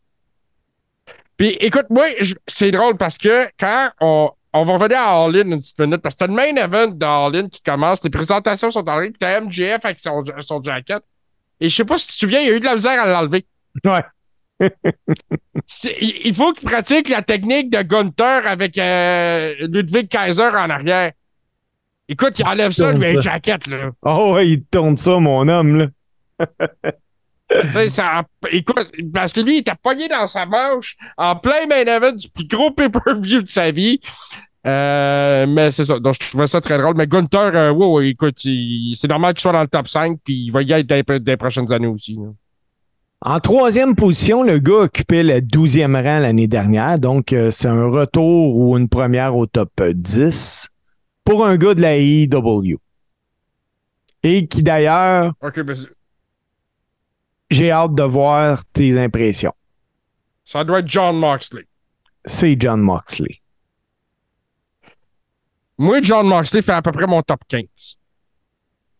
[1.36, 2.04] Puis écoute, moi,
[2.46, 5.98] c'est drôle parce que quand on, on va revenir à All In une petite minute,
[5.98, 8.98] parce que t'as le main event de All In qui commence, les présentations sont en
[8.98, 11.02] ligne, puis t'as MJF avec son, son jacket.
[11.60, 13.00] Et je sais pas si tu te souviens, il y a eu de la misère
[13.00, 13.46] à l'enlever.
[13.84, 14.02] Ouais.
[14.60, 21.12] Il il faut qu'il pratique la technique de Gunther avec euh, Ludwig Kaiser en arrière.
[22.08, 23.30] Écoute, il enlève ça, Tourne lui, avec ça.
[23.32, 23.90] jaquette, là.
[24.02, 26.46] Oh, ouais, il tourne ça, mon homme, là.
[27.88, 32.12] Ça, écoute, parce que lui, il était pogné dans sa manche en plein main event
[32.12, 34.00] du plus gros pay-per-view de sa vie.
[34.66, 35.98] Euh, mais c'est ça.
[36.00, 36.96] Donc, je trouvais ça très drôle.
[36.96, 40.18] Mais Gunther, euh, ouais, ouais, écoute, il- c'est normal qu'il soit dans le top 5,
[40.24, 42.14] puis il va y être dans, les- dans les prochaines années aussi.
[42.16, 42.30] là.
[43.28, 47.86] En troisième position, le gars occupait le 12e rang l'année dernière, donc euh, c'est un
[47.88, 50.68] retour ou une première au top euh, 10
[51.24, 52.76] pour un gars de la AEW.
[54.22, 55.76] Et qui d'ailleurs, OK, ben,
[57.50, 59.52] j'ai hâte de voir tes impressions.
[60.44, 61.66] ça doit être John Moxley.
[62.24, 63.40] C'est John Moxley.
[65.78, 67.96] Moi, John Moxley fait à peu près mon top 15.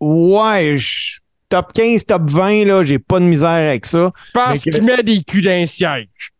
[0.00, 4.12] Ouais, je- top 15, top 20, là, j'ai pas de misère avec ça.
[4.54, 6.32] Que- qu'il met des culs d'un siège.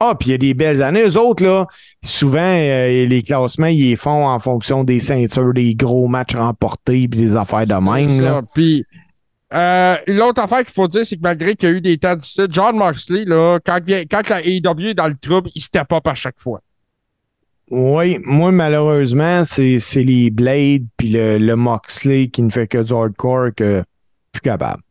[0.00, 1.02] Ah, puis il y a des belles années.
[1.02, 1.66] Eux autres, là,
[2.04, 7.08] souvent, euh, les classements, ils les font en fonction des ceintures, des gros matchs remportés,
[7.08, 8.08] puis des affaires de même.
[8.08, 8.42] Ça.
[8.54, 8.84] Puis,
[9.52, 12.16] euh, l'autre affaire qu'il faut dire, c'est que malgré qu'il y a eu des temps
[12.16, 13.78] difficiles, John Moxley, là, quand,
[14.10, 16.60] quand la AEW est dans le trouble, il step up à chaque fois.
[17.70, 22.82] Oui, moi, malheureusement, c'est c'est les Blades puis le, le Moxley qui ne fait que
[22.82, 23.82] du hardcore que
[24.34, 24.82] plus capable.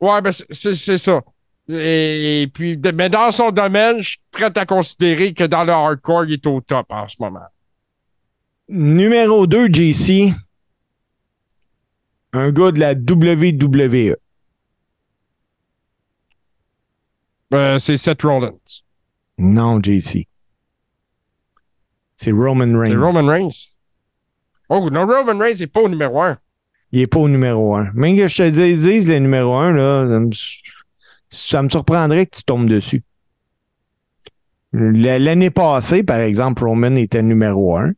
[0.00, 1.20] Ouais, ben, c'est- ça.
[1.68, 5.72] Et, puis, de- mais dans son domaine, je suis prêt à considérer que dans le
[5.72, 7.46] hardcore, il est au top en ce moment.
[8.68, 10.32] Numéro 2, JC.
[12.32, 14.16] Un gars de la WWE.
[17.52, 18.54] Euh, c'est Seth Rollins.
[19.38, 20.26] Non, JC.
[22.16, 22.90] C'est Roman Reigns.
[22.92, 23.70] C'est Roman Reigns.
[24.68, 26.38] Oh, non, Roman Reigns n'est pas au numéro un.
[26.92, 27.90] Il est pas au numéro 1.
[27.94, 30.30] Même que je te dise, dise le numéro 1, là, ça me,
[31.30, 33.02] ça me surprendrait que tu tombes dessus.
[34.72, 37.92] La- L'année passée, par exemple, Roman était numéro 1.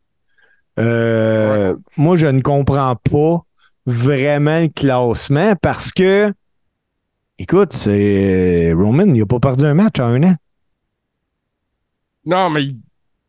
[1.97, 3.45] Moi, je ne comprends pas
[3.85, 6.33] vraiment le classement parce que,
[7.37, 10.35] écoute, c'est Roman, il n'a pas perdu un match en un an.
[12.25, 12.67] Non, mais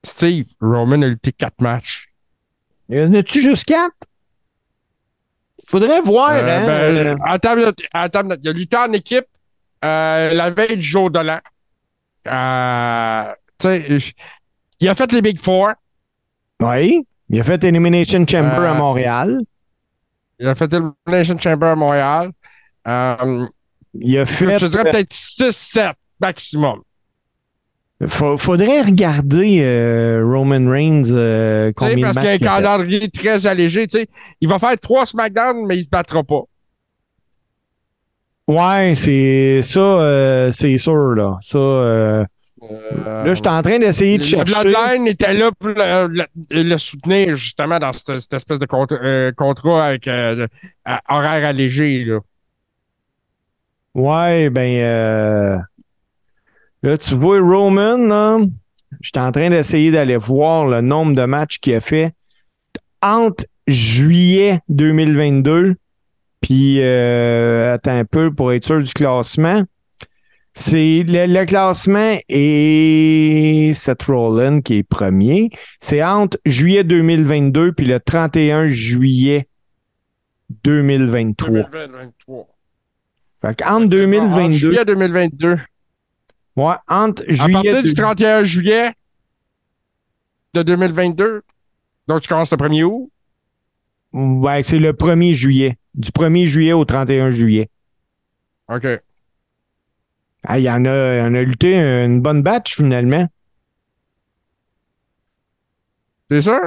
[0.04, 2.10] Steve, Roman a lutté quatre matchs.
[2.88, 3.94] Y en a-tu juste quatre?
[5.68, 6.66] Faudrait voir, Euh, hein?
[6.66, 7.56] ben, euh, attends,
[7.92, 9.26] attends, il a lutté en équipe
[9.84, 11.38] euh, la veille du jour de l'an.
[12.26, 13.32] Euh,
[14.80, 15.72] il a fait les Big Four.
[16.60, 17.06] oui.
[17.30, 19.38] Il a fait Elimination Chamber à Montréal.
[20.38, 22.30] Il a fait Elimination Chamber à Montréal.
[22.86, 24.58] Il a fait.
[24.58, 26.82] je dirais peut-être 6-7 maximum.
[28.06, 32.38] Fa- faudrait regarder euh, Roman Reigns euh, Tu sais, combien parce qu'il y a un
[32.60, 33.86] calendrier très allégé.
[34.40, 36.42] Il va faire trois SmackDown, mais il se battra pas.
[38.46, 41.38] Ouais, c'est ça, euh, c'est sûr là.
[41.40, 42.24] Ça, euh,
[43.06, 44.52] là, je suis en train d'essayer de le chercher.
[44.62, 49.32] Bloodline était là pour le, le- le soutenir justement dans cette, cette espèce de contra-
[49.32, 52.04] contrat avec horaire allégé.
[52.04, 52.18] Là.
[53.94, 55.62] Ouais, ben
[56.84, 58.46] là, tu vois Roman,
[59.02, 62.12] suis en train d'essayer d'aller voir le nombre de matchs qu'il a fait
[63.02, 65.76] entre juillet 2022
[66.40, 69.62] puis euh, attends un peu pour être sûr du classement.
[70.52, 75.48] C'est le, le classement et Seth Rollins qui est premier.
[75.80, 79.48] C'est entre juillet 2022 puis le 31 juillet
[80.64, 81.62] 2023.
[81.72, 82.46] 2023.
[83.40, 85.56] Fait qu'entre En 2022, juillet 2022.
[86.56, 88.92] Ouais, entre À juillet partir du de- 31 juillet
[90.54, 91.42] de 2022.
[92.06, 93.10] Donc, tu commences le 1er août.
[94.12, 95.78] Ouais, c'est le 1er juillet.
[95.94, 97.68] Du 1er juillet au 31 juillet.
[98.68, 98.86] OK.
[100.46, 103.26] Ah, il y en a, il y en a lutté une bonne batch finalement.
[106.30, 106.60] C'est sûr?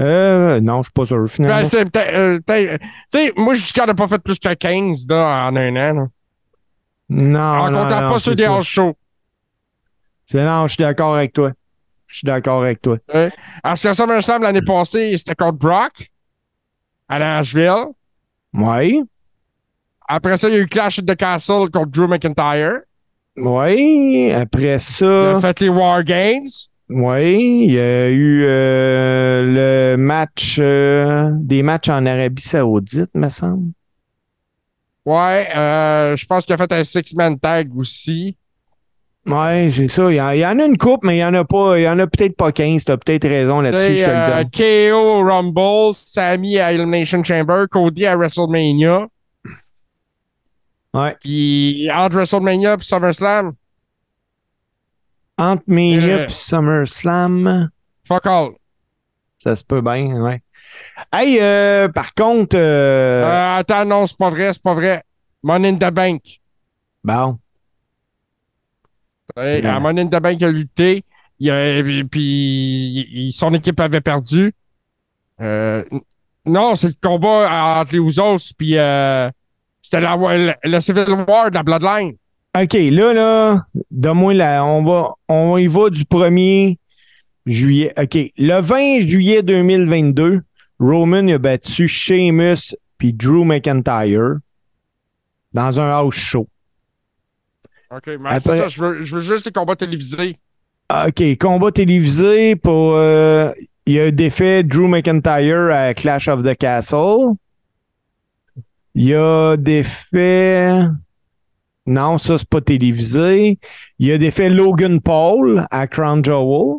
[0.00, 1.56] Euh, non, je suis pas sûr finalement.
[1.58, 2.14] Ben, c'est peut-être.
[2.16, 5.46] euh, peut-être- tu sais, moi, je dis qu'on n'a pas fait plus que 15 là,
[5.48, 5.94] en un an.
[5.94, 6.06] là.
[7.08, 8.96] non, en non, comptant non, pas ceux des hors shows.
[10.26, 11.52] C'est- Non, je suis d'accord avec toi.
[12.06, 12.98] Je suis d'accord avec toi.
[13.62, 16.10] À ça me semble, l'année passée, c'était contre Brock
[17.08, 17.86] à Nashville.
[18.52, 19.02] Oui,
[20.06, 22.80] Après ça, il y a eu Clash at the Castle contre Drew McIntyre.
[23.36, 24.30] oui.
[24.32, 26.46] Après Il ça, a fait les War Games.
[26.88, 29.42] oui, il y a eu euh,
[29.92, 33.72] le match, euh, des matchs en Arabie Saoudite, me semble.
[35.04, 38.36] Ouais, euh, je pense qu'il a fait un six-man tag aussi.
[39.26, 40.10] Ouais, c'est ça.
[40.10, 41.78] Il y, en, il y en a une coupe, mais il y en a pas.
[41.78, 42.84] Il y en a peut-être pas 15.
[42.84, 43.94] T'as peut-être raison là-dessus.
[43.94, 45.22] Tu Je le euh, donne.
[45.22, 49.06] KO Rumble, Sammy à Elimination Chamber, Cody à WrestleMania.
[50.92, 51.16] Ouais.
[51.20, 53.52] Puis entre WrestleMania et SummerSlam,
[55.38, 56.26] Entre Mania Euh.
[56.26, 57.70] et SummerSlam,
[58.06, 58.50] fuck all.
[59.38, 60.40] ça se peut bien, ouais.
[61.12, 65.02] Hey, euh, par contre, euh, Euh, attends, non, c'est pas vrai, c'est pas vrai.
[65.42, 66.22] Money in the Bank.
[67.02, 67.38] bon,
[69.36, 69.64] Ouais.
[69.64, 71.02] À Money in the Bank, a lutté.
[71.40, 72.20] Il a- puis
[73.12, 74.52] il- son équipe avait perdu.
[75.40, 75.82] Euh,
[76.46, 79.30] non, c'est le combat entre les Usos, puis euh,
[79.82, 82.14] c'était la, le, le Civil War de la Bloodline.
[82.56, 84.64] OK, là, là, donne-moi la.
[84.64, 86.76] On va, on y va du 1er
[87.46, 87.92] juillet.
[88.00, 88.16] OK.
[88.38, 90.42] Le 20 juillet 2022,
[90.78, 94.36] Roman a battu Sheamus puis Drew McIntyre
[95.52, 96.46] dans un house show.
[97.90, 100.38] OK, mais Après- c'est ça, je veux, je veux juste les combats télévisés.
[100.90, 102.94] OK, combat télévisé pour.
[102.94, 103.50] euh,
[103.86, 107.34] il a défait Drew McIntyre à Clash of the Castle.
[108.94, 110.80] Il a défait.
[111.86, 113.58] Non, ça, c'est pas télévisé.
[113.98, 116.78] Il a défait Logan Paul à Crown Jewel.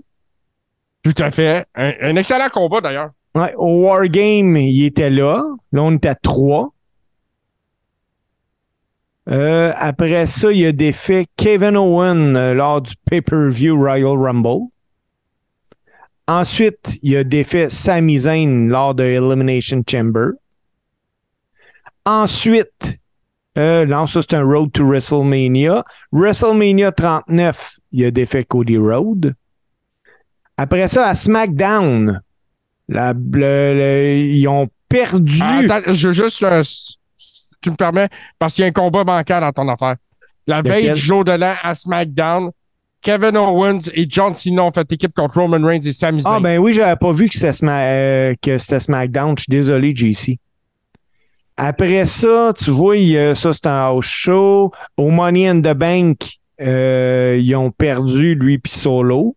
[1.04, 1.66] Tout à fait.
[1.76, 3.10] Un, un excellent combat, d'ailleurs.
[3.36, 5.44] Ouais, au Wargame, il était là.
[5.72, 6.72] Là, on était à trois.
[9.28, 14.68] Euh, après ça, il a défait Kevin Owen euh, lors du pay-per-view Royal Rumble.
[16.28, 20.30] Ensuite, il a défait Sami Zayn lors de Elimination Chamber.
[22.06, 23.00] Ensuite,
[23.58, 25.84] euh, non, ça c'est un Road to WrestleMania.
[26.12, 29.34] WrestleMania 39, il a défait Cody Rhodes.
[30.58, 32.22] Après ça, à SmackDown,
[32.90, 35.40] ils ont perdu.
[35.42, 36.44] Ah, Attends, je veux juste.
[36.44, 36.62] euh,
[37.66, 38.08] tu me permets,
[38.40, 39.96] parce qu'il y a un combat bancaire dans ton affaire.
[40.48, 42.52] La veille du jour de l'an à SmackDown,
[43.02, 46.34] Kevin Owens et John Cena ont fait équipe contre Roman Reigns et Sami Zayn.
[46.36, 49.36] Ah, ben oui, j'avais pas vu que c'était Sma- euh, SmackDown.
[49.38, 50.40] Je suis désolé, JC.
[51.58, 52.96] Après ça, tu vois,
[53.36, 54.72] ça, c'est un house show.
[54.98, 56.18] Au Money in the Bank,
[56.62, 59.36] euh, ils ont perdu, lui puis Solo.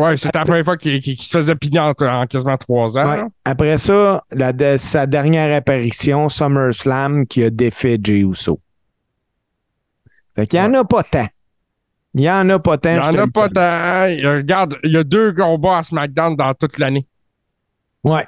[0.00, 3.08] Ouais, c'était la première fois qu'il se faisait pigner en, en quasiment trois ans.
[3.24, 3.28] Ouais.
[3.44, 8.60] Après ça, la de- sa dernière apparition, SummerSlam, qui a défait Jey Uso.
[10.34, 11.26] Fait qu'il y en a pas tant.
[12.14, 12.90] Il y en a pas tant.
[12.90, 14.30] Il n'y en a pas tant.
[14.36, 17.06] Regarde, il y a deux combats à SmackDown dans toute l'année.
[18.02, 18.26] Ouais.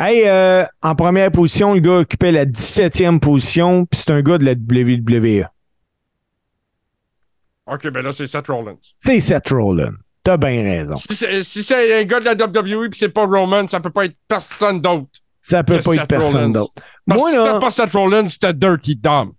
[0.00, 4.38] Hey, euh, en première position, le gars occupait la 17e position, puis c'est un gars
[4.38, 5.46] de la WWE.
[7.66, 8.76] OK, ben là, c'est Seth Rollins.
[9.00, 9.94] C'est Seth Rollins.
[10.28, 10.94] T'as bien raison.
[10.94, 14.04] Si c'est si un gars de la WWE puis c'est pas Roman, ça peut pas
[14.04, 15.08] être personne d'autre.
[15.40, 16.74] Ça peut pas être personne d'autre.
[17.06, 19.32] Parce Moi, que si c'était pas Seth Rollins, c'était Dirty Dom.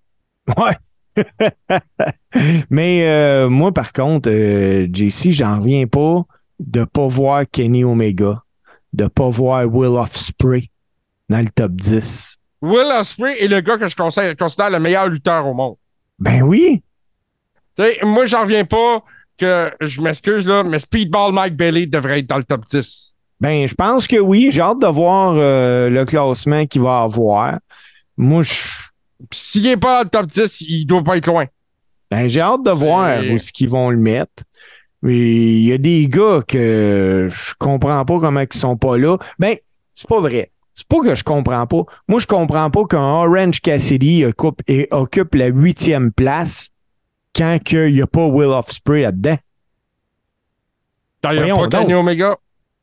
[0.58, 0.76] Ouais.
[2.72, 6.24] Mais euh, moi, par contre, euh, JC, j'en reviens pas
[6.58, 8.42] de pas voir Kenny Omega,
[8.92, 10.72] de pas voir Will of Spray
[11.30, 12.36] dans le top 10.
[12.64, 15.76] Will Ospreay est le gars que je considère, considère le meilleur lutteur au monde.
[16.18, 16.82] Ben oui.
[18.02, 19.04] Moi, j'en reviens pas
[19.40, 23.14] que, je m'excuse là, mais Speedball Mike Bailey devrait être dans le top 10.
[23.40, 24.50] Ben, je pense que oui.
[24.52, 27.58] J'ai hâte de voir euh, le classement qu'il va avoir.
[28.18, 28.68] Moi, je
[29.32, 31.46] s'il est pas dans le top 10, il doit pas être loin.
[32.12, 34.44] Ben, j'ai hâte de voir où est-ce qu'ils vont le mettre.
[35.02, 39.18] Mais il y a des gars que je comprends pas comment ils sont pas là.
[39.38, 39.56] Ben,
[39.94, 40.52] c'est pas vrai.
[40.76, 41.84] C'est pas que je comprends pas.
[42.08, 46.70] Moi, je comprends pas qu'un Orange Cassidy occupe, et occupe la huitième place
[47.36, 49.38] quand il n'y a pas Will of Spray là-dedans.
[51.32, 52.00] Il n'y a pas Kenny donc.
[52.00, 52.36] Omega.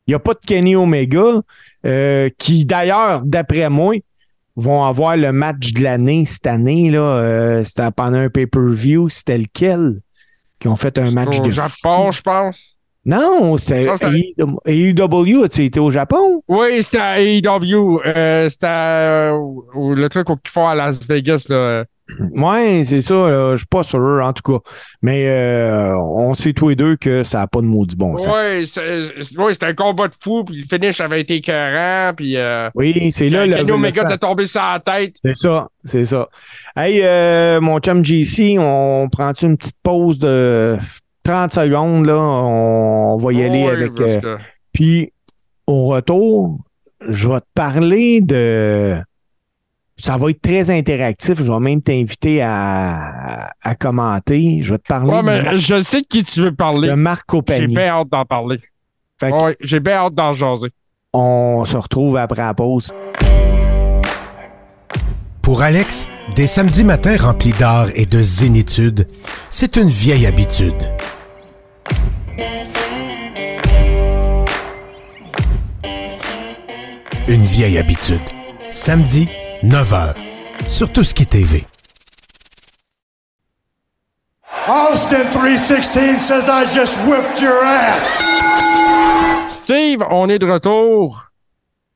[0.05, 1.41] Il n'y a pas de Kenny Omega,
[1.85, 3.95] euh, qui d'ailleurs, d'après moi,
[4.55, 6.89] vont avoir le match de l'année cette année.
[6.91, 9.09] Là, euh, c'était pendant un pay-per-view.
[9.09, 10.01] C'était lequel?
[10.59, 12.77] Qui ont fait un match au de Japon, je pense.
[13.05, 14.33] Non, c'était c'était-
[14.65, 16.43] AEW, été au Japon?
[16.47, 18.01] Oui, c'était à AEW.
[18.05, 19.33] Euh, c'était euh,
[19.95, 21.45] le truc qu'ils font à Las Vegas.
[21.49, 21.85] Là.
[22.31, 24.59] Ouais, c'est ça, là, je suis pas sûr, en tout cas.
[25.01, 28.27] Mais euh, on sait tous les deux que ça n'a pas de maudit bon sens.
[28.33, 32.37] Oui, c'est- ouais, c'était un combat de fou, puis le finish avait été écœurant, puis
[32.37, 35.15] euh, Oui, c'est là le, Kenny Omega était tombé sur la tête.
[35.23, 36.27] C'est ça, c'est ça.
[36.75, 40.77] Hey, euh, mon chum JC, on prend-tu une petite pause de
[41.23, 42.15] 30 secondes, là?
[42.17, 43.93] On va y aller avec...
[43.95, 44.37] que-
[44.71, 45.11] Puis,
[45.65, 46.59] au retour,
[47.09, 48.95] je vais te parler de.
[49.99, 51.37] Ça va être très interactif.
[51.43, 54.59] Je vais même t'inviter à, à commenter.
[54.61, 56.89] Je vais te parler Ouais, mais Mar- je sais de qui tu veux parler.
[56.89, 58.59] de Marco J'ai bien hâte d'en parler.
[59.23, 60.69] Ouais, j'ai bien hâte d'en jaser.
[61.13, 62.93] on se retrouve après la pause.
[65.41, 69.07] Pour Alex, des samedis matins remplis d'art et de zénitude,
[69.49, 70.75] c'est une vieille habitude.
[77.27, 78.21] Une vieille habitude.
[78.69, 79.29] Samedi,
[79.63, 80.15] 9h,
[80.69, 81.65] sur Tout ce qui TV.
[84.67, 88.21] Austin 316 says I just whipped your ass.
[89.49, 91.29] Steve, on est de retour.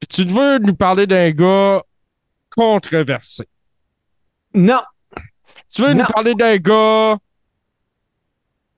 [0.09, 1.83] Tu veux nous parler d'un gars
[2.49, 3.47] controversé.
[4.53, 4.81] Non,
[5.73, 5.99] Tu veux Non.
[6.03, 7.17] nous parler d'un gars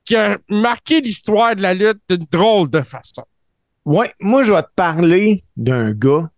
[0.04, 3.24] qui a marqué l'histoire de la lutte d'une drôle de façon.
[3.84, 6.30] Ouais, moi, je vais te parler d'un gars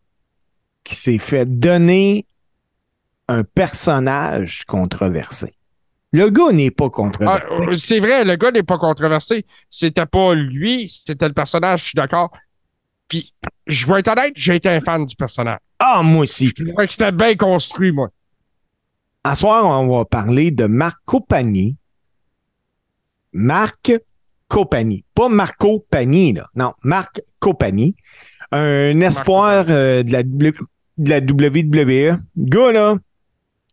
[0.84, 2.26] qui s'est fait donner
[3.28, 5.54] un personnage controversé.
[6.12, 7.46] Le gars n'est pas Ah, controversé.
[7.50, 9.44] euh, c'est vrai, le gars n'est pas controversé.
[9.68, 12.30] C'était pas lui, c'était le personnage, je suis d'accord.
[13.08, 13.34] Puis,
[13.66, 15.58] je vais être honnête, j'ai été un fan du personnage.
[15.78, 16.46] Ah, moi aussi.
[16.56, 18.08] Je trouvais que c'était bien construit, moi.
[19.24, 21.76] À soir, on va parler de Marco Pagni.
[23.32, 23.92] Marc
[24.48, 25.04] Copani.
[25.14, 26.48] Pas Marco Pagni, là.
[26.54, 27.96] Non, Marc Copani.
[28.52, 30.52] Un espoir euh, de, la, W-
[30.98, 32.18] de la WWE.
[32.36, 32.96] Gars, là,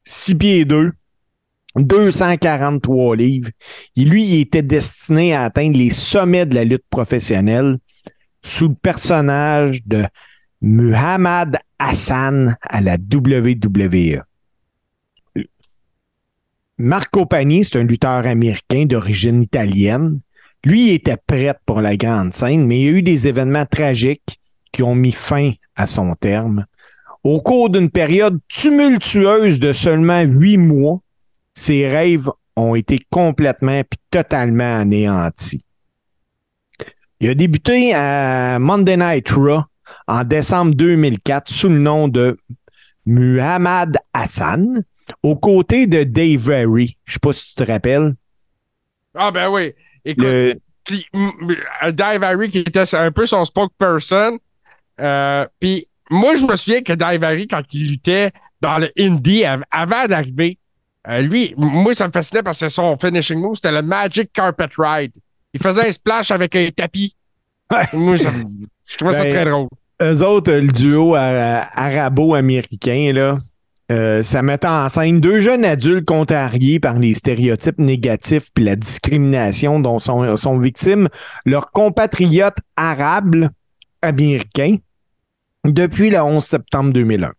[0.05, 0.91] 6 pieds 2,
[1.75, 3.49] 243 livres.
[3.95, 7.77] Lui, il était destiné à atteindre les sommets de la lutte professionnelle
[8.43, 10.05] sous le personnage de
[10.61, 14.21] Muhammad Hassan à la WWE.
[16.77, 20.19] Marco Pagni, c'est un lutteur américain d'origine italienne.
[20.63, 23.65] Lui, il était prêt pour la grande scène, mais il y a eu des événements
[23.65, 24.39] tragiques
[24.71, 26.65] qui ont mis fin à son terme.
[27.23, 30.99] Au cours d'une période tumultueuse de seulement huit mois,
[31.53, 35.63] ses rêves ont été complètement puis totalement anéantis.
[37.19, 39.61] Il a débuté à Monday Night Raw
[40.07, 42.37] en décembre 2004 sous le nom de
[43.05, 44.83] Muhammad Hassan,
[45.21, 46.97] aux côtés de Dave Very.
[47.05, 48.15] Je sais pas si tu te rappelles.
[49.15, 49.73] Ah, ben oui.
[50.03, 51.05] Écoute, Le, Puis,
[51.93, 54.37] Dave Harry qui était un peu son spokesperson.
[54.99, 58.31] Euh, puis moi, je me souviens que Dave Harry, quand il luttait
[58.61, 60.57] dans le indie av- avant d'arriver,
[61.09, 64.69] euh, lui, moi, ça me fascinait parce que son finishing move, c'était le Magic Carpet
[64.77, 65.11] Ride.
[65.53, 67.15] Il faisait un splash avec un tapis.
[67.71, 67.87] Ouais.
[67.93, 68.29] Moi, ça
[68.89, 69.67] je trouvais ça Ben, très drôle.
[70.01, 73.37] eux autres, le duo ara- arabo-américain, là,
[73.91, 78.75] euh, ça mettait en scène deux jeunes adultes contrariés par les stéréotypes négatifs puis la
[78.75, 81.09] discrimination dont sont, sont victimes
[81.45, 83.49] leurs compatriotes arabes
[84.01, 84.77] américains
[85.65, 87.31] depuis le 11 septembre 2001.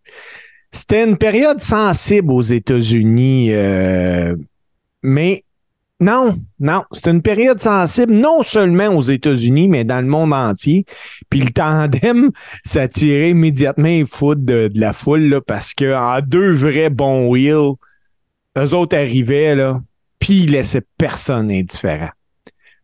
[0.72, 4.34] C'était une période sensible aux États-Unis, euh,
[5.02, 5.44] mais
[6.01, 10.84] non, non, c'était une période sensible non seulement aux États-Unis, mais dans le monde entier.
[11.30, 12.30] Puis le tandem
[12.64, 17.74] s'attirait immédiatement les foudres de, la foule là, parce que deux vrais bons wheels,
[18.59, 19.80] eux autres arrivaient là,
[20.18, 22.10] puis ils laissaient personne indifférent.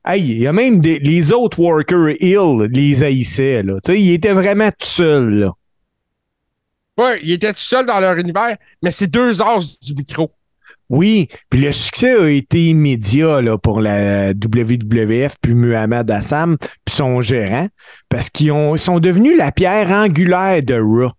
[0.04, 3.80] Hey, il y a même des, les autres workers Hill les haïssaient là.
[3.84, 5.52] Tu sais, ils étaient vraiment tout seuls là.
[6.96, 10.30] Ouais, il était tout seul dans leur univers, mais c'est deux as du micro.
[10.90, 16.94] Oui, puis le succès a été immédiat là, pour la WWF puis Muhammad Hassan puis
[16.94, 17.68] son gérant
[18.08, 21.12] parce qu'ils ont, ils sont devenus la pierre angulaire de Raw.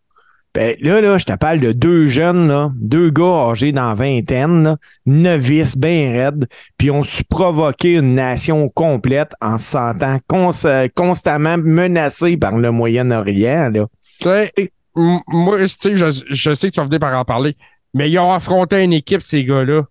[0.53, 3.95] Ben, là, là, je te parle de deux jeunes, là, deux gars âgés dans la
[3.95, 6.45] vingtaine, là, novices, bien raides,
[6.77, 10.51] puis ont su provoquer une nation complète en se sentant cons-
[10.93, 13.71] constamment menacés par le Moyen-Orient.
[13.73, 13.81] Tu
[14.19, 14.51] sais,
[14.93, 17.55] moi, Steve, je, je sais que tu vas venir par en parler,
[17.93, 19.83] mais ils ont affronté une équipe, ces gars-là.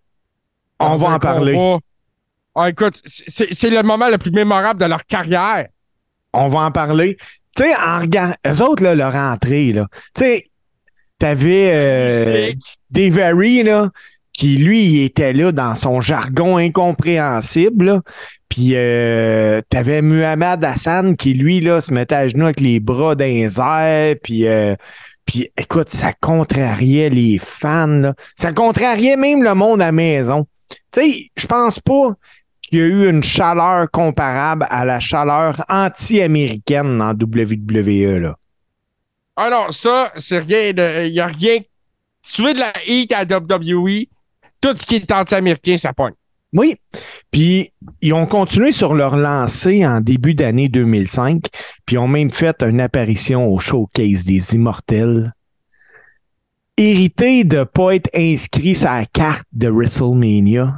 [0.79, 1.55] On va en parler.
[2.55, 5.69] Ah, écoute, c'est le moment le plus mémorable de leur carrière.
[6.35, 7.17] On va en parler.
[7.61, 10.45] Tu sais, en regardant, eux autres, là, leur entrée, là, tu sais,
[11.19, 12.53] t'avais euh,
[13.65, 13.91] là,
[14.33, 18.01] qui, lui, il était là dans son jargon incompréhensible, là.
[18.49, 23.15] Puis euh, t'avais Muhammad Hassan qui, lui, là, se mettait à genoux avec les bras
[23.15, 24.47] dans les airs, puis...
[24.47, 24.75] euh,
[25.27, 28.15] puis écoute, ça contrariait les fans, là.
[28.37, 30.47] Ça contrariait même le monde à la maison.
[30.93, 32.15] Tu sais, je pense pas
[32.71, 38.37] qu'il y a eu une chaleur comparable à la chaleur anti-américaine dans WWE, là.
[39.37, 41.07] Ah non, ça, c'est rien de.
[41.07, 41.59] Il n'y a rien.
[42.23, 44.07] Si tu veux de la heat à WWE,
[44.61, 46.15] tout ce qui est anti-américain, ça pogne.
[46.53, 46.77] Oui.
[47.31, 47.73] Puis,
[48.03, 51.45] ils ont continué sur leur lancée en début d'année 2005,
[51.87, 55.33] puis ont même fait une apparition au showcase des Immortels.
[56.77, 60.77] Hérité de ne pas être inscrit sur la carte de WrestleMania,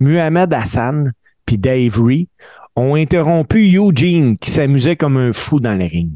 [0.00, 1.12] Muhammad Hassan
[1.46, 2.28] puis Dave Ree
[2.76, 6.10] ont interrompu Eugene qui s'amusait comme un fou dans le ring.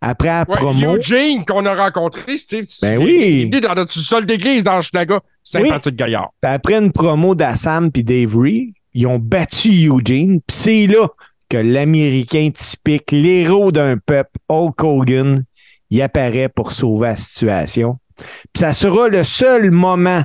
[0.00, 2.66] Après la Ouais, promo, Eugene, qu'on a rencontré, Steve.
[2.66, 3.48] tu- Ben oui.
[3.50, 5.20] Il est dans notre sol d'église dans Schlaga.
[5.42, 6.30] Sympathique gaillard.
[6.40, 10.40] Puis après une promo d'Assam puis Dave Ree, ils ont battu Eugene.
[10.46, 11.08] Puis c'est là
[11.48, 15.44] que l'Américain typique, l'héros d'un peuple, Hulk Hogan,
[15.90, 17.98] il apparaît pour sauver la situation.
[18.16, 20.22] Puis ça sera le seul moment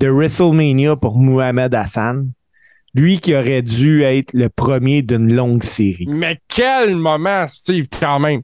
[0.00, 2.30] de WrestleMania pour Muhammad Hassan.
[2.96, 6.06] Lui qui aurait dû être le premier d'une longue série.
[6.08, 8.40] Mais quel moment, Steve, quand même.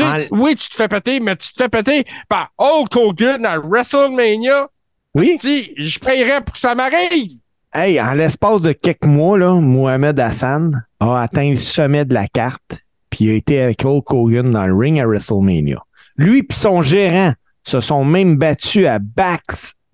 [0.00, 3.58] En- Oui, tu te fais péter, mais tu te fais péter par Hulk Hogan à
[3.58, 4.68] WrestleMania.
[5.14, 5.36] Oui.
[5.40, 7.38] Sais, je paierais pour que ça m'arrive.
[7.74, 12.26] Hey, en l'espace de quelques mois, là, Mohamed Hassan a atteint le sommet de la
[12.28, 15.82] carte, puis il a été avec Hulk Hogan dans le ring à WrestleMania.
[16.16, 17.32] Lui et son gérant
[17.62, 19.42] se sont même battus à Back-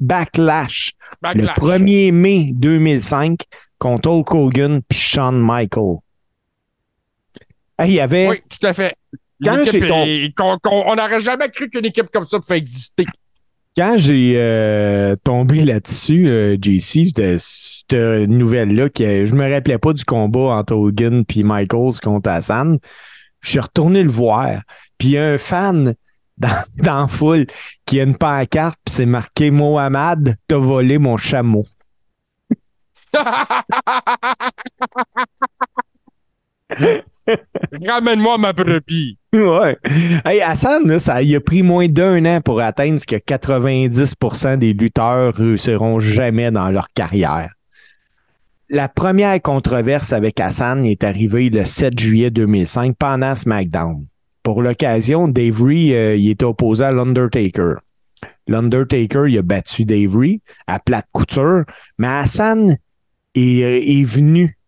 [0.01, 0.93] Backlash
[1.23, 1.57] le Backlash.
[1.59, 3.39] 1er mai 2005
[3.83, 5.97] contre Hulk Hogan puis Shawn Michael.
[7.85, 8.29] Il y avait...
[8.29, 8.95] Oui, tout à fait.
[10.37, 13.05] Quand ton- on n'aurait jamais cru qu'une équipe comme ça pouvait exister.
[13.77, 17.93] Quand j'ai euh, tombé là-dessus, euh, JC, cette
[18.29, 22.79] nouvelle-là, que je me rappelais pas du combat entre Hogan puis Michaels contre Hassan,
[23.41, 24.61] je suis retourné le voir.
[24.97, 25.95] Puis il y a un fan
[26.39, 27.47] dans, dans la foule
[27.85, 31.67] qui a une pancarte, puis c'est marqué Mohamed, t'as volé mon chameau.
[37.87, 39.19] Ramène-moi ma brebis.
[39.33, 39.77] Ouais.
[40.25, 44.73] Hey, Hassan, ça il a pris moins d'un an pour atteindre ce que 90% des
[44.73, 47.51] lutteurs réussiront jamais dans leur carrière.
[48.69, 54.07] La première controverse avec Hassan est arrivée le 7 juillet 2005 pendant SmackDown.
[54.43, 57.75] Pour l'occasion, Dave Ree, euh, il était opposé à l'Undertaker.
[58.49, 61.65] L'Undertaker, il a battu Dave Ree à plate couture,
[61.99, 62.77] mais Hassan
[63.35, 64.59] est, est venu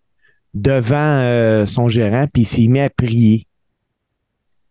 [0.55, 3.47] devant euh, son gérant puis il s'est mis à prier.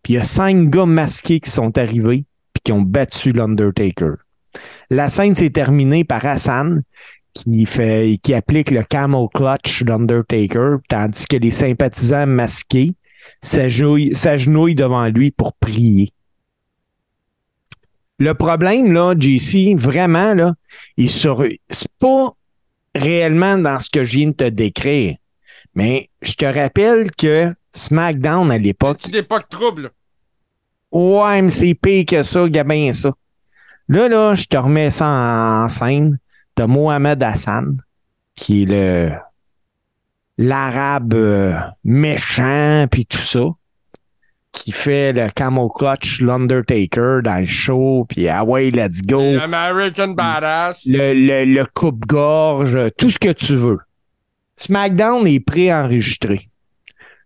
[0.02, 4.16] Puis il y a cinq gars masqués qui sont arrivés puis qui ont battu l'Undertaker.
[4.90, 6.84] La scène s'est terminée par Hassan
[7.34, 12.94] qui fait qui applique le camel clutch d'Undertaker, tandis que les sympathisants masqués
[13.42, 16.14] s'agenouillent s'agenouillent devant lui pour prier.
[18.20, 20.54] Le problème, là, JC, vraiment, là,
[20.98, 21.44] il sur...
[21.70, 22.34] c'est pas
[22.96, 25.16] réellement dans ce que je viens de te décrire.
[25.76, 29.92] Mais je te rappelle que SmackDown à l'époque, C'est une époque trouble.
[30.92, 33.12] Ouais, mais c'est pire que ça, Gabin, ça.
[33.88, 36.20] Là, là, je te remets ça en, en scène.
[36.56, 37.82] T'as Mohamed Hassan,
[38.36, 39.12] qui est le
[40.38, 43.46] l'arabe euh, méchant, puis tout ça,
[44.54, 49.20] qui fait le camel clutch, l'Undertaker dans le show, puis ah ouais, let's go.
[49.20, 50.86] American Badass.
[50.86, 53.80] Le, le, le coupe-gorge, tout ce que tu veux.
[54.58, 56.50] SmackDown est préenregistré.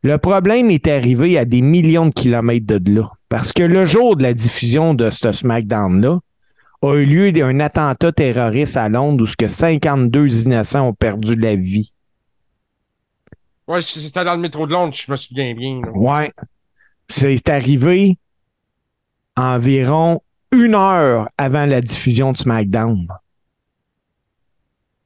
[0.01, 3.11] Le problème est arrivé à des millions de kilomètres de là.
[3.29, 6.19] Parce que le jour de la diffusion de ce SmackDown-là,
[6.81, 11.35] a eu lieu un attentat terroriste à Londres où ce que 52 innocents ont perdu
[11.35, 11.93] la vie.
[13.67, 15.81] Ouais, c'était dans le métro de Londres, je me souviens bien.
[15.83, 15.91] là.
[15.93, 16.31] Ouais.
[17.07, 18.17] C'est arrivé
[19.35, 20.21] environ
[20.51, 23.07] une heure avant la diffusion de SmackDown.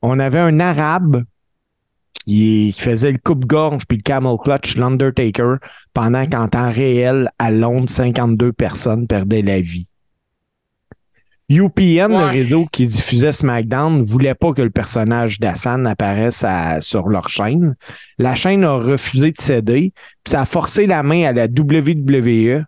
[0.01, 1.23] On avait un arabe
[2.25, 5.55] qui, faisait le coupe-gorge puis le camel clutch, l'Undertaker,
[5.93, 9.90] pendant qu'en temps réel, à Londres, 52 personnes perdaient la vie.
[11.51, 16.79] UPN, le réseau qui diffusait SmackDown, ne voulait pas que le personnage d'Hassan apparaisse à-
[16.81, 17.75] sur leur chaîne.
[18.17, 19.91] La chaîne a refusé de céder,
[20.23, 22.63] puis ça a forcé la main à la WWE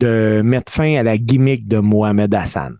[0.00, 2.76] de mettre fin à la gimmick de Mohamed Hassan.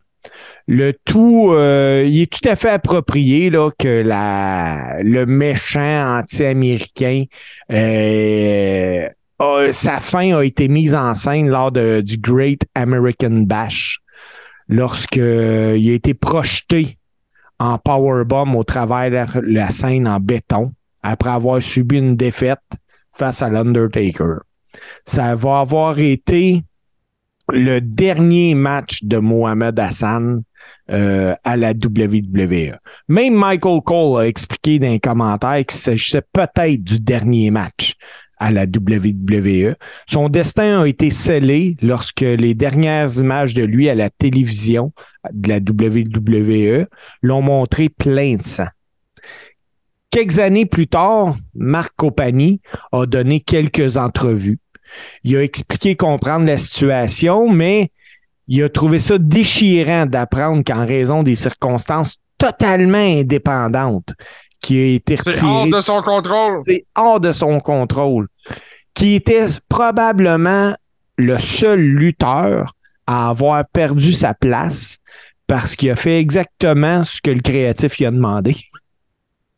[0.69, 7.25] Le tout, euh, il est tout à fait approprié là, que la, le méchant anti-américain,
[7.73, 13.99] euh, a- sa fin a été mise en scène lors de- du Great American Bash,
[14.69, 16.99] lorsque euh, a été projeté
[17.59, 20.73] en powerbomb au travers de la, la scène en béton
[21.03, 22.61] après avoir subi une défaite
[23.13, 24.41] face à l'Undertaker.
[25.05, 26.65] Ça va avoir été
[27.53, 30.43] le dernier match de Mohamed Hassan
[30.91, 32.77] euh, à la WWE.
[33.09, 37.95] Même Michael Cole a expliqué dans les commentaires qu'il s'agissait peut-être du dernier match
[38.43, 39.77] à la WWE.
[40.11, 44.93] Son destin a été scellé lorsque les dernières images de lui à la télévision
[45.33, 46.87] de la WWE
[47.23, 48.67] l'ont montré plein de sang.
[50.11, 52.61] Quelques années plus tard, Marc Copani
[52.91, 54.59] a donné quelques entrevues.
[55.23, 57.93] Il a expliqué comprendre la situation, mais
[58.49, 64.15] il a trouvé ça déchirant d'apprendre qu'en raison des circonstances totalement indépendantes
[64.61, 66.63] qui a été C'est hors retirées de son contrôle.
[66.67, 68.29] c'est hors de son contrôle,
[68.95, 70.75] qui était probablement
[71.17, 72.75] le seul lutteur
[73.07, 74.99] à avoir perdu sa place
[75.47, 78.57] parce qu'il a fait exactement ce que le créatif lui a demandé.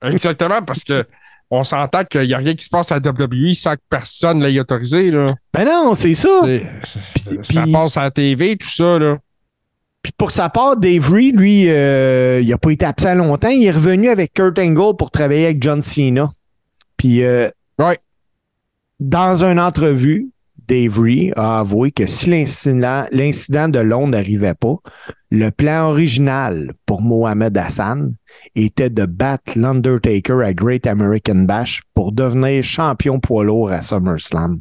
[0.02, 1.06] Exactement, parce que
[1.50, 4.58] on s'entend qu'il n'y a rien qui se passe à WWE sans que personne l'ait
[4.58, 5.10] autorisé.
[5.10, 5.34] Là.
[5.52, 6.40] Ben non, c'est ça.
[7.42, 8.98] Ça passe à la TV, tout ça.
[8.98, 9.18] Là.
[10.02, 13.48] Puis pour sa part, Dave Ree, lui, euh, il n'a pas été absent longtemps.
[13.48, 16.30] Il est revenu avec Kurt Angle pour travailler avec John Cena
[16.96, 17.48] Puis, euh,
[17.78, 17.98] Ouais.
[19.00, 20.30] Dans une entrevue,
[20.66, 24.76] Dave Ree a avoué que si l'incident, l'incident de Londres n'arrivait pas,
[25.30, 28.14] le plan original pour Mohamed Hassan
[28.54, 34.60] était de battre l'Undertaker à Great American Bash pour devenir champion poids lourd à SummerSlam.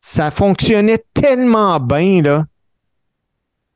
[0.00, 2.46] Ça fonctionnait tellement bien, là,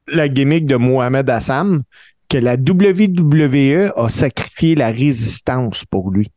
[0.07, 1.83] la gimmick de Mohamed Hassan,
[2.29, 6.31] que la WWE a sacrifié la résistance pour lui.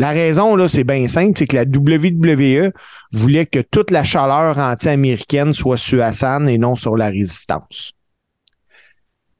[0.00, 2.72] La raison, là, c'est bien simple, c'est que la WWE
[3.12, 7.92] voulait que toute la chaleur anti-américaine soit sur Hassan et non sur la résistance.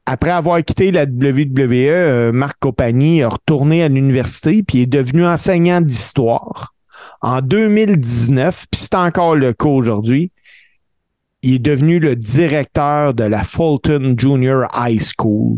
[0.05, 5.25] Après avoir quitté la WWE, euh, Marc Copani a retourné à l'université puis est devenu
[5.25, 6.75] enseignant d'histoire.
[7.21, 10.31] En 2019, puis c'est encore le cas aujourd'hui,
[11.41, 15.57] il est devenu le directeur de la Fulton Junior High School.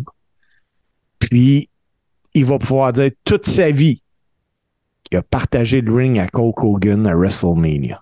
[1.19, 1.67] Puis,
[2.34, 4.02] il va pouvoir dire toute sa vie
[5.03, 8.01] qu'il a partagé le ring à Hulk Hogan à WrestleMania.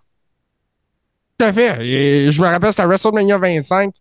[1.37, 1.85] Tout à fait.
[1.85, 3.93] Et je me rappelle, c'était à WrestleMania 25.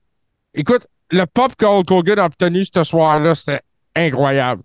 [0.55, 3.61] Écoute, le pop que Hulk Hogan a obtenu ce soir-là, c'était
[3.97, 4.63] incroyable.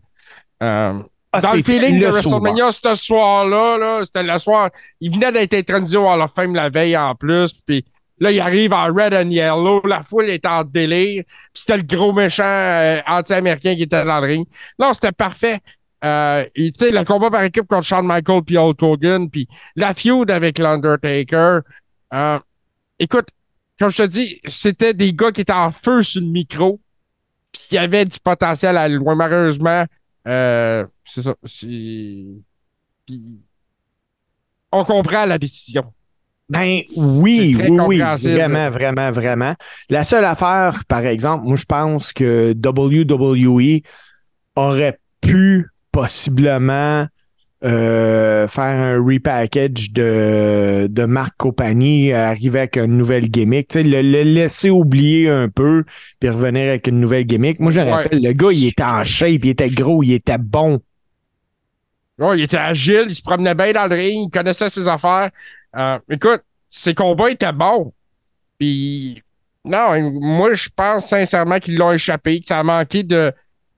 [0.62, 1.00] Euh,
[1.32, 4.70] Ah, dans le feeling de le WrestleMania, ce soir-là, là, c'était le soir.
[5.02, 7.52] Il venait d'être intronisé au Hall of Fame la veille en plus.
[7.66, 7.84] Puis
[8.20, 9.82] là, il arrive en red and yellow.
[9.86, 11.24] La foule est en délire.
[11.28, 14.48] Puis c'était le gros méchant euh, anti-américain qui était dans le ring.
[14.80, 15.60] Non, c'était parfait.
[16.06, 19.48] Euh, et, tu sais, le combat par équipe contre Shawn Michaels puis Hulk Hogan, puis
[19.76, 21.60] la feud avec l'Undertaker.
[22.14, 22.40] Euh,
[23.00, 23.30] écoute,
[23.80, 26.80] comme je te dis, c'était des gars qui étaient en feu sur le micro,
[27.52, 29.16] puis il y avait du potentiel à loin.
[29.16, 29.86] Malheureusement,
[30.28, 31.36] euh, c'est ça.
[31.44, 32.44] Puis,
[34.72, 35.92] on comprend la décision.
[36.48, 39.56] Ben oui, oui, oui, vraiment, vraiment, vraiment.
[39.90, 43.82] La seule affaire, par exemple, moi je pense que WWE
[44.56, 45.66] aurait pu
[45.96, 47.08] possiblement
[47.64, 54.02] euh, faire un repackage de, de Marc Copani, euh, arriver avec une nouvelle gimmick, le,
[54.02, 55.86] le laisser oublier un peu,
[56.20, 57.60] puis revenir avec une nouvelle gimmick.
[57.62, 57.90] Moi je Ouais.
[57.92, 60.82] rappelle, le gars, il était en shape, il était gros, il était bon.
[62.20, 65.30] Ouais, il était agile, il se promenait bien dans le ring, il connaissait ses affaires.
[65.78, 67.94] Euh, écoute, ses combats étaient bons.
[68.60, 69.22] Puis,
[69.64, 73.32] non, moi, je pense sincèrement qu'ils l'ont échappé, que ça a manqué de.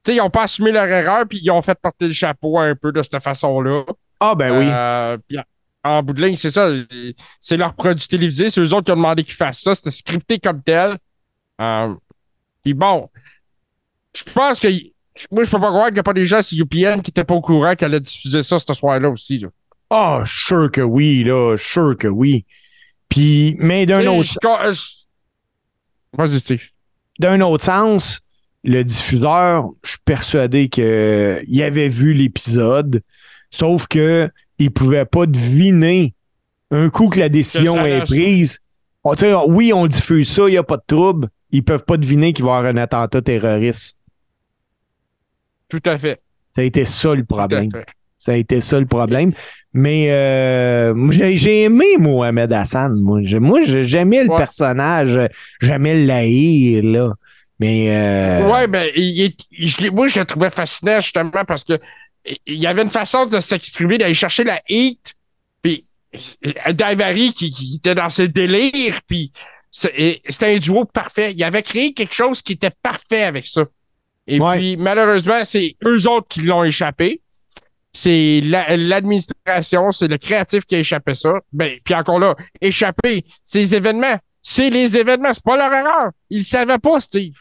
[0.08, 2.76] Sais, ils n'ont pas assumé leur erreur, puis ils ont fait porter le chapeau un
[2.76, 3.84] peu de cette façon-là.
[4.22, 4.66] Ah ben oui.
[4.72, 5.38] Euh, puis
[5.84, 6.72] en bout de ligne, c'est ça.
[7.42, 8.50] C'est leur produit télévisé.
[8.50, 9.76] C'est eux autres qui ont demandé qu'ils fassent ça.
[9.76, 10.96] C'était scripté comme tel.
[11.60, 11.94] Euh,
[12.64, 13.10] puis bon,
[14.16, 14.70] je pense que.
[15.30, 17.26] Moi, je peux pas croire qu'il n'y a pas des gens sur UPN qui n'étaient
[17.26, 19.44] pas au courant qu'elle allait diffuser ça ce soir-là aussi.
[19.90, 22.46] Ah, sûr que oui, là, sûr que oui.
[23.10, 24.30] Puis, mais d'un autre
[26.14, 26.64] Vas-y, Steve.
[27.20, 28.22] d'un autre sens,
[28.68, 33.02] le diffuseur, je suis persuadé qu'il avait vu l'épisode,
[33.50, 34.30] sauf que
[34.60, 36.14] il pouvait pas deviner
[36.70, 38.60] un coup que la décision est prise.
[39.04, 39.16] On,
[39.48, 41.30] oui, on diffuse ça, il n'y a pas de trouble.
[41.52, 43.96] Ils peuvent pas deviner qu'il va y avoir un attentat terroriste.
[45.70, 46.20] Tout à fait.
[46.56, 47.70] Ça a été ça le problème.
[48.20, 49.32] Ça a été ça le problème.
[49.74, 53.00] Mais euh, j'ai aimé Mohamed Hassan.
[53.00, 54.38] Moi, J'ai- moi j'ai- j'aimais le Ouais.
[54.38, 55.18] personnage.
[55.62, 57.14] J'aimais le haïr, là.
[57.60, 61.80] Mais euh, Ouais, ben, il je moi, je le trouvais fascinant justement parce que
[62.46, 65.14] il y avait une façon de s'exprimer, d'aller chercher la hate,
[65.62, 65.86] puis
[66.46, 69.32] euh, Daivari qui, qui était dans ses délires, puis
[69.72, 70.22] c'était
[70.56, 71.32] un duo parfait.
[71.34, 73.66] Il avait créé quelque chose qui était parfait avec ça.
[74.28, 74.58] Et Ouais.
[74.58, 77.22] puis, malheureusement, c'est eux autres qui l'ont échappé.
[77.94, 81.42] C'est la- l'administration, c'est le créatif qui a échappé ça.
[81.54, 84.18] Ben, puis encore là, échappé, c'est les événements.
[84.44, 86.12] C'est les événements, c'est pas leur erreur.
[86.30, 87.34] Ils savaient pas, Steve.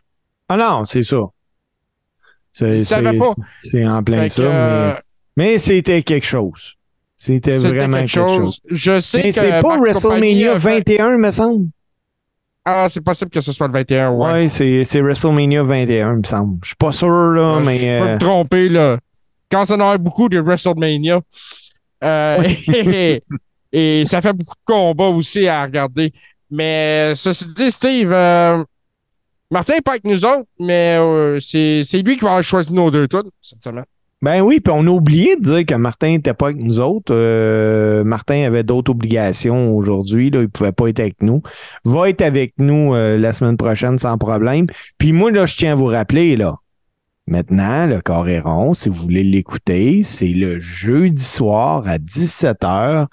[0.48, 1.16] Ah non, c'est ça.
[2.52, 3.34] C'est, c'est- pas.
[3.62, 4.42] c'est en plein Fait ça.
[4.42, 4.94] que, euh,
[5.36, 6.74] mais, mais c'était quelque chose.
[7.16, 8.60] C'était vraiment quelque chose.
[8.70, 11.66] Je sais Mais que c'est pas Marc WrestleMania a fait- 21, me semble.
[12.64, 14.32] Ah, c'est possible que ce soit le 21, ouais.
[14.32, 16.58] Ouais, c'est, c'est WrestleMania 21, me semble.
[16.62, 17.78] Je suis pas sûr, là, Euh, mais.
[17.78, 18.98] Je peux euh, me tromper, là.
[19.50, 21.20] Quand ça en a beaucoup de WrestleMania.
[22.02, 22.42] Euh,
[22.74, 23.22] et,
[23.72, 26.12] et ça fait beaucoup de combats aussi à regarder.
[26.50, 28.64] Mais ceci dit, Steve, euh,
[29.50, 32.90] Martin n'est pas avec nous autres, mais euh, c'est lui qui va avoir choisi nos
[32.90, 33.68] deux tunes cette.
[34.22, 37.14] Ben oui, puis on a oublié de dire que Martin n'était pas avec nous autres.
[37.14, 40.28] Euh, Martin avait d'autres obligations aujourd'hui.
[40.28, 41.42] Il ne pouvait pas être avec nous.
[41.84, 44.66] Va être avec nous euh, la semaine prochaine sans problème.
[44.96, 46.56] Puis moi, là, je tiens à vous rappeler, là.
[47.28, 53.06] Maintenant, le corps est rond, si vous voulez l'écouter, c'est le jeudi soir à 17h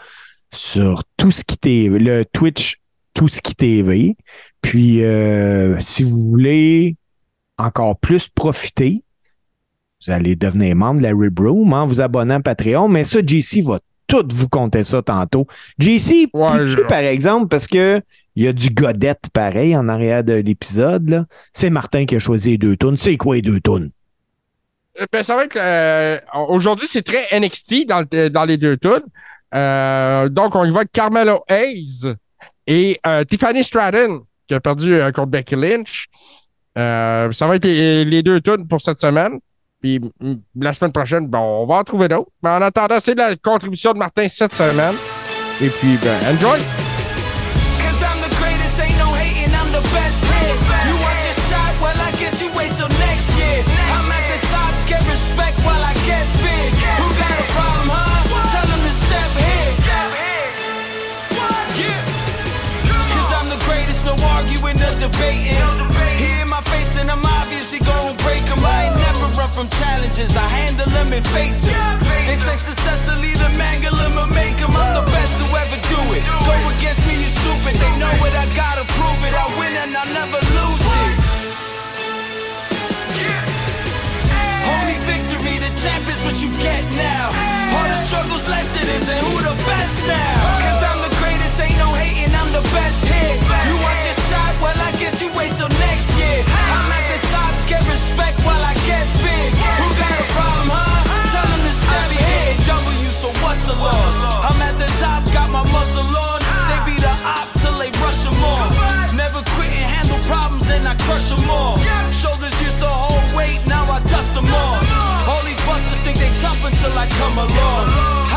[0.54, 2.78] sur tout ce qui TV, le Twitch
[3.14, 4.16] Tout ce qui TV.
[4.62, 6.96] Puis euh, si vous voulez
[7.58, 9.04] encore plus profiter,
[10.06, 12.88] vous allez devenir membre de la Rebroom en vous abonnant à Patreon.
[12.88, 15.48] Mais ça, JC va tout vous compter ça tantôt.
[15.80, 18.02] JC, Ouais, peux-tu, je- par exemple, parce que
[18.36, 21.26] il y a du godette pareil en arrière de l'épisode.
[21.54, 22.98] C'est Martin qui a choisi les deux tunes.
[22.98, 23.92] C'est quoi les deux tunes?
[25.00, 25.56] Euh, Ben, ça va être.
[25.56, 26.20] euh,
[26.50, 29.04] Aujourd'hui, c'est très NXT dans, dans les deux tunes.
[29.54, 32.16] Euh, donc, on y va avec Carmelo Hayes
[32.68, 36.08] et euh, Tiffany Stratton, qui a perdu euh, contre Becky Lynch.
[36.78, 39.40] Euh, ça va être les, deux tunes pour cette semaine.
[39.82, 40.00] Puis
[40.60, 42.32] la semaine prochaine, bon, on va en trouver d'autres.
[42.42, 44.96] Mais en attendant, c'est la contribution de Martin cette semaine.
[45.62, 46.60] Et puis, ben, enjoy!
[47.80, 49.04] Cause I'm the greatest, ain't
[64.84, 65.56] no debating.
[66.20, 68.62] Here in my face, and I'm obviously gonna break 'em.
[68.66, 71.74] I ain't never run from challenges, I handle them and face 'em.
[72.28, 74.76] They say success will either mangle 'em or make 'em.
[74.82, 76.24] I'm the best to ever do it.
[76.48, 77.74] Go against me, you stupid.
[77.84, 79.34] They know it, I gotta prove it.
[79.44, 81.14] I win and I'll never lose it.
[84.74, 87.26] Only victory, the champ is what you get now.
[87.76, 90.36] All the struggles left in is and who the best now.
[90.64, 90.93] Cause I'm
[91.74, 93.34] ain't no hating, I'm the best here.
[93.66, 94.54] You want your shot?
[94.62, 96.46] Well, I guess you wait till next year.
[96.46, 99.50] I'm at the top, get respect while I get fit.
[99.82, 101.02] Who got a problem, huh?
[101.34, 102.54] Tell them to step here.
[102.70, 104.18] W, so what's a loss?
[104.46, 106.40] I'm at the top, got my muscle on.
[106.70, 108.70] They be the op till they rush 'em off.
[109.14, 111.78] Never quit and handle problems, and I crush 'em all.
[112.14, 114.84] Shoulders used to hold weight, now I dust dust 'em off.
[115.28, 117.86] All these busters think they tough until I come along.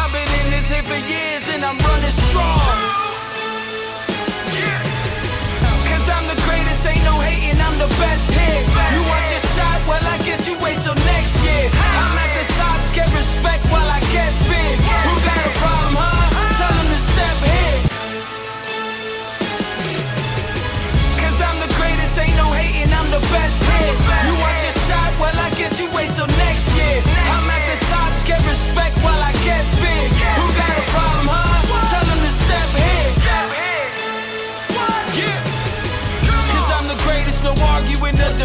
[0.00, 3.15] I've been in this here for years, and I'm running strong.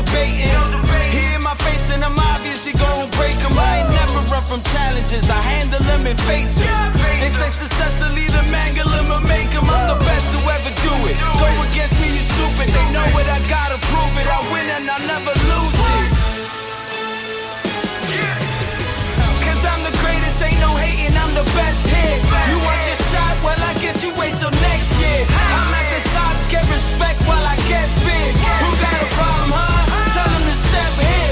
[0.01, 0.49] Debating.
[1.11, 3.57] Here in my face, and I'm obviously gonna break 'em.
[3.57, 6.93] I ain't never run from challenges, I handle them and face 'em.
[7.21, 9.69] They say success will either mangle 'em or make 'em.
[9.69, 11.15] I'm the best to ever do it.
[11.39, 12.67] Go against me, you stupid.
[12.75, 14.27] They know it, I gotta prove it.
[14.27, 16.09] I win and I'll never lose it.
[19.45, 22.17] Cause I'm the greatest, ain't no hating, I'm the best here.
[22.49, 23.35] You want your shot?
[23.43, 25.21] Well, I guess you wait till next year.
[25.57, 28.31] I'm at the top, get respect while I get fit.
[28.61, 29.70] Who got a problem, huh?
[31.01, 31.30] head.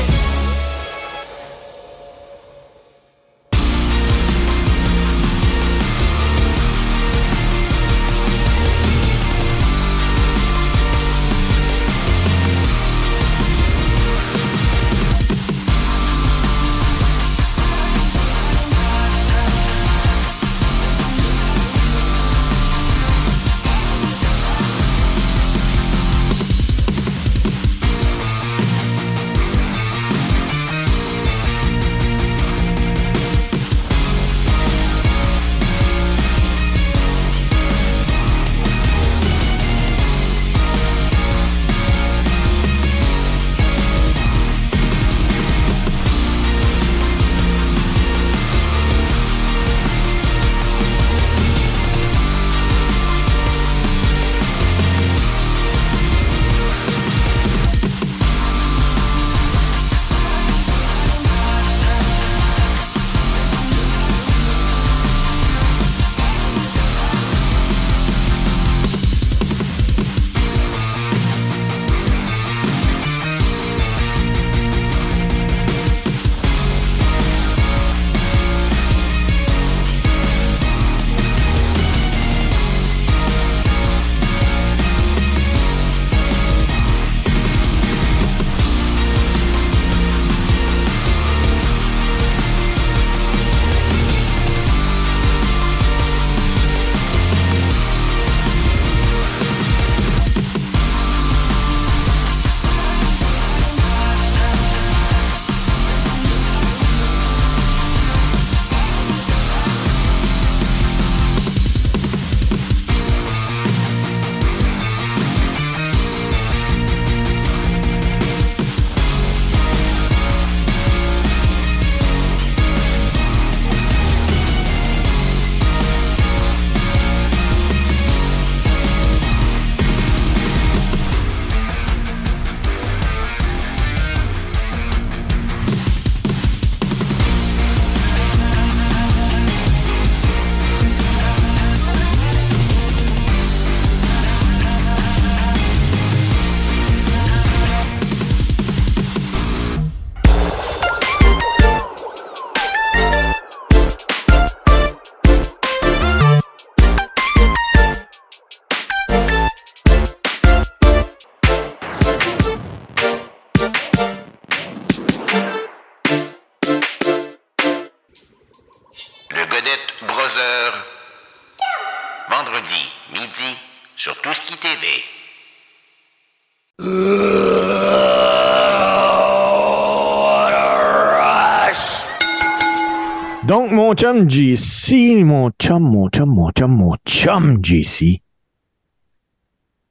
[184.19, 188.21] Chum JC, mon chum, mon chum, mon chum, mon chum JC.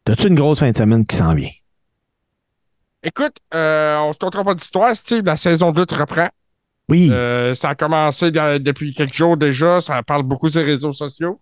[0.04, 1.50] T'as-tu une grosse fin de semaine qui s'en vient?
[3.02, 5.24] Écoute, euh, on se comptera pas d'histoire, Steve.
[5.24, 6.28] La saison 2 te reprend.
[6.88, 7.08] Oui.
[7.12, 9.80] Euh, ça a commencé de- depuis quelques jours déjà.
[9.80, 11.40] Ça parle beaucoup sur les réseaux sociaux.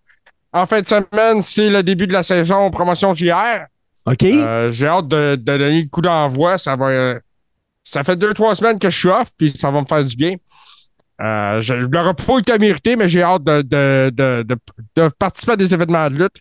[0.53, 3.65] En fin de semaine, c'est le début de la saison promotion JR.
[4.05, 4.23] OK?
[4.23, 6.57] Euh, J'ai hâte de, de donner le coup d'envoi.
[6.57, 6.87] Ça va.
[6.87, 7.19] euh,
[7.83, 10.15] ça fait deux, trois semaines que je suis off, puis ça va me faire du
[10.15, 10.35] bien.
[11.21, 14.55] Euh, je ne l'aurai pas été mérité, mais j'ai hâte de, de, de,
[14.95, 16.37] de, participer à des événements de lutte.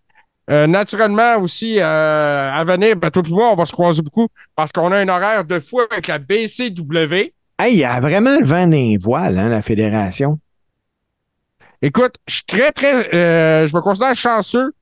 [0.49, 4.29] Euh, naturellement aussi, euh, à venir, ben, toi et moi, on va se croiser beaucoup
[4.55, 7.33] parce qu'on a un horaire de fou avec la BCW.
[7.59, 10.39] Hey, il y a vraiment le vent des voiles, hein, la fédération.
[11.83, 13.67] Écoute, je suis très, très.
[13.67, 14.73] je me considère chanceux.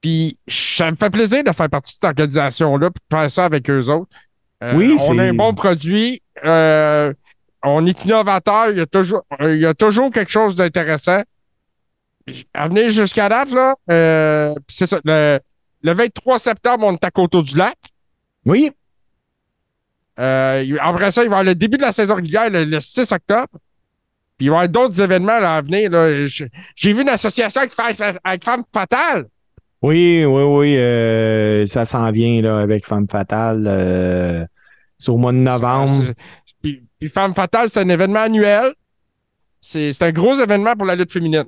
[0.00, 3.44] Puis ça me fait plaisir de faire partie de cette organisation-là puis de faire ça
[3.44, 4.08] avec eux autres.
[4.74, 6.22] Oui, on a un bon produit.
[6.44, 7.12] euh,
[7.64, 8.70] on est innovateur.
[8.70, 11.22] Il y a toujours, euh, il y a toujours quelque chose d'intéressant.
[12.54, 15.00] À venir jusqu'à date, là, euh, c'est ça.
[15.04, 15.40] Le,
[15.82, 17.76] le 23 septembre, on est à Coteau du Lac.
[18.44, 18.70] Oui.
[20.18, 22.80] Euh, après ça, il va y avoir le début de la saison régulière le, le
[22.80, 23.48] 6 octobre.
[24.36, 25.90] Puis il va y avoir d'autres événements là, à venir.
[25.90, 26.26] là.
[26.26, 27.74] J'ai vu une association avec,
[28.22, 29.26] avec Femmes Fatales.
[29.82, 30.76] Oui, oui, oui.
[30.76, 33.64] euh, ça s'en vient là, avec Femme Fatale.
[33.66, 34.44] euh,
[34.98, 36.12] c'est au mois de novembre.
[37.00, 38.74] Puis, Femme Fatale, c'est un événement annuel.
[39.60, 41.44] C'est un gros événement pour la lutte féminine.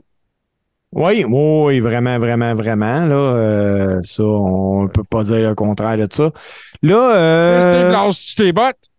[0.93, 3.07] Oui, oui, vraiment, vraiment, vraiment.
[3.07, 6.31] Là, euh, ça, on peut pas dire le contraire de ça.
[6.83, 8.93] Là, euh, lance-tu tes bottes?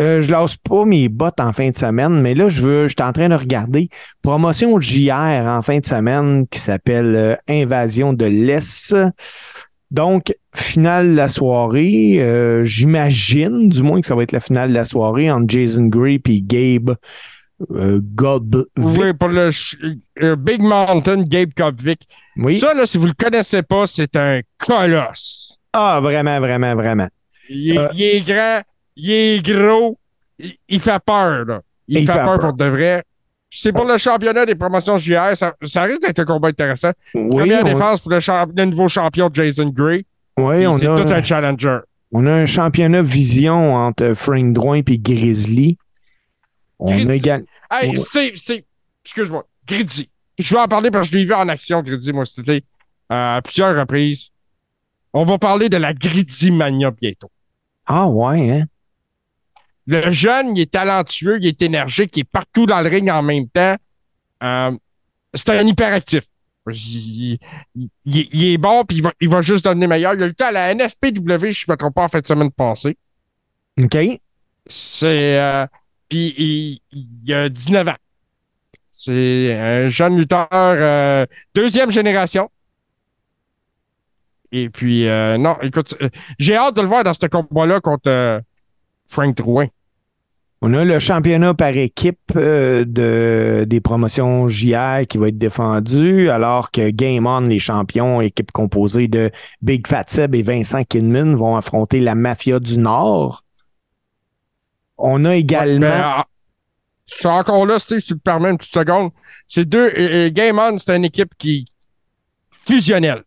[0.00, 2.94] euh, je lance pas mes bottes en fin de semaine, mais là, je veux, je
[2.96, 3.88] suis en train de regarder
[4.22, 8.94] promotion JR en fin de semaine qui s'appelle euh, Invasion de l'Est.
[9.90, 14.68] Donc, finale de la soirée, euh, j'imagine, du moins que ça va être la finale
[14.70, 16.96] de la soirée entre Jason Gray et Gabe
[17.70, 18.00] euh,
[18.76, 19.50] Oui, pour le
[20.22, 22.06] euh, Big Mountain Gabe Kopvik.
[22.36, 22.58] Oui.
[22.58, 25.58] Ça, là, si vous le connaissez pas, c'est un colosse.
[25.72, 27.08] Ah, vraiment, vraiment, vraiment.
[27.48, 28.62] Il est, Euh, il est grand,
[28.96, 29.98] il est gros,
[30.38, 31.60] il, il fait peur, là.
[31.88, 32.50] Il, Il fait, fait peur, peur.
[32.50, 33.02] pour de vrai.
[33.50, 35.34] C'est pour le championnat des promotions JR.
[35.34, 36.92] Ça, ça risque d'être un combat intéressant.
[37.14, 40.04] Oui, Première on, défense pour le, nouveau champion Jason Gray.
[40.36, 41.78] oui, on C'est a, tout un challenger.
[42.12, 45.78] on a un championnat vision entre Frank Drouin et Grizzly.
[46.78, 47.10] On Grizzly.
[47.10, 47.46] a également.
[47.70, 48.64] Hey, c'est, c'est,
[49.04, 50.10] excuse-moi, Grady.
[50.38, 52.62] Je vais en parler parce que je l'ai vu en action, Grady, moi, c'était
[53.12, 54.28] euh, à plusieurs reprises.
[55.12, 57.30] On va parler de la Grady Mania bientôt.
[57.86, 58.64] Ah ouais, hein?
[59.90, 63.22] Le jeune, il est talentueux, il est énergique, il est partout dans le ring en
[63.22, 63.74] même temps.
[64.42, 64.70] Euh,
[65.34, 66.24] c'est un hyperactif.
[66.70, 67.38] Il,
[67.74, 70.14] il- il- il est bon, puis il va, il va juste devenir meilleur.
[70.14, 72.52] Il a temps à la NFPW, je ne me trompe pas, en fin de semaine
[72.52, 72.98] passée.
[73.80, 73.96] OK.
[74.66, 75.40] C'est.
[75.40, 75.66] euh,
[76.10, 76.80] puis il,
[77.24, 77.96] il a 19 ans.
[78.90, 81.24] C'est un jeune lutteur euh,
[81.54, 82.50] deuxième génération.
[84.50, 86.08] Et puis, euh, non, écoute, euh,
[86.38, 88.40] j'ai hâte de le voir dans ce combat-là contre euh,
[89.06, 89.68] Frank Drouin.
[90.60, 96.30] On a le championnat par équipe euh, de, des promotions JR qui va être défendu,
[96.30, 99.30] alors que Game On, les champions, équipe composée de
[99.62, 103.44] Big Fat Seb et Vincent Kidman, vont affronter la Mafia du Nord.
[104.96, 105.86] On a également.
[105.92, 106.26] Ah,
[107.06, 109.12] c'est encore là, si tu me permets une petite seconde.
[109.46, 110.28] C'est deux.
[110.30, 111.66] Game On, c'est une équipe qui
[112.50, 113.22] fusionnelle.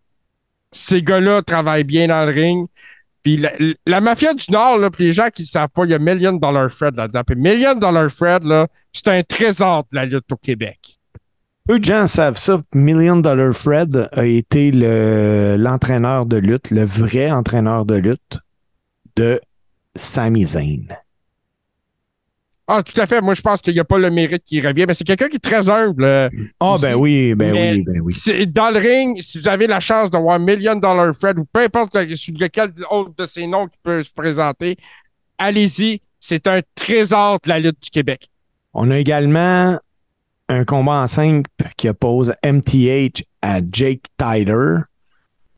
[0.74, 2.68] Ces gars-là travaillent bien dans le ring.
[3.24, 3.44] Puis
[3.86, 6.00] la, mafia du Nord, là, puis les gens qui ne savent pas, il y a
[6.00, 7.22] Million Dollar Fred là-dedans.
[7.26, 10.98] Puis Million Dollar Fred, là, c'est un trésor de la lutte au Québec.
[11.68, 12.62] Peu de gens savent ça.
[12.74, 18.40] Million Dollar Fred a été le- l'entraîneur de lutte, le vrai entraîneur de lutte
[19.16, 19.40] de
[19.96, 20.88] Sami Zayn.
[22.74, 23.20] Ah, tout à fait.
[23.22, 24.86] Moi, je pense qu'il n'y a pas le mérite qui revient.
[24.88, 26.06] Mais c'est quelqu'un qui est très humble.
[26.06, 26.30] euh,
[26.60, 26.84] Ah, Aussi.
[26.84, 28.48] ben oui, ben Mais oui, ben oui.
[28.48, 31.60] Dans le ring, si vous avez la chance de voir Million Dollar Fred ou peu
[31.62, 34.78] importe sur lequel autre de ces noms qui peut se présenter,
[35.38, 36.02] allez-y.
[36.20, 38.30] C'est un trésor de la lutte du Québec.
[38.74, 39.78] On a également
[40.50, 44.82] un combat en simple qui oppose MTH à Jake Tyler.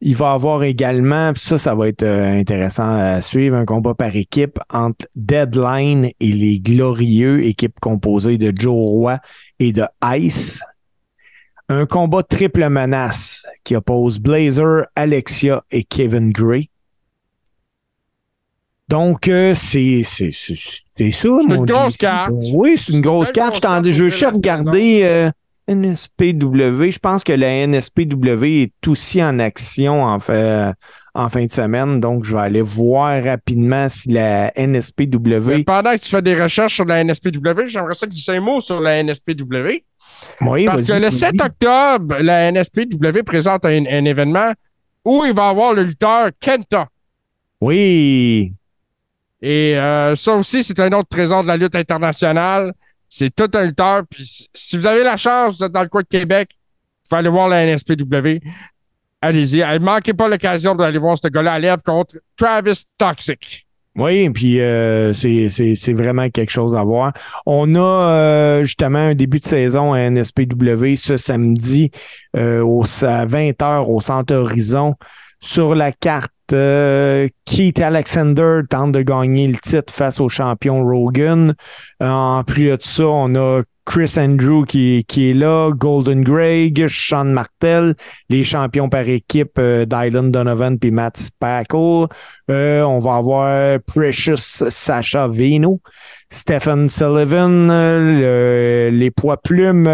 [0.05, 4.13] Il va avoir également, ça, ça va être euh, intéressant à suivre, un combat par
[4.17, 9.17] équipe entre Deadline et les Glorieux, équipe composée de Joe Roy
[9.59, 9.85] et de
[10.17, 10.61] Ice.
[11.69, 16.69] Un combat triple menace qui oppose Blazer, Alexia et Kevin Gray.
[18.89, 20.55] Donc, euh, c'est c'est- c'est-
[20.97, 22.33] c'est ça, C'est une grosse carte.
[22.53, 23.65] Oui, c'est une grosse carte.
[23.85, 25.31] Je, je ouvrir la regarder euh,
[25.67, 26.91] NSPW.
[26.91, 30.71] Je pense que la NSPW est aussi en action en, fait,
[31.13, 31.99] en fin de semaine.
[31.99, 35.47] Donc, je vais aller voir rapidement si la NSPW.
[35.47, 38.29] Mais pendant que tu fais des recherches sur la NSPW, j'aimerais ça que tu dises
[38.29, 39.83] un mot sur la NSPW.
[40.41, 41.11] Oui, Parce que le vas-y.
[41.11, 44.53] 7 octobre, la NSPW présente un, un événement
[45.05, 46.87] où il va y avoir le lutteur Kenta.
[47.61, 48.53] Oui.
[49.41, 52.73] Et euh, ça aussi, c'est un autre trésor de la lutte internationale.
[53.15, 54.01] C'est tout un lutteur.
[54.09, 54.23] Puis
[54.53, 57.29] si- vous avez la chance, vous êtes dans le coin de Québec, vous pouvez aller
[57.29, 58.39] voir la NSPW.
[59.21, 59.59] Allez-y.
[59.59, 63.67] Ne manquez pas l'occasion d'aller voir ce gars-là à l'herbe contre Travis Toxic.
[63.95, 67.13] Oui, puis euh, c'est- vraiment quelque chose à voir.
[67.45, 71.91] On a euh, justement un début de saison à NSPW ce samedi
[72.35, 72.63] euh,
[73.03, 74.95] à 20h au Centre Horizon.
[75.39, 81.55] Sur la carte, euh, Keith Alexander tente de gagner le titre face au champion Rogan.
[82.01, 87.25] En plus de ça, on a Chris Andrew qui, qui est là, Golden Greg, Sean
[87.25, 87.95] Martel,
[88.29, 92.07] les champions par équipe euh, Dylan Donovan puis Matt Spackle.
[92.49, 94.35] Euh, on va avoir Precious
[94.69, 95.79] Sacha Vino,
[96.29, 99.87] Stephen Sullivan, euh, le- les poids plumes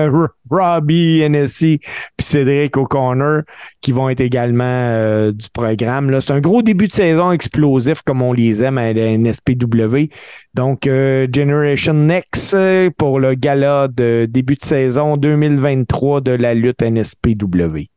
[0.50, 1.80] Robbie Hennessy
[2.18, 3.42] puis Cédric O'Connor
[3.82, 6.20] qui vont être également euh, du programme.
[6.22, 10.10] C'est un gros début de saison explosif comme on les aime à la NSPW.
[10.56, 12.58] Donc, Generation Next
[12.98, 17.90] pour le gala de début de saison 2023 de la lutte NSPW.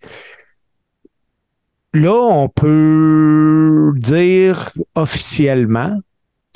[1.95, 5.99] Là, on peut dire officiellement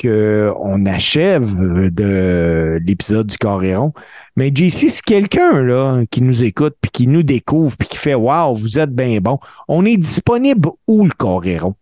[0.01, 3.93] qu'on achève de l'épisode du Coréon.
[4.37, 8.15] Mais JC, si quelqu'un là qui nous écoute puis qui nous découvre puis qui fait
[8.15, 9.39] Wow, vous êtes bien bon,
[9.69, 11.75] on est disponible où le Coréon?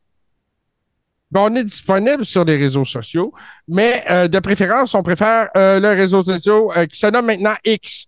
[1.31, 3.33] Ben, on est disponible sur les réseaux sociaux,
[3.67, 7.55] mais euh, de préférence, on préfère euh, le réseau social euh, qui se nomme maintenant
[7.65, 8.07] X,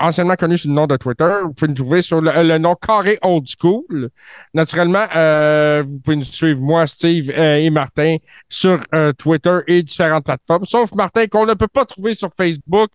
[0.00, 1.28] anciennement connu sous le nom de Twitter.
[1.42, 4.10] Vous pouvez nous trouver sur le, le nom Carré Old School.
[4.54, 8.16] Naturellement, euh, vous pouvez nous suivre, moi, Steve euh, et Martin,
[8.48, 12.88] sur euh, Twitter et différentes plateformes, sauf Martin qu'on ne peut pas trouver sur Facebook.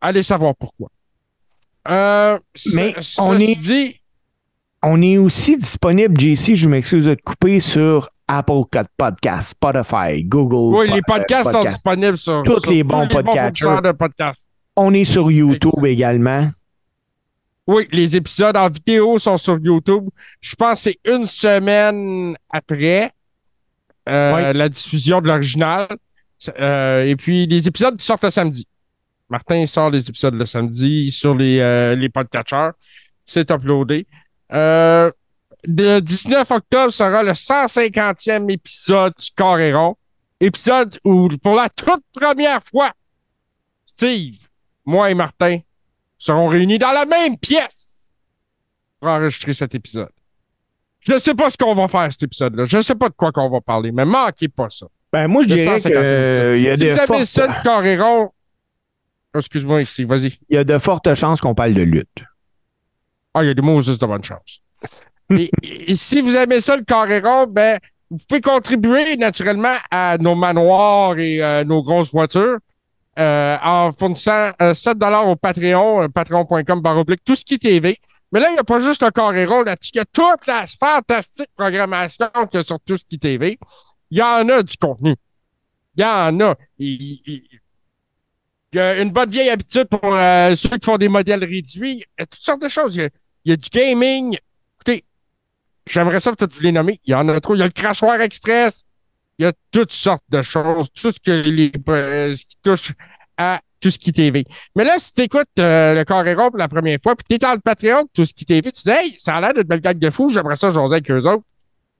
[0.00, 0.88] Allez savoir pourquoi.
[1.88, 2.38] Euh,
[2.74, 4.00] Mais on est- dit,
[4.82, 8.62] On est aussi disponible, JC, je m'excuse de te couper, sur Apple
[8.96, 10.76] Podcast, Spotify, Google.
[10.76, 14.46] oui, les Po- euh, podcasts sont disponibles sur, Tous sur les bons de podcasts.
[14.76, 16.50] On est sur YouTube également.
[17.66, 20.08] Oui, les épisodes en vidéo sont sur YouTube.
[20.40, 23.10] Je pense que c'est une semaine après
[24.08, 25.88] euh, la diffusion de l'original.
[26.60, 28.68] Euh, et puis, les épisodes sortent le samedi.
[29.28, 32.70] Martin sort les épisodes le samedi sur les, euh, les podcatchers.
[33.24, 34.06] C'est uploadé.
[34.52, 35.10] Euh,
[35.64, 39.96] le 19 octobre sera le 150e épisode du Coréron.
[40.38, 42.92] Épisode où, pour la toute première fois,
[43.84, 44.36] Steve,
[44.86, 45.58] moi et Martin
[46.16, 48.02] seront réunis dans la même pièce
[49.00, 50.10] pour enregistrer cet épisode.
[51.00, 52.64] Je ne sais pas ce qu'on va faire cet épisode-là.
[52.64, 54.86] Je ne sais pas de quoi qu'on va parler, mais manquez pas ça.
[55.12, 56.52] Ben, moi, je dirais 150e épisode.
[56.54, 58.32] qu'il y a Si de vous avez fortes,
[59.34, 60.38] Oh, excuse-moi ici, vas-y.
[60.48, 62.24] il y a de fortes chances qu'on parle de lutte.
[63.34, 64.62] Ah, il y a des mots juste de bonne chance.
[65.30, 67.78] et, et si vous aimez ça, le Coréron, ben,
[68.10, 72.58] vous pouvez contribuer naturellement à nos manoirs et euh, nos grosses voitures
[73.18, 77.98] euh, en fournissant euh, 7 au Patreon, euh, patreon.com baroblique, tout ce qui TV.
[78.32, 80.66] Mais là, il n'y a pas juste le Coréron là-dessus, il y a toute la
[80.66, 83.58] fantastique programmation qu'il y a sur tout ce qui TV.
[84.10, 85.14] Il y en a du contenu.
[85.96, 86.54] Il y en a.
[86.78, 87.42] Il-
[88.72, 91.92] y a une bonne vieille habitude pour euh, ceux qui font des modèles réduits.
[91.92, 92.96] Il y a toutes sortes de choses.
[92.96, 93.10] Il
[93.44, 94.36] y a, du gaming.
[94.76, 95.04] Écoutez,
[95.86, 97.00] j'aimerais ça toutes vous les nommer.
[97.04, 97.54] Il y en a trop.
[97.54, 98.84] Il y a le crachoir express.
[99.38, 100.88] Il y a toutes sortes de choses.
[100.94, 102.92] Tout ce, que les, euh, ce qui touche
[103.36, 104.44] à tout ce qui TV.
[104.74, 107.52] Mais là, si tu écoutes le Coréron pour la première fois, puis tu es dans
[107.52, 109.98] le Patreon tout ce qui TV, tu dis Hey, ça a l'air d'être belle gagne
[109.98, 111.44] de fou, j'aimerais ça jaser avec eux autres.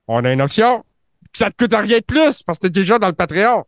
[0.09, 0.85] On a une option.
[1.33, 3.65] Puis ça te coûte rien de plus parce que tu déjà dans le Patreon.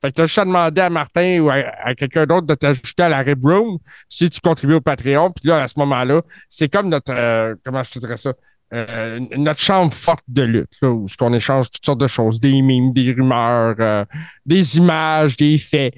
[0.00, 3.02] Fait que t'as juste à demander à Martin ou à, à quelqu'un d'autre de t'ajouter
[3.02, 3.78] à la Rib Room
[4.08, 5.32] si tu contribues au Patreon.
[5.32, 8.32] Puis là, à ce moment-là, c'est comme notre, euh, comment je te dirais ça,
[8.74, 12.60] euh, notre chambre forte de lutte, là, où on échange toutes sortes de choses, des
[12.60, 14.04] mimes, des rumeurs, euh,
[14.44, 15.94] des images, des faits,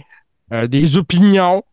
[0.52, 1.64] euh, des opinions,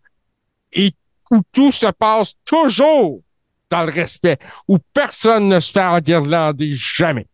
[0.73, 0.91] et
[1.29, 3.21] où tout se passe toujours
[3.69, 7.27] dans le respect, où personne ne se fait enguirlander jamais.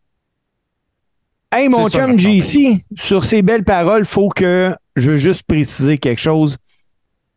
[1.51, 6.19] Hey, mon chum JC, sur ces belles paroles, faut que je veux juste préciser quelque
[6.19, 6.57] chose.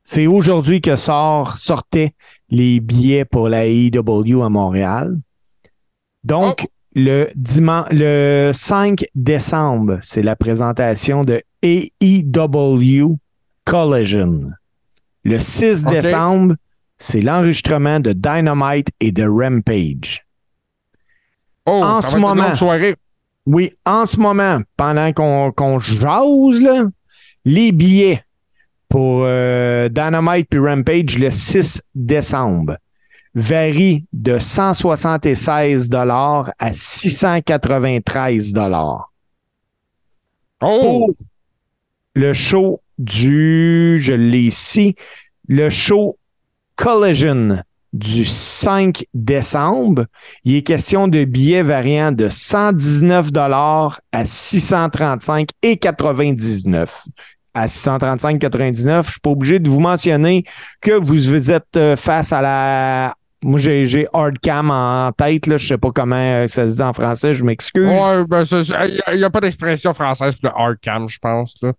[0.03, 2.15] C'est aujourd'hui que sort, sortaient
[2.49, 5.19] les billets pour la AEW à Montréal.
[6.27, 6.71] Donc, Oh.
[6.97, 13.17] le, dimanche, le 5 décembre, c'est la présentation de AEW
[13.65, 14.51] Collision.
[15.25, 15.93] Le 6 Ok.
[15.93, 16.55] décembre,
[16.99, 20.25] c'est l'enregistrement de Dynamite et de Rampage.
[21.67, 22.47] Oh, En ça ce va être une moment.
[22.49, 22.95] longue soirée.
[23.47, 26.85] Oui, en ce moment, pendant qu'on qu'on jase, là,
[27.45, 28.25] les billets
[28.89, 32.77] pour euh, Dynamite puis Rampage le 6 décembre
[33.37, 35.91] varient de 176
[36.59, 38.55] à 693
[40.63, 40.81] Oh!
[40.81, 41.15] pour
[42.15, 44.97] le show du, je l'ai ici,
[45.49, 46.17] le show
[46.77, 50.07] Collision du 5 décembre.
[50.45, 57.05] Il est question de billets variant de 119 dollars à 635 et 99.
[57.53, 60.45] À 635,99, je suis pas obligé de vous mentionner
[60.81, 65.57] que vous, vous êtes euh, face à la moi, j'ai hardcam en tête, là.
[65.57, 67.87] Je sais pas comment euh, ça se dit en français, je m'excuse.
[67.87, 68.43] Ouais, ben,
[69.13, 71.55] il n'y a, pas d'expression française pour le hard cam, je pense.
[71.63, 71.73] Là.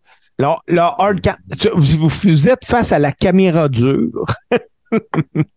[0.68, 1.36] Le hardcam,
[1.76, 4.26] vous, vous êtes face à la caméra dure.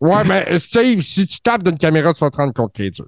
[0.01, 3.05] Ouais, mais Steve, si tu tapes d'une caméra, tu vas te rendre compte est dur.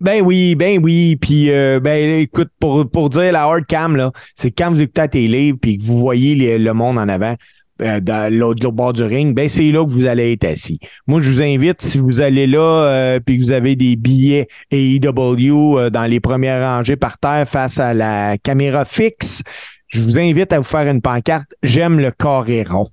[0.00, 1.16] Ben oui, ben oui.
[1.16, 5.08] Puis, euh, ben écoute, pour, pour dire la hardcam, là, c'est quand vous écoutez la
[5.08, 7.34] télé puis que vous voyez les- le monde en avant,
[7.82, 10.78] euh, dans l'autre bord du ring, ben c'est là que vous allez être assis.
[11.06, 14.48] Moi, je vous invite, si vous allez là euh, puis que vous avez des billets
[14.70, 19.42] AEW euh, dans les premières rangées par terre face à la caméra fixe,
[19.88, 21.54] je vous invite à vous faire une pancarte.
[21.62, 22.88] J'aime le carré rond.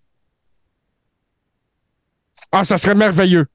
[2.51, 3.47] Ah, ça serait merveilleux.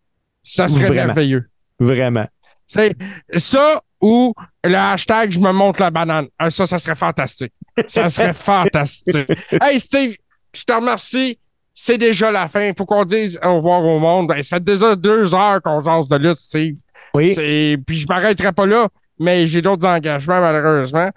[0.42, 1.06] Ça serait Vraiment.
[1.06, 1.48] merveilleux.
[1.78, 2.26] Vraiment.
[2.66, 2.96] C'est
[3.36, 4.34] ça ou
[4.64, 6.26] le hashtag je me montre la banane.
[6.38, 7.52] Ah, ça, ça serait fantastique.
[7.86, 9.28] Ça serait fantastique.
[9.62, 10.14] Hey Steve,
[10.54, 11.38] je te remercie.
[11.74, 12.66] C'est déjà la fin.
[12.66, 14.26] Il faut qu'on dise au revoir au monde.
[14.28, 16.76] Ben, ça fait déjà deux heures qu'on jase de lutte, Steve.
[17.14, 17.34] Oui.
[17.86, 18.88] Puis je m'arrêterai pas là,
[19.18, 21.10] mais j'ai d'autres engagements, malheureusement.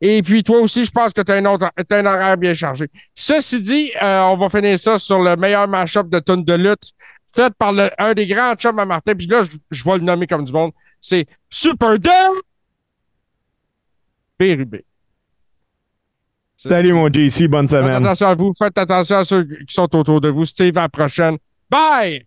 [0.00, 2.54] Et puis toi aussi, je pense que tu as, un autre- t'as un horaire bien
[2.54, 2.88] chargé.
[3.14, 6.92] Ceci dit, euh, on va finir ça sur le meilleur match-up de tune de lutte
[7.34, 9.14] fait par le, un des grands chums à Martin.
[9.14, 10.72] Puis là, je, je vais le nommer comme du monde.
[11.00, 12.34] C'est Super Dame
[14.38, 14.84] Bérubé.
[16.60, 18.04] Salut mon JC, bonne Faites semaine.
[18.04, 18.52] attention à vous.
[18.58, 20.44] Faites attention à ceux qui sont autour de vous.
[20.44, 21.36] Steve, à la prochaine.
[21.70, 22.26] Bye!